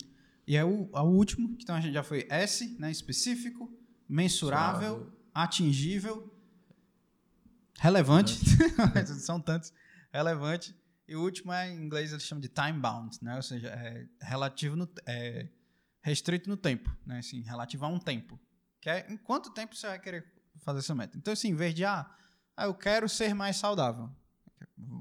E 0.46 0.56
é 0.56 0.64
o, 0.64 0.88
o 0.92 1.02
último, 1.02 1.56
então 1.60 1.76
a 1.76 1.80
gente 1.80 1.92
já 1.92 2.02
foi 2.02 2.26
S, 2.28 2.76
né, 2.78 2.90
específico, 2.90 3.70
mensurável, 4.08 5.12
atingível, 5.34 6.32
relevante. 7.78 8.36
São 9.20 9.40
tantos. 9.40 9.72
Relevante. 10.12 10.74
E 11.06 11.14
o 11.14 11.22
último 11.22 11.52
é, 11.52 11.70
em 11.70 11.76
inglês, 11.76 12.12
eles 12.12 12.24
chamam 12.24 12.40
de 12.40 12.48
time 12.48 12.78
bound, 12.78 13.18
né? 13.22 13.36
Ou 13.36 13.42
seja, 13.42 13.68
é 13.68 14.06
relativo 14.22 14.76
no, 14.76 14.88
é 15.06 15.48
restrito 16.02 16.48
no 16.48 16.56
tempo, 16.56 16.90
né? 17.06 17.18
Assim, 17.18 17.42
relativo 17.42 17.84
a 17.84 17.88
um 17.88 17.98
tempo. 17.98 18.40
Que 18.80 18.88
é 18.88 19.06
em 19.10 19.16
quanto 19.16 19.50
tempo 19.50 19.74
você 19.74 19.86
vai 19.86 19.98
querer 19.98 20.24
fazer 20.58 20.78
essa 20.78 20.94
meta. 20.94 21.16
Então, 21.16 21.32
assim, 21.32 21.48
em 21.48 21.54
vez 21.54 21.74
de, 21.74 21.84
ah, 21.84 22.08
ah 22.56 22.64
eu 22.64 22.74
quero 22.74 23.08
ser 23.08 23.34
mais 23.34 23.56
saudável. 23.56 24.10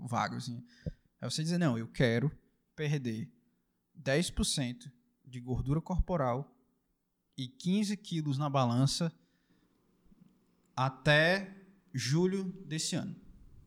Vago, 0.07 0.36
assim. 0.36 0.63
É 1.21 1.30
você 1.30 1.43
dizer, 1.43 1.57
não, 1.57 1.77
eu 1.77 1.88
quero 1.88 2.32
perder 2.75 3.32
10% 4.01 4.91
de 5.25 5.39
gordura 5.39 5.82
corporal 5.82 6.55
e 7.38 7.47
15 7.47 7.95
quilos 7.97 8.38
na 8.38 8.49
balança 8.49 9.11
até 10.75 11.55
julho 11.93 12.45
desse 12.65 12.95
ano. 12.95 13.15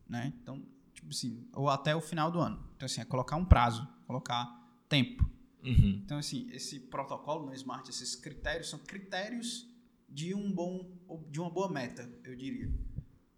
Né? 0.07 0.33
Então, 0.41 0.65
tipo 0.93 1.09
assim, 1.09 1.47
ou 1.53 1.69
até 1.69 1.95
o 1.95 2.01
final 2.01 2.31
do 2.31 2.39
ano. 2.39 2.67
Então, 2.75 2.85
assim, 2.85 3.01
é 3.01 3.05
colocar 3.05 3.35
um 3.35 3.45
prazo, 3.45 3.87
colocar 4.05 4.47
tempo. 4.89 5.23
Uhum. 5.63 6.01
Então, 6.03 6.17
assim, 6.17 6.49
esse 6.51 6.79
protocolo 6.79 7.45
no 7.45 7.53
Smart, 7.53 7.89
esses 7.89 8.15
critérios 8.15 8.69
são 8.69 8.79
critérios 8.79 9.67
de 10.09 10.35
um 10.35 10.51
bom 10.51 10.91
de 11.29 11.39
uma 11.39 11.49
boa 11.49 11.69
meta, 11.69 12.09
eu 12.23 12.35
diria. 12.35 12.71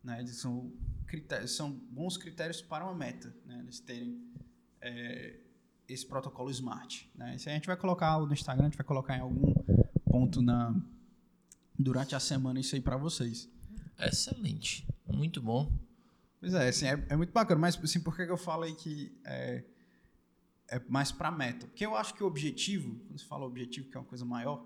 Né? 0.03 0.19
Eles 0.19 0.38
são 0.38 0.73
critérios, 1.16 1.55
são 1.55 1.72
bons 1.72 2.18
critérios 2.18 2.61
para 2.61 2.84
uma 2.84 2.93
meta, 2.93 3.34
né? 3.45 3.59
Eles 3.59 3.80
terem 3.80 4.22
é, 4.82 5.39
esse 5.88 6.05
protocolo 6.05 6.51
Smart, 6.51 7.09
né? 7.16 7.36
Isso 7.36 7.49
a 7.49 7.53
gente 7.53 7.68
vai 7.68 7.78
colocar 7.78 8.20
no 8.20 8.34
Instagram, 8.34 8.66
a 8.66 8.70
gente 8.70 8.78
vai 8.78 8.86
colocar 8.86 9.18
em 9.18 9.22
algum 9.22 9.53
ponto 10.05 10.41
na 10.41 10.76
durante 11.78 12.16
a 12.16 12.20
semana 12.20 12.59
isso 12.59 12.76
aí 12.76 12.82
para 12.82 12.97
vocês. 12.97 13.49
Excelente, 13.99 14.86
muito 15.07 15.41
bom. 15.41 15.72
Pois 16.39 16.53
é, 16.53 16.68
assim, 16.68 16.86
é, 16.86 17.05
é 17.09 17.16
muito 17.16 17.32
bacana, 17.32 17.59
mas 17.59 17.82
assim, 17.82 18.01
por 18.01 18.16
que 18.16 18.24
eu 18.24 18.38
falo 18.38 18.63
aí 18.63 18.76
que 18.76 19.18
é, 19.26 19.63
é 20.68 20.82
mais 20.89 21.11
para 21.11 21.32
meta? 21.32 21.66
Porque 21.68 21.86
eu 21.86 21.95
acho 21.95 22.13
que 22.13 22.24
o 22.24 22.28
objetivo, 22.28 22.99
quando 23.07 23.20
você 23.20 23.26
fala 23.26 23.45
objetivo, 23.45 23.89
que 23.89 23.95
é 23.95 23.99
uma 23.99 24.05
coisa 24.05 24.26
maior, 24.26 24.66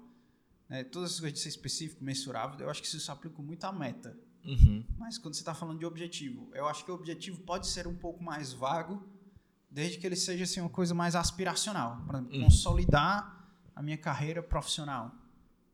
né, 0.68 0.84
todas 0.84 1.14
as 1.14 1.20
coisas 1.20 1.38
de 1.38 1.43
ser 1.43 1.50
específico, 1.50 2.04
mensurável, 2.04 2.60
eu 2.60 2.70
acho 2.70 2.82
que 2.82 2.88
isso 2.88 3.00
se 3.00 3.12
aplica 3.12 3.41
muito 3.41 3.64
à 3.64 3.72
meta. 3.72 4.18
Uhum. 4.46 4.84
Mas 4.98 5.18
quando 5.18 5.34
você 5.36 5.42
está 5.42 5.54
falando 5.54 5.80
de 5.80 5.86
objetivo, 5.86 6.50
eu 6.54 6.68
acho 6.68 6.84
que 6.86 6.92
o 6.92 6.94
objetivo 6.96 7.42
pode 7.42 7.68
ser 7.68 7.88
um 7.88 7.96
pouco 7.96 8.24
mais 8.24 8.52
vago, 8.54 9.06
desde 9.70 9.98
que 9.98 10.06
ele 10.08 10.16
seja 10.16 10.44
assim, 10.44 10.60
uma 10.62 10.70
coisa 10.70 10.94
mais 10.96 11.16
aspiracional. 11.16 12.04
Exemplo, 12.10 12.34
Uhum. 12.36 12.44
consolidar 12.46 13.48
a 13.76 13.82
minha 13.82 13.98
carreira 13.98 14.42
profissional. 14.42 15.14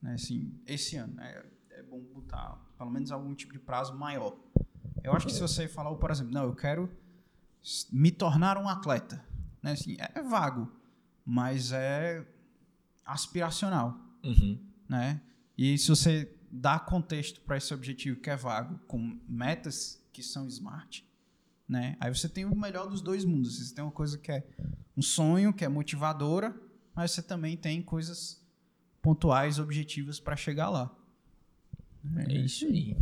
Né? 0.02 0.14
Assim, 0.16 0.54
esse 0.66 0.96
ano. 0.98 1.20
É, 1.22 1.46
é 1.72 1.84
bom 1.84 2.00
botar 2.14 2.58
pelo 2.78 2.90
menos 2.92 3.12
algum 3.12 3.34
tipo 3.34 3.54
de 3.54 3.60
prazo 3.60 3.96
maior. 3.96 4.36
Eu 5.04 5.14
acho 5.14 5.26
que 5.28 5.32
se 5.34 5.40
você 5.42 5.68
falar, 5.68 5.94
por 5.96 6.12
exemplo, 6.12 6.34
não, 6.34 6.44
eu 6.44 6.56
quero 6.56 6.90
me 7.92 8.12
tornar 8.12 8.58
um 8.58 8.68
atleta. 8.68 9.24
Né? 9.64 9.72
Assim, 9.72 9.96
é, 10.00 10.12
é 10.20 10.22
vago, 10.22 10.72
mas 11.26 11.72
é 11.72 12.26
aspiracional 13.06 13.98
Uhum. 14.24 14.60
né? 14.90 15.22
E 15.58 15.78
se 15.78 15.88
você 15.90 16.35
dá 16.56 16.80
contexto 16.80 17.42
para 17.42 17.58
esse 17.58 17.74
objetivo 17.74 18.20
que 18.20 18.30
é 18.30 18.36
vago, 18.36 18.80
com 18.88 19.20
metas 19.28 20.02
que 20.14 20.24
são 20.24 20.48
smart, 20.48 21.06
né? 21.68 21.98
Aí 22.00 22.14
você 22.14 22.30
tem 22.30 22.46
o 22.46 22.56
melhor 22.56 22.88
dos 22.90 23.02
dois 23.02 23.26
mundos. 23.26 23.60
Você 23.60 23.76
tem 23.76 23.84
uma 23.84 23.92
coisa 23.92 24.18
que 24.18 24.32
é 24.32 24.44
um 24.96 25.02
sonho, 25.02 25.54
que 25.54 25.66
é 25.66 25.68
motivadora, 25.68 26.56
mas 26.96 27.12
você 27.12 27.22
também 27.22 27.58
tem 27.58 27.82
coisas 27.82 28.42
pontuais, 29.02 29.60
objetivas 29.60 30.20
para 30.20 30.36
chegar 30.36 30.70
lá. 30.70 30.96
É 32.28 32.34
isso 32.38 32.66
aí. 32.66 32.96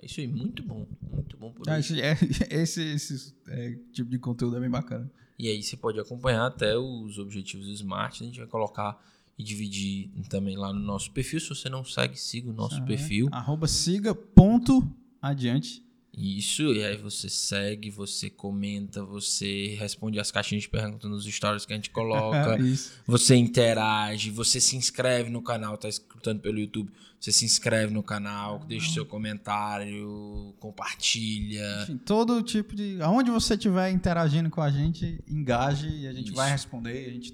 É 0.00 0.06
isso 0.06 0.20
aí, 0.20 0.28
muito 0.28 0.62
bom. 0.62 0.86
Muito 1.10 1.36
bom 1.36 1.52
por 1.52 1.68
isso. 1.78 1.94
é- 1.96 2.16
esse 2.50 2.82
esse 2.82 3.34
é, 3.48 3.78
tipo 3.92 4.10
de 4.10 4.18
conteúdo 4.18 4.56
é 4.56 4.60
bem 4.60 4.70
bacana. 4.70 5.10
E 5.38 5.48
aí 5.48 5.62
você 5.62 5.76
pode 5.76 5.98
acompanhar 5.98 6.46
até 6.46 6.76
os 6.76 7.18
objetivos 7.18 7.66
do 7.66 7.72
Smart. 7.72 8.22
A 8.22 8.26
gente 8.26 8.38
vai 8.38 8.48
colocar 8.48 8.98
e 9.38 9.44
dividir 9.44 10.10
também 10.28 10.56
lá 10.56 10.72
no 10.72 10.80
nosso 10.80 11.10
perfil. 11.12 11.40
Se 11.40 11.48
você 11.48 11.68
não 11.68 11.84
segue, 11.84 12.18
siga 12.18 12.50
o 12.50 12.54
nosso 12.54 12.82
perfil. 12.84 13.28
Arroba 13.32 13.66
siga 13.68 14.14
ponto 14.14 14.82
adiante. 15.20 15.86
Isso, 16.16 16.62
e 16.72 16.82
aí 16.82 16.96
você 16.96 17.28
segue, 17.28 17.90
você 17.90 18.30
comenta, 18.30 19.04
você 19.04 19.76
responde 19.78 20.18
as 20.18 20.30
caixinhas 20.30 20.62
de 20.62 20.70
perguntas 20.70 21.10
nos 21.10 21.26
stories 21.26 21.66
que 21.66 21.74
a 21.74 21.76
gente 21.76 21.90
coloca, 21.90 22.56
você 23.06 23.36
interage, 23.36 24.30
você 24.30 24.58
se 24.58 24.76
inscreve 24.76 25.28
no 25.28 25.42
canal, 25.42 25.76
tá 25.76 25.90
escutando 25.90 26.40
pelo 26.40 26.58
YouTube, 26.58 26.90
você 27.20 27.30
se 27.30 27.44
inscreve 27.44 27.92
no 27.92 28.02
canal, 28.02 28.60
deixa 28.66 28.94
seu 28.94 29.04
comentário, 29.04 30.54
compartilha. 30.58 31.82
Enfim, 31.82 31.98
todo 31.98 32.42
tipo 32.42 32.74
de. 32.74 32.98
Aonde 33.02 33.30
você 33.30 33.52
estiver 33.52 33.90
interagindo 33.90 34.48
com 34.48 34.62
a 34.62 34.70
gente, 34.70 35.22
engaje 35.28 35.86
e 35.88 36.06
a 36.06 36.14
gente 36.14 36.28
Isso. 36.28 36.34
vai 36.36 36.50
responder. 36.50 37.08
A 37.08 37.12
gente 37.12 37.26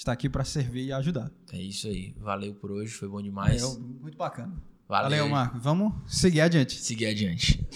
está 0.00 0.10
tá 0.10 0.12
aqui 0.12 0.28
para 0.28 0.44
servir 0.44 0.86
e 0.86 0.92
ajudar. 0.92 1.30
É 1.52 1.60
isso 1.60 1.86
aí. 1.86 2.14
Valeu 2.18 2.54
por 2.54 2.70
hoje, 2.70 2.92
foi 2.92 3.08
bom 3.08 3.20
demais. 3.20 3.60
Valeu, 3.60 3.80
muito 4.00 4.16
bacana. 4.16 4.52
Valeu. 4.88 5.10
Valeu, 5.10 5.28
Marco. 5.28 5.58
Vamos 5.58 5.92
seguir 6.06 6.40
adiante. 6.40 6.80
Seguir 6.80 7.06
adiante. 7.06 7.66